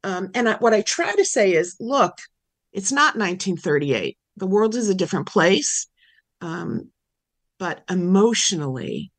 Um, 0.05 0.31
and 0.35 0.49
I, 0.49 0.55
what 0.57 0.75
I 0.75 0.83
try 0.83 1.15
to 1.15 1.25
say 1.25 1.53
is 1.53 1.77
look, 1.81 2.15
it's 2.73 2.93
not 2.93 3.17
1938. 3.17 4.17
The 4.37 4.47
world 4.47 4.75
is 4.75 4.89
a 4.89 4.95
different 4.95 5.27
place. 5.27 5.87
Um, 6.41 6.91
but 7.59 7.85
emotionally, 7.89 9.13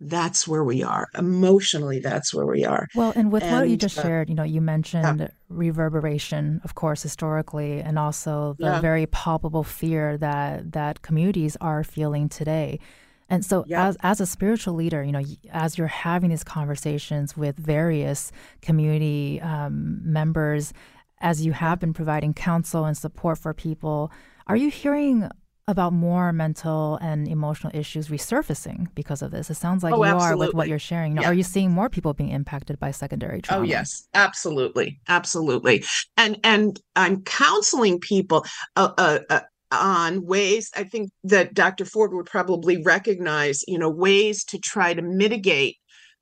that's 0.00 0.46
where 0.46 0.64
we 0.64 0.82
are. 0.82 1.06
Emotionally, 1.16 2.00
that's 2.00 2.34
where 2.34 2.46
we 2.46 2.64
are. 2.64 2.86
Well, 2.94 3.12
and 3.14 3.32
with 3.32 3.44
and, 3.44 3.54
what 3.54 3.68
you 3.68 3.76
just 3.76 3.98
uh, 3.98 4.02
shared, 4.02 4.28
you 4.28 4.34
know, 4.34 4.42
you 4.42 4.60
mentioned 4.60 5.20
yeah. 5.20 5.28
reverberation, 5.48 6.60
of 6.64 6.74
course, 6.74 7.02
historically, 7.02 7.80
and 7.80 7.98
also 7.98 8.56
the 8.58 8.66
yeah. 8.66 8.80
very 8.80 9.06
palpable 9.06 9.64
fear 9.64 10.18
that 10.18 10.72
that 10.72 11.02
communities 11.02 11.56
are 11.60 11.82
feeling 11.84 12.28
today. 12.28 12.80
And 13.28 13.44
so, 13.44 13.64
yeah. 13.66 13.88
as 13.88 13.96
as 14.02 14.20
a 14.20 14.26
spiritual 14.26 14.74
leader, 14.74 15.02
you 15.02 15.12
know, 15.12 15.22
as 15.50 15.76
you're 15.76 15.86
having 15.88 16.30
these 16.30 16.44
conversations 16.44 17.36
with 17.36 17.56
various 17.56 18.30
community 18.62 19.40
um, 19.40 20.00
members, 20.02 20.72
as 21.20 21.44
you 21.44 21.52
have 21.52 21.80
been 21.80 21.92
providing 21.92 22.34
counsel 22.34 22.84
and 22.84 22.96
support 22.96 23.38
for 23.38 23.52
people, 23.52 24.12
are 24.46 24.56
you 24.56 24.70
hearing 24.70 25.28
about 25.68 25.92
more 25.92 26.32
mental 26.32 26.96
and 27.02 27.26
emotional 27.26 27.72
issues 27.74 28.08
resurfacing 28.08 28.86
because 28.94 29.20
of 29.20 29.32
this. 29.32 29.50
It 29.50 29.54
sounds 29.54 29.82
like 29.82 29.92
oh, 29.92 29.96
you 29.96 30.04
absolutely. 30.04 30.32
are 30.32 30.36
with 30.46 30.54
what 30.54 30.68
you're 30.68 30.78
sharing. 30.78 31.14
Now, 31.14 31.22
yeah. 31.22 31.28
Are 31.28 31.34
you 31.34 31.42
seeing 31.42 31.72
more 31.72 31.88
people 31.88 32.14
being 32.14 32.30
impacted 32.30 32.78
by 32.78 32.92
secondary 32.92 33.38
oh, 33.38 33.40
trauma? 33.40 33.62
Oh 33.62 33.64
yes, 33.64 34.06
absolutely, 34.14 35.00
absolutely. 35.08 35.84
And 36.16 36.38
and 36.44 36.80
I'm 36.94 37.22
counseling 37.22 37.98
people 37.98 38.46
uh, 38.76 38.92
uh, 38.96 39.18
uh, 39.28 39.40
on 39.72 40.24
ways. 40.24 40.70
I 40.76 40.84
think 40.84 41.10
that 41.24 41.54
Dr. 41.54 41.84
Ford 41.84 42.12
would 42.14 42.26
probably 42.26 42.82
recognize, 42.82 43.62
you 43.66 43.78
know, 43.78 43.90
ways 43.90 44.44
to 44.46 44.58
try 44.58 44.94
to 44.94 45.02
mitigate 45.02 45.76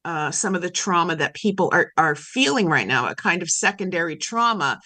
uh, 0.04 0.30
some 0.30 0.54
of 0.54 0.60
the 0.60 0.70
trauma 0.70 1.16
that 1.16 1.34
people 1.34 1.70
are 1.72 1.90
are 1.96 2.14
feeling 2.14 2.66
right 2.66 2.86
now, 2.86 3.08
a 3.08 3.14
kind 3.14 3.40
of 3.40 3.48
secondary 3.48 4.16
trauma 4.16 4.78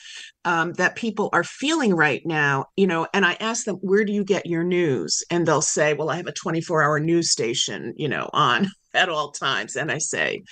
um, 0.44 0.72
that 0.74 0.94
people 0.94 1.28
are 1.32 1.42
feeling 1.42 1.94
right 1.94 2.22
now. 2.24 2.66
You 2.76 2.86
know, 2.86 3.06
and 3.12 3.24
I 3.24 3.36
ask 3.40 3.64
them, 3.64 3.76
"Where 3.76 4.04
do 4.04 4.12
you 4.12 4.24
get 4.24 4.46
your 4.46 4.62
news?" 4.62 5.24
And 5.30 5.46
they'll 5.46 5.60
say, 5.60 5.94
"Well, 5.94 6.10
I 6.10 6.16
have 6.16 6.28
a 6.28 6.32
24 6.32 6.82
hour 6.82 7.00
news 7.00 7.32
station, 7.32 7.94
you 7.96 8.08
know, 8.08 8.30
on 8.32 8.68
at 8.94 9.08
all 9.08 9.32
times." 9.32 9.74
And 9.76 9.90
I 9.90 9.98
say, 9.98 10.42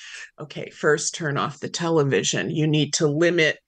"Okay, 0.41 0.71
first 0.71 1.15
turn 1.15 1.39
off 1.39 1.61
the 1.61 1.69
television. 1.69 2.51
You 2.51 2.67
need 2.67 2.95
to 2.95 3.07
limit." 3.07 3.59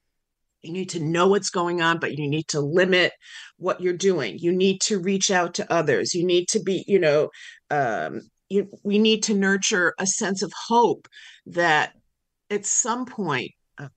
You 0.62 0.72
need 0.72 0.90
to 0.90 1.00
know 1.00 1.28
what's 1.28 1.50
going 1.50 1.82
on, 1.82 2.00
but 2.00 2.18
you 2.18 2.28
need 2.28 2.48
to 2.48 2.60
limit 2.60 3.12
what 3.58 3.80
you're 3.80 3.92
doing. 3.92 4.38
You 4.38 4.52
need 4.52 4.80
to 4.82 4.98
reach 4.98 5.30
out 5.30 5.54
to 5.54 5.72
others. 5.72 6.14
You 6.14 6.24
need 6.24 6.48
to 6.48 6.60
be, 6.60 6.84
you 6.86 6.98
know, 6.98 7.30
um, 7.70 8.22
you, 8.48 8.68
we 8.82 8.98
need 8.98 9.22
to 9.24 9.34
nurture 9.34 9.94
a 9.98 10.06
sense 10.06 10.42
of 10.42 10.52
hope 10.68 11.06
that 11.46 11.92
at 12.50 12.64
some 12.64 13.04
point 13.04 13.50
uh, 13.78 13.88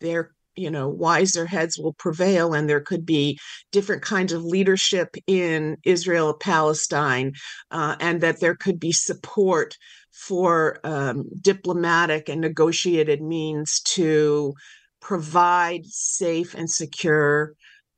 there 0.00 0.32
you 0.54 0.70
know 0.70 0.88
wiser 0.88 1.46
heads 1.46 1.78
will 1.78 1.94
prevail 1.94 2.52
and 2.52 2.68
there 2.68 2.80
could 2.80 3.06
be 3.06 3.38
different 3.72 4.02
kinds 4.02 4.32
of 4.32 4.44
leadership 4.44 5.14
in 5.26 5.76
israel 5.84 6.34
palestine 6.34 7.32
uh, 7.70 7.96
and 8.00 8.20
that 8.20 8.40
there 8.40 8.56
could 8.56 8.78
be 8.78 8.92
support 8.92 9.76
for 10.12 10.78
um, 10.84 11.24
diplomatic 11.40 12.28
and 12.28 12.40
negotiated 12.40 13.22
means 13.22 13.80
to 13.80 14.52
provide 15.00 15.86
safe 15.86 16.54
and 16.54 16.68
secure 16.68 17.52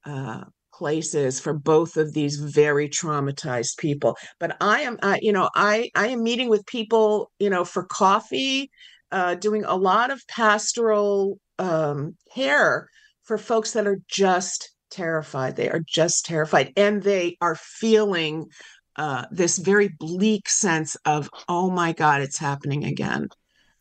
uh, 0.04 0.44
places 0.80 1.38
for 1.38 1.52
both 1.52 1.98
of 1.98 2.14
these 2.14 2.36
very 2.36 2.88
traumatized 2.88 3.76
people 3.76 4.16
but 4.38 4.56
i 4.62 4.80
am 4.80 4.98
uh, 5.02 5.18
you 5.20 5.30
know 5.30 5.50
i 5.54 5.90
i 5.94 6.06
am 6.06 6.22
meeting 6.22 6.48
with 6.48 6.64
people 6.64 7.30
you 7.38 7.50
know 7.50 7.66
for 7.66 7.84
coffee 7.84 8.70
uh, 9.12 9.34
doing 9.34 9.64
a 9.64 9.76
lot 9.76 10.10
of 10.10 10.26
pastoral 10.28 11.38
um, 11.58 12.16
care 12.34 12.88
for 13.24 13.36
folks 13.38 13.72
that 13.72 13.86
are 13.86 14.00
just 14.08 14.70
terrified. 14.90 15.56
They 15.56 15.68
are 15.68 15.82
just 15.86 16.24
terrified, 16.24 16.72
and 16.76 17.02
they 17.02 17.36
are 17.40 17.56
feeling 17.56 18.46
uh, 18.96 19.26
this 19.30 19.58
very 19.58 19.90
bleak 19.98 20.48
sense 20.48 20.96
of, 21.04 21.30
oh 21.48 21.70
my 21.70 21.92
God, 21.92 22.22
it's 22.22 22.38
happening 22.38 22.84
again. 22.84 23.28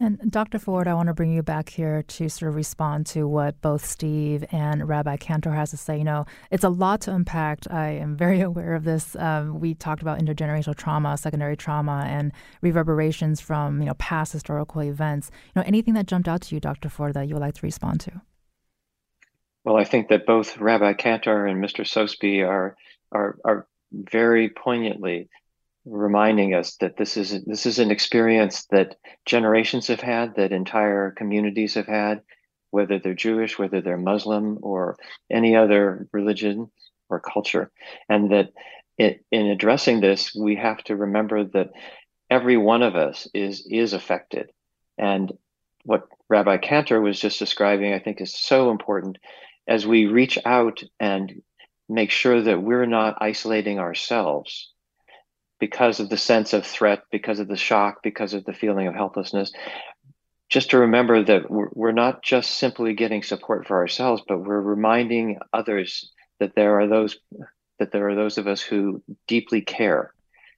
And 0.02 0.32
Dr. 0.32 0.60
Ford, 0.60 0.88
I 0.88 0.93
want 0.93 1.08
to 1.08 1.14
bring 1.14 1.34
you 1.34 1.43
back 1.43 1.68
here 1.68 2.04
to 2.04 2.30
sort 2.30 2.47
of 2.47 2.56
respond 2.56 3.06
to 3.08 3.28
what 3.28 3.60
both 3.60 3.86
Steve 3.86 4.45
and 4.50 4.88
Rabbi 4.88 5.18
Cantor 5.18 5.52
has 5.52 5.72
to 5.72 5.78
say. 5.78 5.97
You 5.97 6.06
know, 6.06 6.26
it's 6.52 6.64
a 6.64 6.70
lot 6.70 7.02
to 7.02 7.14
unpack. 7.14 7.70
I 7.70 7.89
am 7.89 8.16
very 8.16 8.39
aware 8.50 8.76
of 8.76 8.86
this. 8.86 9.18
Um, 9.18 9.60
we 9.60 9.74
talked 9.74 10.02
about 10.02 10.20
intergenerational 10.20 10.78
trauma, 10.78 11.18
secondary 11.18 11.58
trauma, 11.58 12.06
and 12.08 12.32
reverberations 12.62 13.41
from 13.41 13.82
you 13.82 13.88
know 13.88 13.93
past 13.95 14.32
historical 14.32 14.82
events. 14.84 15.32
You 15.47 15.62
know, 15.62 15.68
anything 15.68 15.95
that 15.95 16.08
jumped 16.08 16.30
out 16.30 16.43
to 16.43 16.56
you, 16.56 16.62
Dr. 16.62 16.88
Ford, 16.88 17.14
that 17.16 17.28
you 17.28 17.34
would 17.34 17.41
like 17.41 17.56
to 17.56 17.66
respond 17.66 18.00
to? 18.02 18.22
Well, 19.66 19.76
I 19.76 19.84
think 19.84 20.08
that 20.08 20.26
both 20.26 20.58
Rabbi 20.60 20.93
Cantor 20.93 21.45
and 21.45 21.62
Mr. 21.62 21.86
Sosebee 21.86 22.41
are 22.41 22.78
are 23.12 23.38
are 23.43 23.68
very 23.91 24.47
poignantly 24.47 25.28
reminding 25.86 26.54
us 26.54 26.76
that 26.78 26.98
this 26.98 27.18
is 27.18 27.44
this 27.46 27.66
is 27.66 27.80
an 27.80 27.92
experience 27.92 28.66
that 28.72 28.98
generations 29.26 29.88
have 29.88 30.02
had, 30.02 30.36
that 30.36 30.52
entire 30.52 31.12
communities 31.12 31.74
have 31.76 31.88
had, 31.88 32.22
whether 32.72 33.00
they're 33.00 33.14
Jewish, 33.14 33.58
whether 33.58 33.82
they're 33.82 33.98
Muslim, 33.98 34.60
or 34.62 34.98
any 35.32 35.56
other 35.56 36.08
religion 36.12 36.70
or 37.10 37.20
culture, 37.20 37.72
and 38.08 38.32
that 38.32 38.50
it, 38.98 39.26
in 39.32 39.48
addressing 39.48 40.02
this, 40.02 40.36
we 40.36 40.56
have 40.56 40.84
to 40.84 40.96
remember 40.96 41.46
that 41.46 41.72
every 42.30 42.58
one 42.58 42.84
of 42.84 42.96
us 42.96 43.28
is 43.34 43.66
is 43.70 43.94
affected, 43.94 44.52
and 44.98 45.32
what 45.86 46.08
Rabbi 46.30 46.58
Cantor 46.58 47.02
was 47.02 47.20
just 47.20 47.40
describing, 47.40 47.94
I 47.94 48.00
think, 48.00 48.22
is 48.22 48.34
so 48.34 48.70
important. 48.70 49.18
As 49.68 49.86
we 49.86 50.08
reach 50.08 50.38
out 50.46 50.82
and 51.00 51.42
make 51.88 52.12
sure 52.12 52.42
that 52.42 52.62
we're 52.62 52.86
not 52.86 53.18
isolating 53.22 53.80
ourselves 53.80 54.72
because 55.60 55.99
of 55.99 56.10
the 56.10 56.18
sense 56.18 56.53
of 56.53 56.66
threat, 56.66 57.03
because 57.12 57.39
of 57.39 57.47
the 57.47 57.57
shock, 57.57 58.01
because 58.01 58.34
of 58.34 58.45
the 58.45 58.53
feeling 58.53 58.88
of 58.88 58.95
helplessness. 58.95 59.51
Just 60.49 60.72
to 60.72 60.80
remember 60.80 61.24
that 61.24 61.51
we're, 61.51 61.91
not 61.91 62.24
just 62.24 62.51
simply 62.51 62.93
getting 62.93 63.22
support 63.22 63.68
for 63.68 63.78
ourselves, 63.78 64.24
but 64.28 64.39
we're 64.39 64.60
reminding 64.60 65.38
others 65.53 66.12
that 66.39 66.55
there 66.55 66.80
are 66.80 66.88
those 66.88 67.18
that 67.78 67.91
there 67.91 68.10
are 68.10 68.16
those 68.16 68.38
of 68.38 68.47
us 68.47 68.62
who 68.62 69.01
deeply 69.28 69.62
care. 69.62 70.14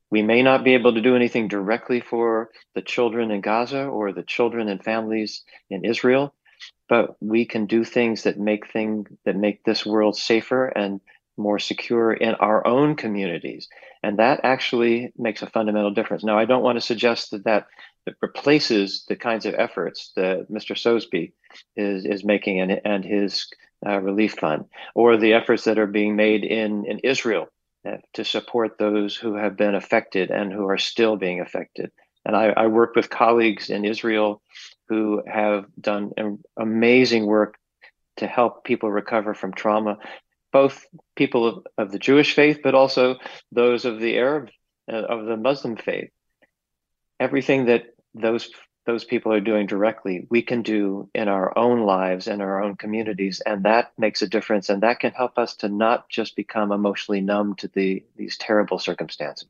We 0.09 0.23
may 0.23 0.41
not 0.41 0.63
be 0.63 0.73
able 0.73 0.95
to 0.95 1.01
do 1.01 1.15
anything 1.15 1.47
directly 1.47 1.99
for 2.01 2.49
the 2.73 2.81
children 2.81 3.29
in 3.29 3.41
Gaza 3.41 3.85
or 3.85 4.11
the 4.11 4.23
children 4.23 4.69
and 4.69 4.83
families 4.83 5.43
in 5.69 5.85
Israel, 5.85 6.33
but 6.89 7.15
we 7.21 7.45
can 7.45 7.67
do 7.67 7.83
things 7.83 8.23
that 8.23 8.39
make 8.39 8.71
thing 8.71 9.05
that 9.25 9.35
make 9.35 9.63
this 9.63 9.85
world 9.85 10.17
safer 10.17 10.65
and 10.65 10.99
more 11.37 11.59
secure 11.59 12.13
in 12.13 12.35
our 12.35 12.65
own 12.65 12.95
communities. 12.95 13.67
And 14.03 14.19
that 14.19 14.41
actually 14.43 15.11
makes 15.17 15.41
a 15.41 15.49
fundamental 15.49 15.91
difference. 15.91 16.23
Now, 16.23 16.37
I 16.37 16.45
don't 16.45 16.63
want 16.63 16.77
to 16.77 16.81
suggest 16.81 17.31
that 17.31 17.43
that, 17.45 17.67
replaces 18.19 19.05
the 19.07 19.15
kinds 19.15 19.45
of 19.45 19.53
efforts 19.53 20.11
that 20.15 20.47
Mr. 20.49 20.75
Sosebee 20.75 21.33
is, 21.75 22.03
is 22.03 22.23
making 22.23 22.59
and, 22.59 22.81
and 22.83 23.05
his 23.05 23.47
uh, 23.85 23.99
relief 23.99 24.33
fund, 24.39 24.65
or 24.95 25.17
the 25.17 25.33
efforts 25.33 25.65
that 25.65 25.77
are 25.77 25.85
being 25.85 26.15
made 26.15 26.43
in, 26.43 26.83
in 26.87 26.97
Israel 27.03 27.47
uh, 27.87 27.97
to 28.13 28.23
support 28.23 28.77
those 28.79 29.15
who 29.15 29.35
have 29.35 29.55
been 29.55 29.75
affected 29.75 30.31
and 30.31 30.51
who 30.51 30.67
are 30.67 30.79
still 30.79 31.15
being 31.15 31.41
affected. 31.41 31.91
And 32.25 32.35
I, 32.35 32.47
I 32.57 32.67
work 32.67 32.95
with 32.95 33.09
colleagues 33.09 33.69
in 33.69 33.85
Israel 33.85 34.41
who 34.89 35.23
have 35.27 35.65
done 35.79 36.11
amazing 36.57 37.25
work 37.25 37.55
to 38.17 38.27
help 38.27 38.63
people 38.63 38.91
recover 38.91 39.33
from 39.33 39.53
trauma 39.53 39.97
both 40.51 40.85
people 41.15 41.47
of, 41.47 41.67
of 41.77 41.91
the 41.91 41.99
Jewish 41.99 42.33
faith, 42.33 42.59
but 42.63 42.75
also 42.75 43.17
those 43.51 43.85
of 43.85 43.99
the 43.99 44.17
Arab, 44.17 44.49
uh, 44.91 44.95
of 44.95 45.25
the 45.25 45.37
Muslim 45.37 45.77
faith. 45.77 46.09
Everything 47.19 47.65
that 47.65 47.95
those 48.13 48.49
those 48.85 49.03
people 49.03 49.31
are 49.31 49.39
doing 49.39 49.67
directly, 49.67 50.25
we 50.31 50.41
can 50.41 50.63
do 50.63 51.07
in 51.13 51.27
our 51.27 51.55
own 51.55 51.81
lives 51.81 52.27
and 52.27 52.41
our 52.41 52.63
own 52.63 52.75
communities, 52.75 53.39
and 53.45 53.63
that 53.63 53.91
makes 53.97 54.23
a 54.23 54.27
difference. 54.27 54.69
And 54.69 54.81
that 54.81 54.99
can 54.99 55.11
help 55.11 55.37
us 55.37 55.55
to 55.57 55.69
not 55.69 56.09
just 56.09 56.35
become 56.35 56.71
emotionally 56.71 57.21
numb 57.21 57.55
to 57.57 57.67
the 57.67 58.03
these 58.15 58.37
terrible 58.37 58.79
circumstances. 58.79 59.49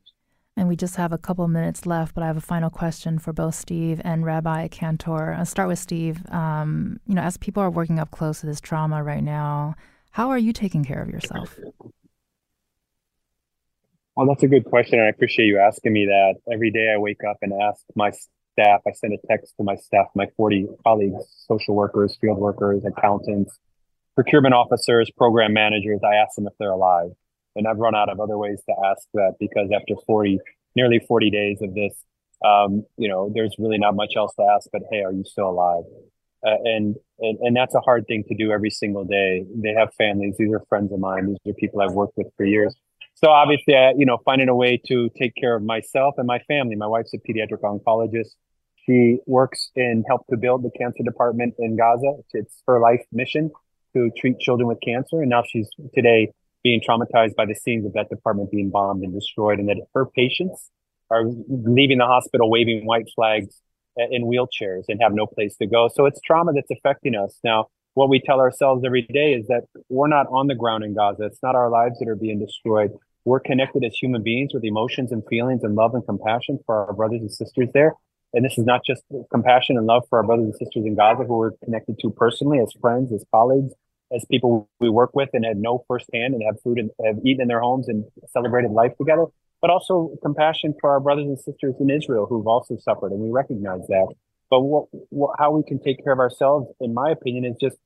And 0.54 0.68
we 0.68 0.76
just 0.76 0.96
have 0.96 1.12
a 1.12 1.18
couple 1.18 1.48
minutes 1.48 1.86
left, 1.86 2.14
but 2.14 2.22
I 2.22 2.26
have 2.26 2.36
a 2.36 2.42
final 2.42 2.68
question 2.68 3.18
for 3.18 3.32
both 3.32 3.54
Steve 3.54 4.02
and 4.04 4.26
Rabbi 4.26 4.68
Cantor. 4.68 5.32
I'll 5.32 5.46
start 5.46 5.68
with 5.68 5.78
Steve. 5.78 6.20
Um, 6.30 7.00
you 7.06 7.14
know, 7.14 7.22
as 7.22 7.38
people 7.38 7.62
are 7.62 7.70
working 7.70 7.98
up 7.98 8.10
close 8.10 8.40
to 8.40 8.46
this 8.46 8.60
trauma 8.60 9.02
right 9.02 9.24
now, 9.24 9.76
how 10.12 10.30
are 10.30 10.38
you 10.38 10.52
taking 10.52 10.84
care 10.84 11.02
of 11.02 11.08
yourself? 11.08 11.58
Well, 14.14 14.26
that's 14.26 14.42
a 14.42 14.48
good 14.48 14.64
question. 14.66 15.00
I 15.00 15.08
appreciate 15.08 15.46
you 15.46 15.58
asking 15.58 15.92
me 15.92 16.06
that. 16.06 16.34
Every 16.52 16.70
day 16.70 16.92
I 16.94 16.98
wake 16.98 17.24
up 17.28 17.38
and 17.40 17.52
ask 17.62 17.82
my 17.96 18.10
staff, 18.52 18.82
I 18.86 18.92
send 18.92 19.14
a 19.14 19.26
text 19.26 19.54
to 19.56 19.64
my 19.64 19.74
staff, 19.76 20.08
my 20.14 20.26
40 20.36 20.66
colleagues, 20.84 21.24
social 21.48 21.74
workers, 21.74 22.16
field 22.20 22.38
workers, 22.38 22.84
accountants, 22.84 23.58
procurement 24.14 24.54
officers, 24.54 25.10
program 25.16 25.54
managers. 25.54 26.00
I 26.04 26.16
ask 26.16 26.36
them 26.36 26.46
if 26.46 26.52
they're 26.58 26.72
alive. 26.72 27.10
And 27.56 27.66
I've 27.66 27.78
run 27.78 27.94
out 27.94 28.10
of 28.10 28.20
other 28.20 28.36
ways 28.36 28.60
to 28.68 28.74
ask 28.84 29.08
that 29.14 29.36
because 29.40 29.70
after 29.74 29.94
40, 30.06 30.38
nearly 30.76 30.98
40 30.98 31.30
days 31.30 31.62
of 31.62 31.74
this, 31.74 31.94
um, 32.44 32.84
you 32.98 33.08
know, 33.08 33.30
there's 33.34 33.54
really 33.58 33.78
not 33.78 33.94
much 33.94 34.12
else 34.16 34.34
to 34.34 34.42
ask 34.42 34.68
but, 34.72 34.82
hey, 34.90 35.02
are 35.02 35.12
you 35.12 35.24
still 35.24 35.48
alive? 35.48 35.84
Uh, 36.44 36.56
and, 36.64 36.96
and 37.20 37.38
and 37.40 37.56
that's 37.56 37.74
a 37.74 37.80
hard 37.80 38.04
thing 38.08 38.24
to 38.28 38.34
do 38.34 38.50
every 38.50 38.70
single 38.70 39.04
day. 39.04 39.44
They 39.54 39.72
have 39.74 39.94
families. 39.94 40.34
These 40.38 40.52
are 40.52 40.62
friends 40.68 40.92
of 40.92 40.98
mine. 40.98 41.28
These 41.28 41.52
are 41.52 41.54
people 41.54 41.80
I've 41.80 41.92
worked 41.92 42.16
with 42.16 42.28
for 42.36 42.44
years. 42.44 42.74
So 43.14 43.30
obviously, 43.30 43.76
I, 43.76 43.92
you 43.96 44.06
know, 44.06 44.18
finding 44.24 44.48
a 44.48 44.54
way 44.56 44.80
to 44.88 45.08
take 45.16 45.34
care 45.36 45.54
of 45.54 45.62
myself 45.62 46.14
and 46.18 46.26
my 46.26 46.40
family. 46.48 46.74
My 46.74 46.88
wife's 46.88 47.14
a 47.14 47.18
pediatric 47.18 47.60
oncologist. 47.62 48.30
She 48.84 49.18
works 49.26 49.70
in 49.76 50.02
help 50.08 50.26
to 50.30 50.36
build 50.36 50.64
the 50.64 50.70
cancer 50.76 51.04
department 51.04 51.54
in 51.58 51.76
Gaza. 51.76 52.14
It's 52.32 52.62
her 52.66 52.80
life 52.80 53.04
mission 53.12 53.52
to 53.94 54.10
treat 54.16 54.40
children 54.40 54.66
with 54.66 54.78
cancer. 54.84 55.20
And 55.20 55.30
now 55.30 55.44
she's 55.46 55.68
today 55.94 56.32
being 56.64 56.80
traumatized 56.80 57.36
by 57.36 57.46
the 57.46 57.54
scenes 57.54 57.86
of 57.86 57.92
that 57.92 58.08
department 58.08 58.50
being 58.50 58.70
bombed 58.70 59.04
and 59.04 59.12
destroyed, 59.12 59.60
and 59.60 59.68
that 59.68 59.76
her 59.94 60.06
patients 60.06 60.70
are 61.10 61.24
leaving 61.48 61.98
the 61.98 62.06
hospital 62.06 62.50
waving 62.50 62.86
white 62.86 63.08
flags 63.14 63.60
Uh, 64.00 64.04
in 64.10 64.24
wheelchairs 64.24 64.84
and 64.88 65.02
have 65.02 65.12
no 65.12 65.26
place 65.26 65.54
to 65.58 65.66
go. 65.66 65.86
So 65.94 66.06
it's 66.06 66.18
trauma 66.22 66.54
that's 66.54 66.70
affecting 66.70 67.14
us. 67.14 67.38
Now, 67.44 67.66
what 67.92 68.08
we 68.08 68.20
tell 68.20 68.40
ourselves 68.40 68.84
every 68.86 69.02
day 69.02 69.34
is 69.34 69.48
that 69.48 69.64
we're 69.90 70.08
not 70.08 70.26
on 70.30 70.46
the 70.46 70.54
ground 70.54 70.82
in 70.82 70.94
Gaza. 70.94 71.24
It's 71.24 71.42
not 71.42 71.54
our 71.54 71.68
lives 71.68 71.98
that 71.98 72.08
are 72.08 72.16
being 72.16 72.38
destroyed. 72.38 72.92
We're 73.26 73.40
connected 73.40 73.84
as 73.84 73.94
human 74.00 74.22
beings 74.22 74.52
with 74.54 74.64
emotions 74.64 75.12
and 75.12 75.22
feelings 75.28 75.62
and 75.62 75.74
love 75.74 75.94
and 75.94 76.02
compassion 76.06 76.58
for 76.64 76.86
our 76.86 76.94
brothers 76.94 77.20
and 77.20 77.30
sisters 77.30 77.68
there. 77.74 77.92
And 78.32 78.42
this 78.46 78.56
is 78.56 78.64
not 78.64 78.80
just 78.82 79.02
compassion 79.30 79.76
and 79.76 79.86
love 79.86 80.04
for 80.08 80.20
our 80.20 80.24
brothers 80.24 80.46
and 80.46 80.54
sisters 80.54 80.86
in 80.86 80.94
Gaza 80.94 81.24
who 81.24 81.36
we're 81.36 81.50
connected 81.62 81.98
to 82.00 82.08
personally 82.08 82.60
as 82.60 82.72
friends, 82.80 83.12
as 83.12 83.26
colleagues, 83.30 83.74
as 84.10 84.24
people 84.30 84.70
we 84.80 84.88
work 84.88 85.10
with 85.12 85.28
and 85.34 85.44
had 85.44 85.58
know 85.58 85.84
firsthand 85.86 86.32
and 86.32 86.42
have 86.44 86.56
food 86.62 86.78
and 86.78 86.90
have 87.04 87.16
eaten 87.26 87.42
in 87.42 87.48
their 87.48 87.60
homes 87.60 87.88
and 87.88 88.06
celebrated 88.32 88.70
life 88.70 88.96
together 88.96 89.26
but 89.62 89.70
also 89.70 90.10
compassion 90.22 90.74
for 90.80 90.90
our 90.90 91.00
brothers 91.00 91.26
and 91.26 91.38
sisters 91.38 91.74
in 91.80 91.88
Israel 91.88 92.26
who've 92.28 92.46
also 92.46 92.76
suffered, 92.76 93.12
and 93.12 93.20
we 93.20 93.30
recognize 93.30 93.86
that. 93.88 94.08
But 94.50 94.60
what, 94.60 94.88
what, 95.08 95.36
how 95.38 95.52
we 95.52 95.62
can 95.62 95.78
take 95.78 96.04
care 96.04 96.12
of 96.12 96.18
ourselves, 96.18 96.66
in 96.80 96.92
my 96.92 97.10
opinion, 97.10 97.44
is 97.46 97.56
just 97.58 97.76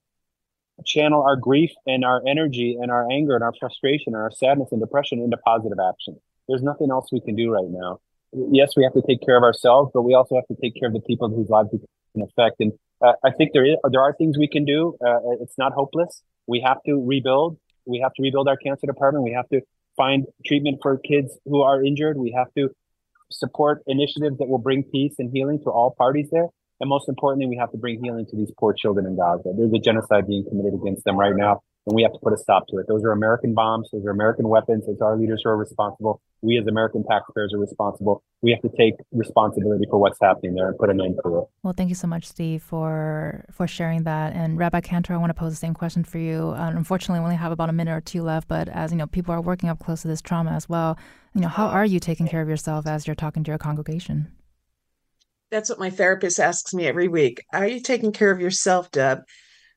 channel 0.85 1.23
our 1.23 1.37
grief 1.37 1.71
and 1.87 2.05
our 2.05 2.23
energy 2.27 2.77
and 2.81 2.91
our 2.91 3.07
anger 3.11 3.35
and 3.35 3.45
our 3.45 3.53
frustration 3.61 4.15
and 4.15 4.17
our 4.17 4.33
sadness 4.33 4.69
and 4.73 4.81
depression 4.81 5.21
into 5.21 5.37
positive 5.37 5.79
action. 5.79 6.17
There's 6.49 6.63
nothing 6.63 6.91
else 6.91 7.09
we 7.13 7.21
can 7.21 7.37
do 7.37 7.51
right 7.51 7.69
now. 7.69 8.01
Yes, 8.33 8.71
we 8.77 8.83
have 8.83 8.93
to 8.95 9.03
take 9.07 9.25
care 9.25 9.37
of 9.37 9.43
ourselves, 9.43 9.91
but 9.95 10.03
we 10.03 10.15
also 10.15 10.35
have 10.35 10.47
to 10.49 10.57
take 10.61 10.75
care 10.79 10.89
of 10.89 10.95
the 10.95 11.01
people 11.01 11.29
whose 11.29 11.49
lives 11.49 11.69
we 11.73 11.81
can 12.15 12.23
affect. 12.23 12.57
And 12.61 12.73
uh, 13.05 13.13
I 13.25 13.31
think 13.31 13.53
there 13.53 13.65
is 13.65 13.77
there 13.91 14.03
are 14.03 14.15
things 14.15 14.37
we 14.39 14.49
can 14.49 14.65
do. 14.65 14.97
Uh, 15.01 15.19
it's 15.41 15.57
not 15.59 15.73
hopeless. 15.73 16.23
We 16.47 16.61
have 16.67 16.83
to 16.87 17.03
rebuild. 17.07 17.59
We 17.85 18.01
have 18.01 18.13
to 18.15 18.23
rebuild 18.23 18.49
our 18.49 18.57
cancer 18.57 18.87
department. 18.87 19.25
We 19.25 19.33
have 19.33 19.49
to 19.51 19.61
find 19.97 20.27
treatment 20.45 20.79
for 20.83 20.99
kids 20.99 21.39
who 21.45 21.63
are 21.63 21.83
injured. 21.83 22.19
We 22.19 22.33
have 22.37 22.53
to 22.55 22.71
support 23.31 23.83
initiatives 23.87 24.39
that 24.39 24.49
will 24.49 24.59
bring 24.59 24.85
peace 24.85 25.15
and 25.19 25.31
healing 25.33 25.59
to 25.65 25.71
all 25.71 25.95
parties 25.97 26.29
there. 26.31 26.47
And 26.81 26.89
most 26.89 27.09
importantly, 27.09 27.47
we 27.47 27.57
have 27.57 27.71
to 27.73 27.79
bring 27.79 28.03
healing 28.03 28.27
to 28.27 28.37
these 28.37 28.53
poor 28.59 28.75
children 28.75 29.07
in 29.07 29.17
Gaza. 29.17 29.53
There's 29.57 29.73
a 29.73 29.79
genocide 29.79 30.27
being 30.27 30.45
committed 30.49 30.75
against 30.75 31.05
them 31.05 31.17
right 31.17 31.35
now, 31.35 31.63
and 31.87 31.95
we 31.95 32.03
have 32.03 32.13
to 32.13 32.19
put 32.19 32.33
a 32.33 32.37
stop 32.37 32.67
to 32.69 32.79
it. 32.79 32.87
Those 32.89 33.05
are 33.05 33.13
American 33.13 33.55
bombs. 33.55 33.89
Those 33.93 34.05
are 34.05 34.11
American 34.11 34.49
weapons. 34.49 34.85
It's 34.89 35.01
our 35.01 35.17
leaders 35.17 35.43
who 35.45 35.51
are 35.51 35.57
responsible. 35.57 36.21
We 36.43 36.59
as 36.59 36.67
American 36.67 37.05
taxpayers 37.05 37.55
are 37.55 37.59
responsible. 37.59 38.23
We 38.43 38.51
have 38.51 38.61
to 38.63 38.77
take 38.77 38.95
responsibility 39.13 39.87
for 39.89 39.99
what's 39.99 40.19
happening 40.21 40.55
there 40.55 40.69
and 40.69 40.79
put 40.79 40.91
an 40.91 41.01
end 41.01 41.19
to 41.25 41.39
it. 41.39 41.45
Well, 41.63 41.75
thank 41.77 41.89
you 41.89 41.95
so 41.95 42.09
much, 42.09 42.27
Steve, 42.27 42.63
for 42.63 43.45
for 43.53 43.67
sharing 43.67 44.03
that. 44.03 44.35
And 44.35 44.59
Rabbi 44.59 44.81
Cantor, 44.81 45.15
I 45.15 45.17
want 45.17 45.31
to 45.31 45.35
pose 45.35 45.53
the 45.53 45.57
same 45.57 45.75
question 45.75 46.03
for 46.03 46.19
you. 46.19 46.55
Uh, 46.57 46.73
unfortunately, 46.75 47.21
we 47.21 47.25
only 47.25 47.37
have 47.37 47.53
about 47.53 47.71
a 47.71 47.73
minute 47.73 47.93
or 47.93 48.01
two 48.01 48.23
left, 48.23 48.49
but 48.49 48.69
as 48.69 48.91
you 48.91 48.99
know, 48.99 49.07
people 49.07 49.33
are 49.33 49.41
working 49.41 49.69
up 49.69 49.79
close 49.79 50.03
to 50.03 50.09
this 50.09 50.21
trauma 50.21 50.51
as 50.51 50.69
well. 50.69 50.99
You 51.35 51.41
know, 51.41 51.49
how 51.49 51.67
are 51.67 51.87
you 51.87 52.01
taking 52.01 52.27
care 52.27 52.43
of 52.43 52.49
yourself 52.49 52.87
as 52.87 53.07
you're 53.07 53.15
talking 53.15 53.45
to 53.45 53.51
your 53.51 53.59
congregation? 53.59 54.33
That's 55.51 55.71
what 55.71 55.79
my 55.79 55.91
therapist 55.91 56.41
asks 56.41 56.75
me 56.75 56.87
every 56.87 57.07
week. 57.07 57.45
Are 57.53 57.67
you 57.67 57.81
taking 57.81 58.11
care 58.11 58.33
of 58.33 58.41
yourself, 58.41 58.91
Deb? 58.91 59.21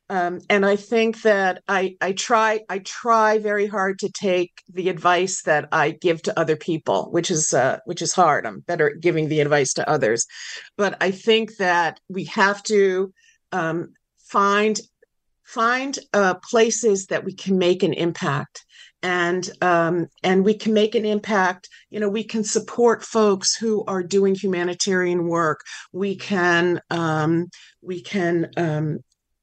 Um, 0.10 0.40
and 0.50 0.66
I 0.66 0.76
think 0.76 1.22
that 1.22 1.62
I 1.68 1.96
I 2.02 2.14
try 2.14 2.62
I 2.68 2.80
try 2.80 3.38
very 3.38 3.68
hard 3.68 4.00
to 4.00 4.10
take 4.10 4.64
the 4.68 4.90
advice 4.90 5.44
that 5.44 5.70
I 5.72 5.92
give 5.92 6.24
to 6.24 6.40
other 6.40 6.56
people, 6.56 7.10
which 7.12 7.30
is 7.30 7.54
uh, 7.54 7.80
which 7.86 8.02
is 8.02 8.14
hard. 8.14 8.46
I'm 8.46 8.62
better 8.62 8.90
at 8.90 9.02
giving 9.02 9.30
the 9.30 9.40
advice 9.40 9.74
to 9.74 9.88
others, 9.88 10.26
but 10.78 10.98
I 11.00 11.12
think 11.12 11.58
that 11.58 12.00
we 12.10 12.24
have 12.26 12.64
to 12.64 13.14
um, 13.52 13.94
find 14.18 14.80
find 15.44 15.98
uh, 16.14 16.36
places 16.50 17.08
that 17.08 17.24
we 17.24 17.34
can 17.34 17.58
make 17.58 17.84
an 17.84 17.94
impact. 17.94 18.66
And 19.02 19.50
um, 19.62 20.08
and 20.24 20.44
we 20.44 20.56
can 20.56 20.74
make 20.74 20.94
an 20.96 21.06
impact 21.06 21.70
you 21.90 22.00
know 22.00 22.10
we 22.10 22.24
can 22.24 22.44
support 22.44 23.04
folks 23.04 23.56
who 23.56 23.86
are 23.86 24.04
doing 24.04 24.34
humanitarian 24.34 25.28
work. 25.28 25.62
We 25.94 26.16
can 26.16 26.82
um, 26.90 27.50
we 27.82 28.02
can 28.02 28.50
um, 28.58 29.00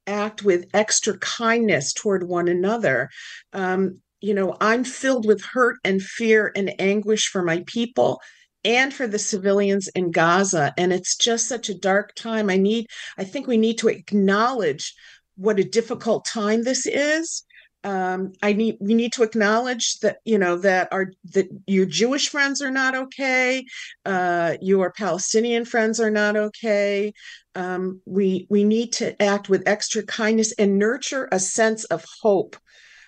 act 0.06 0.42
with 0.42 0.66
extra 0.74 1.18
kindness 1.18 1.92
toward 1.92 2.28
one 2.28 2.48
another. 2.48 3.10
Um, 3.52 4.00
you 4.20 4.34
know 4.34 4.56
i'm 4.60 4.82
filled 4.82 5.26
with 5.26 5.44
hurt 5.44 5.76
and 5.84 6.02
fear 6.02 6.52
and 6.56 6.74
anguish 6.80 7.28
for 7.28 7.42
my 7.42 7.62
people 7.66 8.20
and 8.64 8.92
for 8.92 9.06
the 9.06 9.18
civilians 9.18 9.88
in 9.88 10.10
gaza 10.10 10.72
and 10.76 10.92
it's 10.92 11.16
just 11.16 11.48
such 11.48 11.68
a 11.68 11.78
dark 11.78 12.14
time. 12.14 12.50
I 12.50 12.56
need 12.56 12.86
i 13.18 13.24
think 13.24 13.46
we 13.46 13.56
need 13.56 13.78
to 13.78 13.88
acknowledge 13.88 14.94
what 15.36 15.60
a 15.60 15.64
difficult 15.64 16.24
time 16.24 16.62
this 16.62 16.86
is 16.86 17.44
um, 17.86 18.32
I 18.42 18.52
need 18.52 18.78
we 18.80 18.94
need 18.94 19.12
to 19.12 19.22
acknowledge 19.22 20.00
that 20.00 20.18
you 20.24 20.38
know 20.38 20.56
that 20.58 20.88
our 20.90 21.12
that 21.34 21.46
your 21.68 21.86
Jewish 21.86 22.28
friends 22.28 22.60
are 22.60 22.70
not 22.70 22.96
okay, 22.96 23.64
uh, 24.04 24.56
your 24.60 24.90
Palestinian 24.90 25.64
friends 25.64 26.00
are 26.00 26.10
not 26.10 26.36
okay. 26.36 27.12
Um, 27.54 28.00
we 28.04 28.48
we 28.50 28.64
need 28.64 28.92
to 28.94 29.20
act 29.22 29.48
with 29.48 29.68
extra 29.68 30.02
kindness 30.02 30.52
and 30.58 30.80
nurture 30.80 31.28
a 31.30 31.38
sense 31.38 31.84
of 31.84 32.04
hope, 32.22 32.56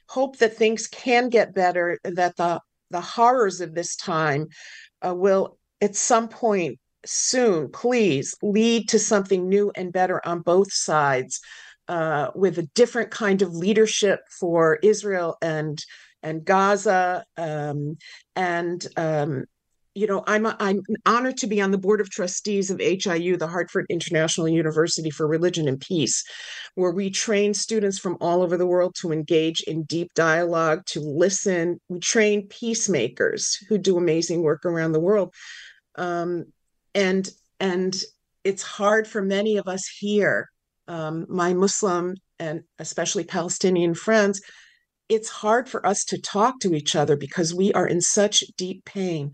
hope 0.08 0.38
that 0.38 0.56
things 0.56 0.86
can 0.86 1.28
get 1.28 1.52
better, 1.52 1.98
that 2.04 2.36
the 2.36 2.60
the 2.90 3.00
horrors 3.00 3.60
of 3.60 3.74
this 3.74 3.96
time 3.96 4.46
uh, 5.04 5.12
will 5.12 5.58
at 5.80 5.96
some 5.96 6.28
point 6.28 6.78
soon, 7.04 7.68
please 7.72 8.36
lead 8.42 8.88
to 8.90 9.00
something 9.00 9.48
new 9.48 9.72
and 9.74 9.92
better 9.92 10.24
on 10.24 10.40
both 10.40 10.72
sides 10.72 11.40
uh, 11.88 12.30
with 12.34 12.58
a 12.58 12.68
different 12.74 13.10
kind 13.10 13.42
of 13.42 13.54
leadership 13.54 14.20
for 14.38 14.78
Israel 14.82 15.36
and 15.42 15.82
and 16.22 16.44
Gaza. 16.44 17.24
Um, 17.36 17.96
and 18.36 18.86
um, 18.96 19.44
you 19.94 20.06
know, 20.06 20.22
I'm 20.26 20.46
I'm 20.46 20.82
honored 21.06 21.38
to 21.38 21.46
be 21.46 21.60
on 21.60 21.70
the 21.70 21.78
board 21.78 22.00
of 22.00 22.10
trustees 22.10 22.70
of 22.70 22.80
HIU, 22.80 23.36
the 23.36 23.48
Hartford 23.48 23.86
International 23.88 24.48
University 24.48 25.10
for 25.10 25.26
Religion 25.26 25.66
and 25.66 25.80
Peace, 25.80 26.24
where 26.74 26.92
we 26.92 27.10
train 27.10 27.54
students 27.54 27.98
from 27.98 28.16
all 28.20 28.42
over 28.42 28.56
the 28.56 28.66
world 28.66 28.94
to 29.00 29.10
engage 29.10 29.62
in 29.62 29.82
deep 29.84 30.12
dialogue, 30.14 30.82
to 30.86 31.00
listen. 31.00 31.80
We 31.88 32.00
train 32.00 32.48
peacemakers 32.48 33.56
who 33.68 33.78
do 33.78 33.96
amazing 33.96 34.42
work 34.42 34.64
around 34.64 34.92
the 34.92 35.00
world. 35.00 35.34
Um, 35.96 36.52
and 36.94 37.28
and 37.58 38.00
it's 38.44 38.62
hard 38.62 39.08
for 39.08 39.20
many 39.20 39.56
of 39.56 39.66
us 39.66 39.88
here 39.98 40.48
um, 40.88 41.26
my 41.28 41.54
Muslim 41.54 42.14
and 42.38 42.62
especially 42.78 43.24
Palestinian 43.24 43.94
friends, 43.94 44.40
it's 45.08 45.28
hard 45.28 45.68
for 45.68 45.86
us 45.86 46.04
to 46.04 46.20
talk 46.20 46.60
to 46.60 46.74
each 46.74 46.96
other 46.96 47.16
because 47.16 47.54
we 47.54 47.72
are 47.72 47.86
in 47.86 48.00
such 48.00 48.42
deep 48.56 48.84
pain. 48.84 49.32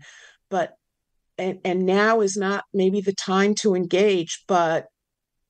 But 0.49 0.73
and, 1.37 1.59
and 1.65 1.85
now 1.85 2.21
is 2.21 2.37
not 2.37 2.63
maybe 2.73 3.01
the 3.01 3.13
time 3.13 3.55
to 3.55 3.75
engage, 3.75 4.43
but 4.47 4.85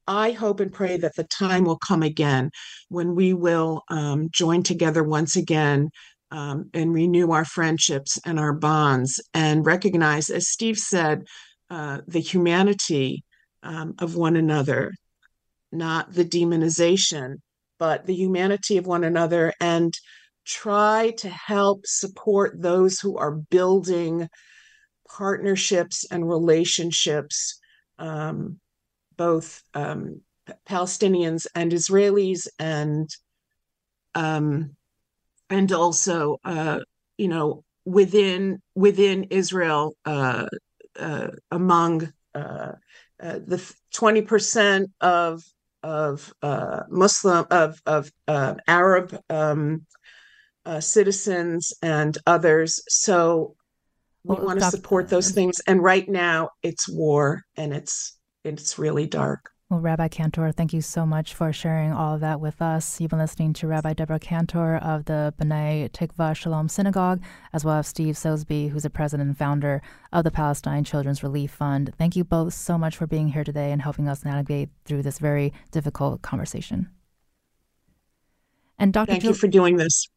I 0.07 0.31
hope 0.31 0.59
and 0.59 0.71
pray 0.71 0.97
that 0.97 1.15
the 1.15 1.23
time 1.25 1.63
will 1.63 1.77
come 1.77 2.03
again 2.03 2.51
when 2.89 3.15
we 3.15 3.33
will 3.33 3.83
um, 3.89 4.29
join 4.31 4.63
together 4.63 5.03
once 5.03 5.35
again 5.35 5.89
um, 6.31 6.69
and 6.73 6.93
renew 6.93 7.31
our 7.31 7.45
friendships 7.45 8.19
and 8.25 8.39
our 8.39 8.53
bonds 8.53 9.21
and 9.33 9.65
recognize, 9.65 10.29
as 10.29 10.49
Steve 10.49 10.77
said, 10.77 11.23
uh, 11.69 12.01
the 12.07 12.19
humanity 12.19 13.23
um, 13.63 13.95
of 13.99 14.15
one 14.15 14.35
another, 14.35 14.91
not 15.76 16.13
the 16.13 16.26
demonization, 16.26 17.36
but 17.80 18.05
the 18.05 18.15
humanity 18.15 18.78
of 18.78 18.88
one 18.88 19.03
another 19.03 19.53
and 19.59 19.93
try 20.45 21.11
to 21.17 21.30
help 21.30 21.86
support 21.86 22.61
those 22.61 22.99
who 22.99 23.17
are 23.17 23.32
building 23.32 24.30
partnerships 25.09 26.05
and 26.11 26.28
relationships, 26.28 27.59
um, 27.99 28.59
both 29.17 29.61
um, 29.73 30.21
Palestinians 30.69 31.47
and 31.55 31.71
Israelis, 31.71 32.47
and 32.59 33.09
um, 34.13 34.76
and 35.49 35.71
also, 35.71 36.38
uh, 36.43 36.80
you 37.17 37.28
know, 37.28 37.63
within 37.86 38.61
within 38.76 39.26
Israel, 39.26 39.95
uh, 40.05 40.47
uh, 40.99 41.28
among 41.51 42.11
uh, 42.34 42.73
uh, 43.21 43.39
the 43.45 43.73
twenty 43.93 44.21
percent 44.21 44.91
of 45.01 45.43
of 45.86 46.33
uh, 46.41 46.81
Muslim 46.89 47.45
of 47.51 47.79
of 47.86 48.11
uh, 48.27 48.55
Arab 48.67 49.15
um, 49.29 49.86
uh, 50.65 50.79
citizens 50.79 51.73
and 51.83 52.17
others. 52.25 52.81
So 52.89 53.55
we 54.23 54.36
well, 54.36 54.45
want 54.45 54.59
to 54.59 54.71
support 54.71 55.09
those 55.09 55.29
things. 55.29 55.61
And 55.67 55.81
right 55.81 56.09
now, 56.09 56.49
it's 56.63 56.89
war, 56.89 57.43
and 57.55 57.71
it's 57.71 58.17
it's 58.43 58.79
really 58.79 59.05
dark. 59.05 59.51
Well, 59.76 59.82
Rabbi 59.82 60.07
Cantor, 60.07 60.53
thank 60.53 60.71
you 60.71 60.80
so 60.80 61.05
much 61.05 61.34
for 61.34 61.51
sharing 61.51 61.91
all 61.91 62.13
of 62.13 62.21
that 62.21 62.39
with 62.39 62.61
us. 62.61 63.01
You've 63.01 63.09
been 63.09 63.19
listening 63.19 63.51
to 63.55 63.67
Rabbi 63.67 63.91
Deborah 63.91 64.19
Cantor 64.19 64.78
of 64.78 65.03
the 65.03 65.34
B'nai 65.38 65.91
Tikva 65.91 66.34
Shalom 66.34 66.69
Synagogue, 66.69 67.21
as 67.51 67.65
well 67.65 67.80
as 67.80 67.88
Steve 67.89 68.17
Sosebee, 68.17 68.69
who's 68.69 68.84
the 68.84 68.89
president 68.89 69.28
and 69.28 69.38
founder 69.38 69.82
of 70.13 70.23
the 70.23 70.32
Palestine 70.32 70.86
Children's 70.86 71.23
Relief 71.23 71.51
Fund. 71.51 71.93
Thank 71.97 72.15
you 72.15 72.23
both 72.23 72.53
so 72.53 72.78
much 72.78 72.95
for 72.95 73.05
being 73.05 73.28
here 73.28 73.43
today 73.43 73.73
and 73.73 73.82
helping 73.82 74.07
us 74.07 74.23
navigate 74.23 74.69
through 74.86 75.01
this 75.01 75.19
very 75.19 75.51
difficult 75.71 76.21
conversation. 76.21 76.89
And 78.80 78.93
Dr. 78.93 79.11
Thank 79.11 79.26
you 79.26 79.34
for 79.34 79.47
doing 79.49 79.76
this. 79.76 80.07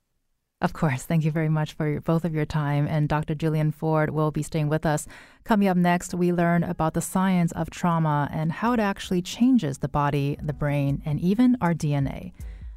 Of 0.61 0.73
course. 0.73 1.05
Thank 1.05 1.25
you 1.25 1.31
very 1.31 1.49
much 1.49 1.75
for 1.75 1.89
your, 1.89 2.01
both 2.01 2.25
of 2.25 2.35
your 2.35 2.45
time. 2.45 2.89
And 2.89 3.09
Dr. 3.09 3.37
Julian 3.37 3.71
Ford 3.71 4.11
will 4.11 4.33
be 4.33 4.43
staying 4.43 4.69
with 4.69 4.85
us. 4.85 5.07
Coming 5.45 5.69
up 5.69 5.77
next, 5.77 6.15
we 6.15 6.33
learn 6.33 6.65
about 6.65 6.95
the 6.95 7.01
science 7.01 7.53
of 7.53 7.71
trauma 7.71 8.29
and 8.33 8.51
how 8.51 8.73
it 8.73 8.81
actually 8.81 9.23
changes 9.23 9.79
the 9.79 9.89
body, 9.89 10.37
the 10.43 10.53
brain, 10.53 11.01
and 11.05 11.21
even 11.21 11.57
our 11.61 11.75
DNA. 11.75 12.33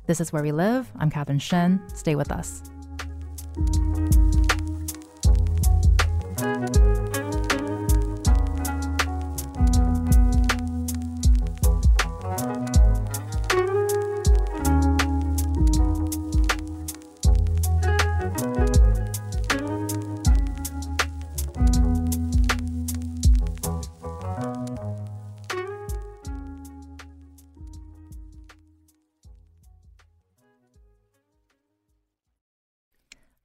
This 0.05 0.21
is 0.21 0.31
Where 0.31 0.43
We 0.43 0.51
Live. 0.51 0.91
I'm 0.99 1.09
Catherine 1.09 1.39
Shen. 1.39 1.81
Stay 1.95 2.15
with 2.15 2.31
us. 2.31 2.61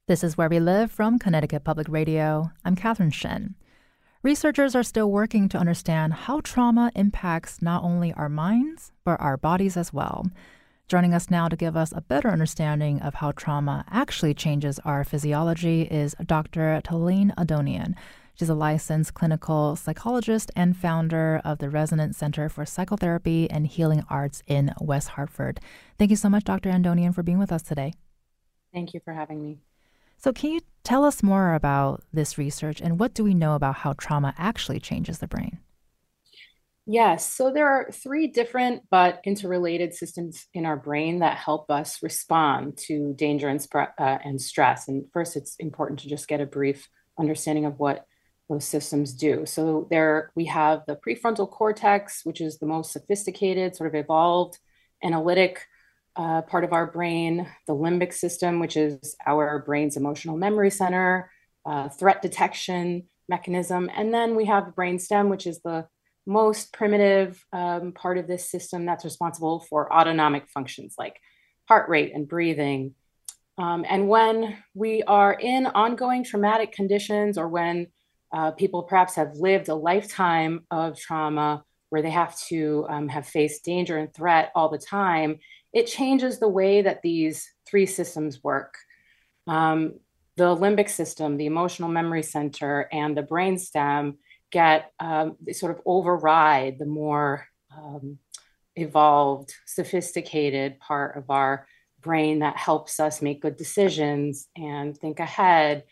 This 0.09 0.22
is 0.22 0.38
Where 0.38 0.48
We 0.48 0.61
Live 0.61 0.92
from 0.92 1.18
Connecticut 1.18 1.64
Public 1.64 1.88
Radio. 1.88 2.52
I'm 2.64 2.76
Catherine 2.76 3.11
Shen. 3.11 3.57
Researchers 4.22 4.76
are 4.76 4.84
still 4.84 5.11
working 5.11 5.48
to 5.48 5.59
understand 5.59 6.12
how 6.14 6.38
trauma 6.44 6.92
impacts 6.94 7.61
not 7.61 7.82
only 7.82 8.12
our 8.12 8.28
minds, 8.28 8.92
but 9.02 9.20
our 9.20 9.36
bodies 9.36 9.76
as 9.76 9.92
well. 9.92 10.30
Joining 10.86 11.12
us 11.12 11.28
now 11.28 11.48
to 11.48 11.57
give 11.57 11.76
us 11.76 11.90
a 11.90 12.02
better 12.02 12.28
understanding 12.28 13.02
of 13.02 13.14
how 13.14 13.32
trauma 13.32 13.84
actually 13.90 14.32
changes 14.32 14.78
our 14.84 15.02
physiology 15.02 15.82
is 15.82 16.14
Dr. 16.24 16.80
Talene 16.84 17.34
Andonian. 17.34 17.94
She's 18.36 18.48
a 18.48 18.54
licensed 18.54 19.14
clinical 19.14 19.74
psychologist 19.74 20.52
and 20.54 20.76
founder 20.76 21.40
of 21.44 21.59
the 21.59 21.68
Resonance 21.68 22.16
Center 22.16 22.48
for 22.48 22.64
Psychotherapy 22.64 23.50
and 23.50 23.66
Healing 23.66 24.04
Arts 24.09 24.44
in 24.46 24.72
West 24.80 25.09
Hartford. 25.09 25.59
Thank 25.98 26.11
you 26.11 26.16
so 26.16 26.28
much, 26.30 26.44
Dr. 26.44 26.70
Andonian, 26.70 27.12
for 27.12 27.24
being 27.24 27.40
with 27.40 27.50
us 27.50 27.64
today. 27.64 27.92
Thank 28.72 28.94
you 28.94 29.00
for 29.04 29.12
having 29.12 29.42
me. 29.42 29.59
So, 30.18 30.32
can 30.32 30.50
you 30.50 30.60
tell 30.82 31.04
us 31.04 31.22
more 31.22 31.54
about 31.54 32.02
this 32.12 32.38
research 32.38 32.80
and 32.80 32.98
what 32.98 33.14
do 33.14 33.24
we 33.24 33.34
know 33.34 33.54
about 33.54 33.76
how 33.76 33.94
trauma 33.94 34.34
actually 34.38 34.80
changes 34.80 35.18
the 35.18 35.26
brain? 35.26 35.58
Yes. 36.88 37.32
So 37.34 37.52
there 37.52 37.66
are 37.66 37.90
three 37.90 38.28
different 38.28 38.82
but 38.90 39.20
interrelated 39.24 39.92
systems 39.92 40.46
in 40.54 40.64
our 40.64 40.76
brain 40.76 41.18
that 41.18 41.36
help 41.36 41.68
us 41.68 42.00
respond 42.00 42.78
to 42.86 43.12
danger 43.14 43.48
and, 43.48 43.66
uh, 43.74 44.18
and 44.24 44.40
stress. 44.40 44.86
And 44.86 45.04
first, 45.12 45.36
it's 45.36 45.56
important 45.56 45.98
to 46.00 46.08
just 46.08 46.28
get 46.28 46.40
a 46.40 46.46
brief 46.46 46.88
understanding 47.18 47.64
of 47.64 47.80
what 47.80 48.06
those 48.48 48.64
systems 48.64 49.14
do. 49.14 49.44
So 49.46 49.88
there 49.90 50.30
we 50.36 50.44
have 50.44 50.82
the 50.86 50.96
prefrontal 50.96 51.50
cortex, 51.50 52.20
which 52.22 52.40
is 52.40 52.58
the 52.58 52.66
most 52.66 52.92
sophisticated, 52.92 53.74
sort 53.74 53.88
of 53.92 53.96
evolved 53.96 54.60
analytic 55.02 55.66
uh, 56.16 56.42
part 56.42 56.64
of 56.64 56.72
our 56.72 56.90
brain, 56.90 57.46
the 57.66 57.74
limbic 57.74 58.12
system, 58.12 58.58
which 58.58 58.76
is 58.76 59.16
our 59.26 59.62
brain's 59.66 59.96
emotional 59.96 60.36
memory 60.36 60.70
center, 60.70 61.30
uh, 61.66 61.88
threat 61.88 62.22
detection 62.22 63.04
mechanism. 63.28 63.90
And 63.94 64.14
then 64.14 64.36
we 64.36 64.46
have 64.46 64.66
the 64.66 64.72
brainstem, 64.72 65.28
which 65.28 65.46
is 65.46 65.60
the 65.60 65.86
most 66.26 66.72
primitive 66.72 67.44
um, 67.52 67.92
part 67.92 68.18
of 68.18 68.26
this 68.26 68.50
system 68.50 68.86
that's 68.86 69.04
responsible 69.04 69.60
for 69.60 69.92
autonomic 69.92 70.48
functions 70.48 70.94
like 70.98 71.20
heart 71.68 71.88
rate 71.88 72.12
and 72.14 72.28
breathing. 72.28 72.94
Um, 73.58 73.84
and 73.88 74.08
when 74.08 74.58
we 74.74 75.02
are 75.04 75.32
in 75.32 75.66
ongoing 75.66 76.24
traumatic 76.24 76.72
conditions 76.72 77.38
or 77.38 77.48
when 77.48 77.88
uh, 78.32 78.50
people 78.50 78.82
perhaps 78.82 79.14
have 79.14 79.36
lived 79.36 79.68
a 79.68 79.74
lifetime 79.74 80.66
of 80.70 80.98
trauma 80.98 81.64
where 81.90 82.02
they 82.02 82.10
have 82.10 82.38
to 82.48 82.84
um, 82.88 83.08
have 83.08 83.26
faced 83.26 83.64
danger 83.64 83.96
and 83.96 84.12
threat 84.12 84.50
all 84.54 84.68
the 84.68 84.78
time, 84.78 85.38
it 85.77 85.87
changes 85.87 86.39
the 86.39 86.49
way 86.49 86.81
that 86.81 87.03
these 87.03 87.53
three 87.68 87.85
systems 87.85 88.43
work. 88.43 88.79
Um, 89.47 90.01
the 90.39 90.57
limbic 90.57 90.89
system, 90.89 91.37
the 91.37 91.45
emotional 91.45 91.91
memory 91.91 92.22
center, 92.22 92.89
and 92.91 93.14
the 93.14 93.22
brainstem 93.22 94.16
get 94.51 94.91
um, 94.99 95.37
sort 95.53 95.72
of 95.72 95.83
override 95.85 96.79
the 96.79 96.87
more 96.87 97.47
um, 97.77 98.18
evolved, 98.74 99.53
sophisticated 99.66 100.81
part 100.81 101.18
of 101.18 101.29
our 101.29 101.66
brain 102.01 102.39
that 102.39 102.57
helps 102.57 102.99
us 102.99 103.20
make 103.20 103.43
good 103.43 103.59
decisions 103.59 104.49
and 104.57 104.97
think 104.97 105.20
ahead. 105.20 105.85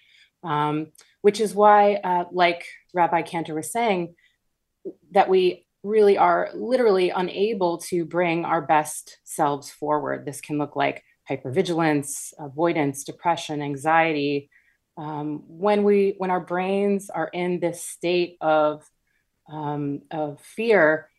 Um, 0.42 0.92
which 1.20 1.40
is 1.40 1.54
why, 1.54 1.96
uh, 1.96 2.24
like 2.32 2.64
Rabbi 2.94 3.20
Cantor 3.20 3.54
was 3.54 3.70
saying, 3.70 4.14
that 5.10 5.28
we 5.28 5.66
really 5.84 6.18
are 6.18 6.50
literally 6.54 7.10
unable 7.10 7.78
to 7.78 8.04
bring 8.04 8.44
our 8.44 8.62
best 8.62 9.18
selves 9.22 9.70
forward. 9.70 10.24
This 10.24 10.40
can 10.40 10.58
look 10.58 10.74
like 10.74 11.04
hypervigilance, 11.30 12.32
avoidance, 12.38 13.04
depression, 13.04 13.62
anxiety, 13.62 14.50
um, 14.96 15.42
when 15.48 15.82
we 15.82 16.14
when 16.18 16.30
our 16.30 16.40
brains 16.40 17.10
are 17.10 17.28
in 17.28 17.60
this 17.60 17.82
state 17.82 18.36
of 18.40 18.88
um, 19.50 20.02
of 20.10 20.40
fear 20.40 21.10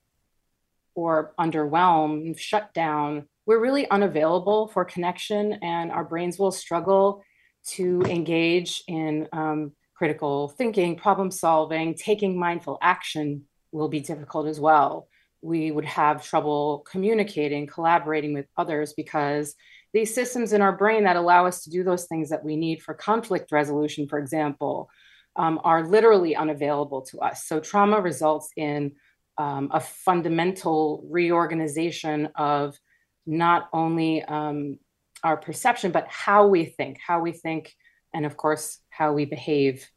or 0.95 1.33
underwhelmed, 1.37 2.39
shut 2.39 2.73
down, 2.73 3.27
we're 3.45 3.59
really 3.59 3.89
unavailable 3.89 4.69
for 4.69 4.85
connection, 4.85 5.59
and 5.61 5.91
our 5.91 6.05
brains 6.05 6.39
will 6.39 6.51
struggle 6.51 7.23
to 7.65 8.01
engage 8.03 8.83
in 8.87 9.27
um, 9.33 9.73
critical 9.93 10.47
thinking, 10.47 10.95
problem 10.95 11.29
solving, 11.29 11.95
taking 11.95 12.39
mindful 12.39 12.77
action 12.81 13.43
will 13.75 13.89
be 13.89 13.99
difficult 13.99 14.47
as 14.47 14.59
well. 14.59 15.07
We 15.41 15.69
would 15.69 15.85
have 15.85 16.25
trouble 16.25 16.83
communicating, 16.89 17.67
collaborating 17.67 18.33
with 18.33 18.47
others 18.57 18.93
because 18.93 19.55
these 19.93 20.13
systems 20.13 20.53
in 20.53 20.61
our 20.61 20.75
brain 20.75 21.03
that 21.03 21.15
allow 21.15 21.45
us 21.45 21.63
to 21.63 21.69
do 21.69 21.83
those 21.83 22.05
things 22.05 22.29
that 22.29 22.43
we 22.43 22.55
need 22.55 22.81
for 22.81 22.93
conflict 22.93 23.51
resolution, 23.51 24.07
for 24.07 24.17
example, 24.17 24.89
um, 25.35 25.59
are 25.63 25.85
literally 25.85 26.35
unavailable 26.35 27.01
to 27.03 27.19
us. 27.19 27.45
So 27.45 27.59
trauma 27.59 27.99
results 28.01 28.49
in 28.55 28.93
um, 29.37 29.69
a 29.73 29.79
fundamental 29.79 31.05
reorganization 31.09 32.29
of 32.35 32.77
not 33.25 33.67
only 33.73 34.23
um, 34.23 34.79
our 35.23 35.37
perception, 35.37 35.91
but 35.91 36.07
how 36.07 36.47
we 36.47 36.65
think, 36.65 36.97
how 37.05 37.19
we 37.19 37.33
think, 37.33 37.73
and 38.13 38.25
of 38.25 38.37
course, 38.37 38.79
how 38.89 39.11
we 39.13 39.25
behave 39.25 39.89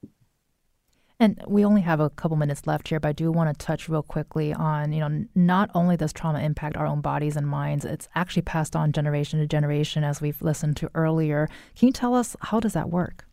and 1.21 1.43
we 1.49 1.65
only 1.65 1.81
have 1.81 1.99
a 1.99 2.11
couple 2.11 2.37
minutes 2.37 2.67
left 2.67 2.89
here, 2.89 3.01
but 3.01 3.09
I 3.09 3.13
do 3.13 3.33
want 3.33 3.57
to 3.57 3.67
touch 3.67 3.89
real 3.89 4.03
quickly 4.03 4.55
on, 4.55 4.93
you 4.93 5.01
know, 5.01 5.25
not 5.35 5.71
only 5.75 5.97
does 5.97 6.13
trauma 6.13 6.41
impact 6.41 6.77
our 6.77 6.87
own 6.87 7.01
bodies 7.01 7.37
and 7.37 7.47
minds, 7.47 7.85
it's 7.85 8.09
actually 8.15 8.43
passed 8.43 8.77
on 8.77 8.93
generation 8.93 9.41
to 9.41 9.47
generation, 9.47 10.05
as 10.05 10.21
we've 10.21 10.41
listened 10.41 10.77
to 10.77 10.91
earlier. 10.95 11.49
Can 11.77 11.89
you 11.89 11.93
tell 11.93 12.15
us 12.15 12.37
how 12.41 12.61
does 12.61 12.75
that 12.75 12.91
work? 12.91 13.27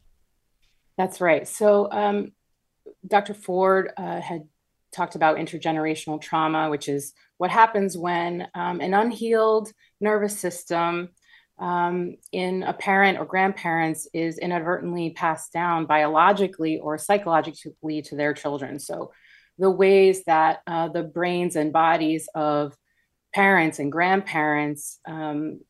That's 0.97 1.21
right. 1.21 1.47
So, 1.47 1.91
um, 1.91 2.31
Dr. 3.07 3.35
Ford 3.35 3.91
uh, 3.97 4.19
had 4.19 4.47
talked 4.91 5.15
about 5.15 5.37
intergenerational 5.37 6.19
trauma, 6.19 6.69
which 6.69 6.89
is 6.89 7.13
what 7.37 7.51
happens 7.51 7.97
when 7.97 8.47
um, 8.55 8.79
an 8.81 8.93
unhealed 8.95 9.71
nervous 9.99 10.39
system 10.39 11.09
um, 11.57 12.15
in 12.31 12.63
a 12.63 12.73
parent 12.73 13.17
or 13.17 13.25
grandparents 13.25 14.07
is 14.13 14.37
inadvertently 14.37 15.11
passed 15.11 15.53
down 15.53 15.85
biologically 15.85 16.79
or 16.79 16.97
psychologically 16.97 18.01
to 18.03 18.15
their 18.15 18.33
children. 18.33 18.79
So, 18.79 19.11
the 19.57 19.71
ways 19.71 20.25
that 20.25 20.59
uh, 20.67 20.89
the 20.89 21.03
brains 21.03 21.55
and 21.55 21.71
bodies 21.71 22.27
of 22.35 22.75
parents 23.33 23.79
and 23.79 23.89
grandparents 23.89 24.99
um, 25.07 25.61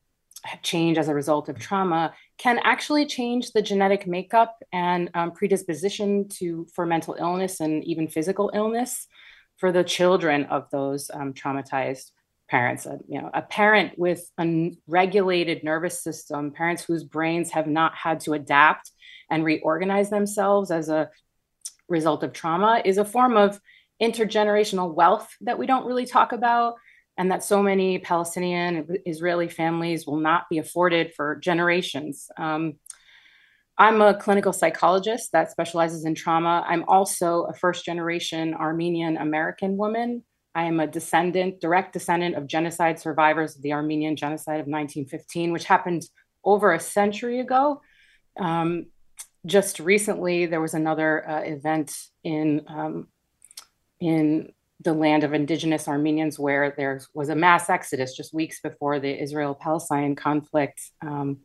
change 0.62 0.98
as 0.98 1.08
a 1.08 1.14
result 1.14 1.50
of 1.50 1.60
trauma 1.60 2.14
can 2.38 2.60
actually 2.64 3.06
change 3.06 3.52
the 3.52 3.62
genetic 3.62 4.08
makeup 4.08 4.56
and 4.74 5.10
um, 5.14 5.32
predisposition 5.32 6.28
to 6.30 6.68
for 6.74 6.86
mental 6.86 7.16
illness 7.20 7.60
and 7.60 7.84
even 7.84 8.08
physical 8.08 8.52
illness 8.54 9.08
for 9.58 9.72
the 9.72 9.84
children 9.84 10.46
of 10.46 10.70
those 10.72 11.10
um, 11.14 11.34
traumatized 11.34 12.12
parents 12.50 12.86
a, 12.86 13.00
you 13.08 13.22
know 13.22 13.30
a 13.34 13.42
parent 13.42 13.98
with 13.98 14.30
a 14.40 14.72
regulated 14.88 15.64
nervous 15.64 16.04
system 16.04 16.52
parents 16.52 16.84
whose 16.84 17.04
brains 17.04 17.52
have 17.52 17.68
not 17.68 17.96
had 17.96 18.20
to 18.20 18.34
adapt 18.34 18.92
and 19.30 19.44
reorganize 19.44 20.10
themselves 20.10 20.70
as 20.70 20.90
a 20.90 21.10
result 21.88 22.24
of 22.24 22.34
trauma 22.34 22.82
is 22.86 22.98
a 22.98 23.06
form 23.06 23.36
of 23.36 23.60
intergenerational 24.02 24.94
wealth 24.94 25.30
that 25.42 25.58
we 25.58 25.66
don't 25.66 25.86
really 25.86 26.06
talk 26.06 26.34
about 26.34 26.76
and 27.18 27.32
that 27.32 27.44
so 27.44 27.64
many 27.64 27.98
palestinian 27.98 28.88
israeli 29.06 29.48
families 29.48 30.06
will 30.06 30.20
not 30.20 30.48
be 30.50 30.58
afforded 30.58 31.14
for 31.16 31.38
generations. 31.38 32.30
Um, 32.38 32.74
i'm 33.78 34.02
a 34.02 34.14
clinical 34.14 34.54
psychologist 34.54 35.32
that 35.32 35.50
specializes 35.50 36.06
in 36.06 36.14
trauma. 36.14 36.64
I'm 36.68 36.86
also 36.88 37.44
a 37.46 37.54
first 37.56 37.86
generation 37.86 38.54
armenian 38.54 39.18
american 39.18 39.78
woman 39.78 40.24
I 40.56 40.64
am 40.64 40.80
a 40.80 40.88
descendant, 40.88 41.60
direct 41.60 41.92
descendant 41.92 42.36
of 42.36 42.48
genocide 42.48 42.98
survivors 42.98 43.58
of 43.58 43.62
the 43.62 43.74
Armenian 43.74 44.16
genocide 44.16 44.62
of 44.62 44.68
1915, 44.68 45.52
which 45.52 45.66
happened 45.66 46.06
over 46.46 46.72
a 46.72 46.80
century 46.80 47.42
ago. 47.42 47.82
Um, 48.40 48.88
just 49.46 49.80
recently, 49.80 50.46
there 50.46 50.62
was 50.62 50.74
another 50.74 51.30
uh, 51.30 51.42
event 51.42 51.94
in 52.24 52.66
um, 52.68 53.08
in 54.00 54.54
the 54.82 54.94
land 54.94 55.24
of 55.24 55.34
indigenous 55.34 55.88
Armenians 55.88 56.38
where 56.38 56.74
there 56.78 57.02
was 57.14 57.30
a 57.30 57.36
mass 57.36 57.70
exodus 57.70 58.16
just 58.16 58.34
weeks 58.34 58.60
before 58.62 59.00
the 59.00 59.22
Israel-Palestine 59.22 60.16
conflict. 60.16 60.82
Um, 61.02 61.40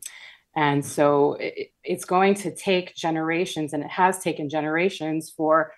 and 0.55 0.85
so 0.85 1.35
it, 1.35 1.73
it's 1.85 2.05
going 2.05 2.35
to 2.35 2.55
take 2.55 2.95
generations, 2.95 3.73
and 3.73 3.83
it 3.83 3.91
has 3.91 4.19
taken 4.19 4.49
generations 4.49 5.31
for 5.31 5.73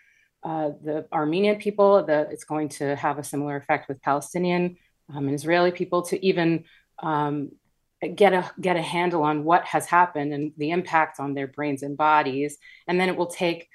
uh, 0.44 0.70
the 0.82 1.06
Armenian 1.12 1.56
people, 1.56 2.04
the, 2.04 2.28
it's 2.30 2.44
going 2.44 2.68
to 2.68 2.96
have 2.96 3.18
a 3.18 3.24
similar 3.24 3.56
effect 3.56 3.88
with 3.88 4.02
Palestinian 4.02 4.76
um, 5.14 5.26
and 5.26 5.34
Israeli 5.34 5.70
people 5.70 6.02
to 6.02 6.24
even 6.24 6.64
um, 6.98 7.52
get 8.14 8.32
a 8.32 8.50
get 8.60 8.76
a 8.76 8.82
handle 8.82 9.22
on 9.22 9.44
what 9.44 9.64
has 9.64 9.86
happened 9.86 10.32
and 10.32 10.52
the 10.56 10.70
impact 10.70 11.20
on 11.20 11.34
their 11.34 11.46
brains 11.46 11.82
and 11.82 11.96
bodies, 11.96 12.58
and 12.88 13.00
then 13.00 13.08
it 13.08 13.16
will 13.16 13.26
take 13.26 13.68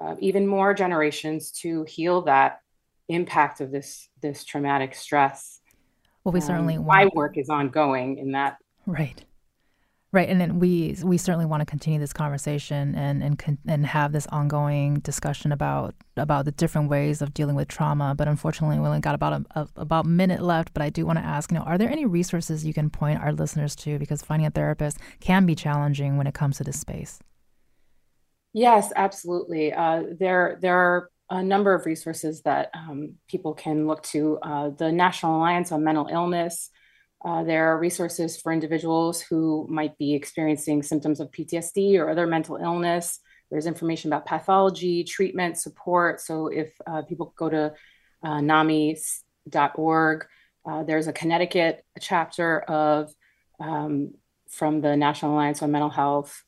uh, 0.00 0.16
even 0.18 0.46
more 0.46 0.74
generations 0.74 1.52
to 1.52 1.84
heal 1.84 2.22
that 2.22 2.60
impact 3.08 3.60
of 3.60 3.70
this 3.70 4.08
this 4.20 4.44
traumatic 4.44 4.94
stress. 4.94 5.60
Well, 6.24 6.32
we 6.32 6.40
certainly 6.40 6.76
um, 6.76 6.86
my 6.86 7.08
work 7.14 7.38
is 7.38 7.48
ongoing 7.48 8.18
in 8.18 8.32
that 8.32 8.56
right 8.86 9.24
Right, 10.10 10.28
and 10.30 10.40
then 10.40 10.58
we 10.58 10.96
we 11.02 11.18
certainly 11.18 11.44
want 11.44 11.60
to 11.60 11.66
continue 11.66 11.98
this 11.98 12.14
conversation 12.14 12.94
and 12.94 13.22
and 13.22 13.58
and 13.66 13.84
have 13.84 14.12
this 14.12 14.26
ongoing 14.28 15.00
discussion 15.00 15.52
about 15.52 15.94
about 16.16 16.46
the 16.46 16.52
different 16.52 16.88
ways 16.88 17.20
of 17.20 17.34
dealing 17.34 17.54
with 17.54 17.68
trauma. 17.68 18.14
But 18.16 18.26
unfortunately, 18.26 18.78
we 18.78 18.86
only 18.86 19.00
got 19.00 19.14
about 19.14 19.34
a, 19.34 19.60
a 19.60 19.68
about 19.76 20.06
minute 20.06 20.40
left. 20.40 20.72
But 20.72 20.82
I 20.82 20.88
do 20.88 21.04
want 21.04 21.18
to 21.18 21.24
ask, 21.24 21.52
you 21.52 21.58
know, 21.58 21.64
are 21.64 21.76
there 21.76 21.90
any 21.90 22.06
resources 22.06 22.64
you 22.64 22.72
can 22.72 22.88
point 22.88 23.20
our 23.20 23.32
listeners 23.32 23.76
to 23.76 23.98
because 23.98 24.22
finding 24.22 24.46
a 24.46 24.50
therapist 24.50 24.96
can 25.20 25.44
be 25.44 25.54
challenging 25.54 26.16
when 26.16 26.26
it 26.26 26.32
comes 26.32 26.56
to 26.56 26.64
this 26.64 26.80
space? 26.80 27.18
Yes, 28.54 28.92
absolutely. 28.96 29.72
Uh, 29.72 30.04
there, 30.18 30.58
there 30.60 30.76
are 30.76 31.10
a 31.30 31.42
number 31.42 31.74
of 31.74 31.84
resources 31.86 32.42
that 32.42 32.70
um, 32.74 33.14
people 33.28 33.54
can 33.54 33.86
look 33.86 34.02
to. 34.04 34.38
Uh, 34.38 34.70
the 34.70 34.90
National 34.90 35.36
Alliance 35.36 35.70
on 35.70 35.84
Mental 35.84 36.08
Illness. 36.10 36.70
Uh, 37.24 37.42
there 37.42 37.72
are 37.72 37.78
resources 37.78 38.40
for 38.40 38.52
individuals 38.52 39.20
who 39.20 39.66
might 39.68 39.96
be 39.98 40.14
experiencing 40.14 40.82
symptoms 40.82 41.18
of 41.20 41.30
PTSD 41.30 41.98
or 41.98 42.08
other 42.08 42.26
mental 42.26 42.56
illness. 42.56 43.20
There's 43.50 43.66
information 43.66 44.12
about 44.12 44.26
pathology, 44.26 45.04
treatment, 45.04 45.58
support. 45.58 46.20
So 46.20 46.48
if 46.48 46.72
uh, 46.86 47.02
people 47.02 47.32
go 47.36 47.48
to 47.48 47.74
uh, 48.22 48.40
NAMI.org, 48.40 50.26
uh, 50.68 50.82
there's 50.84 51.06
a 51.06 51.12
Connecticut 51.12 51.84
chapter 52.00 52.60
of 52.60 53.12
um, 53.58 54.14
from 54.48 54.80
the 54.80 54.96
National 54.96 55.32
Alliance 55.32 55.62
on 55.62 55.72
Mental 55.72 55.90
Health, 55.90 56.42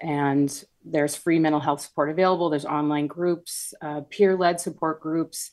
and 0.00 0.64
there's 0.84 1.16
free 1.16 1.38
mental 1.38 1.60
health 1.60 1.80
support 1.80 2.10
available. 2.10 2.50
There's 2.50 2.64
online 2.64 3.06
groups, 3.06 3.72
uh, 3.80 4.02
peer-led 4.10 4.60
support 4.60 5.00
groups, 5.00 5.50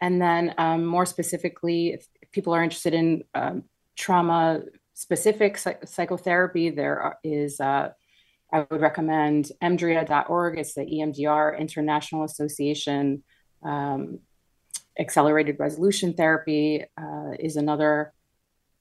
and 0.00 0.20
then 0.20 0.54
um, 0.58 0.84
more 0.84 1.06
specifically, 1.06 1.94
if 1.94 2.06
people 2.32 2.54
are 2.54 2.62
interested 2.62 2.94
in 2.94 3.24
um, 3.34 3.64
trauma-specific 3.96 5.58
psych- 5.58 5.86
psychotherapy, 5.86 6.70
there 6.70 7.18
is. 7.22 7.60
Uh, 7.60 7.90
I 8.52 8.66
would 8.70 8.82
recommend 8.82 9.50
EMDRIA.org. 9.62 10.58
It's 10.58 10.74
the 10.74 10.82
EMDR 10.82 11.58
International 11.58 12.24
Association 12.24 13.24
um, 13.62 14.18
accelerated 14.98 15.58
resolution 15.58 16.12
therapy 16.12 16.84
uh, 17.00 17.30
is 17.38 17.56
another 17.56 18.12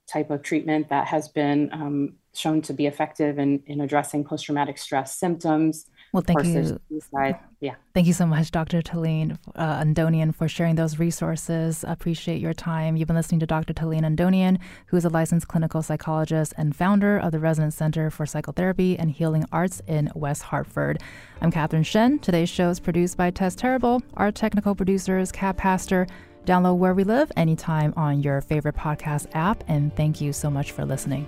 type 0.07 0.29
of 0.29 0.41
treatment 0.41 0.89
that 0.89 1.07
has 1.07 1.29
been 1.29 1.69
um, 1.71 2.15
shown 2.33 2.61
to 2.63 2.73
be 2.73 2.85
effective 2.85 3.39
in, 3.39 3.63
in 3.65 3.81
addressing 3.81 4.23
post 4.23 4.45
traumatic 4.45 4.77
stress 4.77 5.17
symptoms. 5.17 5.85
Well, 6.13 6.23
thank 6.25 6.43
you. 6.43 6.79
Suicide. 6.89 7.39
Yeah. 7.61 7.75
Thank 7.93 8.07
you 8.07 8.13
so 8.13 8.25
much, 8.25 8.51
Dr. 8.51 8.81
Talene 8.81 9.37
uh, 9.55 9.81
Andonian, 9.81 10.35
for 10.35 10.49
sharing 10.49 10.75
those 10.75 10.99
resources. 10.99 11.85
Appreciate 11.87 12.41
your 12.41 12.53
time. 12.53 12.97
You've 12.97 13.07
been 13.07 13.15
listening 13.15 13.39
to 13.39 13.45
Dr. 13.45 13.73
Talene 13.73 14.01
Andonian, 14.01 14.59
who 14.87 14.97
is 14.97 15.05
a 15.05 15.09
licensed 15.09 15.47
clinical 15.47 15.81
psychologist 15.81 16.53
and 16.57 16.75
founder 16.75 17.17
of 17.17 17.31
the 17.31 17.39
Resonance 17.39 17.75
Center 17.75 18.09
for 18.09 18.25
Psychotherapy 18.25 18.99
and 18.99 19.09
Healing 19.09 19.45
Arts 19.53 19.81
in 19.87 20.11
West 20.13 20.43
Hartford. 20.43 21.01
I'm 21.41 21.51
Catherine 21.51 21.83
Shen. 21.83 22.19
Today's 22.19 22.49
show 22.49 22.69
is 22.69 22.79
produced 22.81 23.15
by 23.15 23.31
Tess 23.31 23.55
Terrible. 23.55 24.01
Our 24.15 24.31
technical 24.31 24.75
producer 24.75 25.17
is 25.17 25.31
Kat 25.31 25.55
Pastor. 25.55 26.07
Download 26.45 26.77
Where 26.77 26.93
We 26.93 27.03
Live 27.03 27.31
anytime 27.37 27.93
on 27.95 28.21
your 28.21 28.41
favorite 28.41 28.75
podcast 28.75 29.27
app. 29.33 29.63
And 29.67 29.95
thank 29.95 30.19
you 30.19 30.33
so 30.33 30.49
much 30.49 30.71
for 30.71 30.83
listening. 30.83 31.27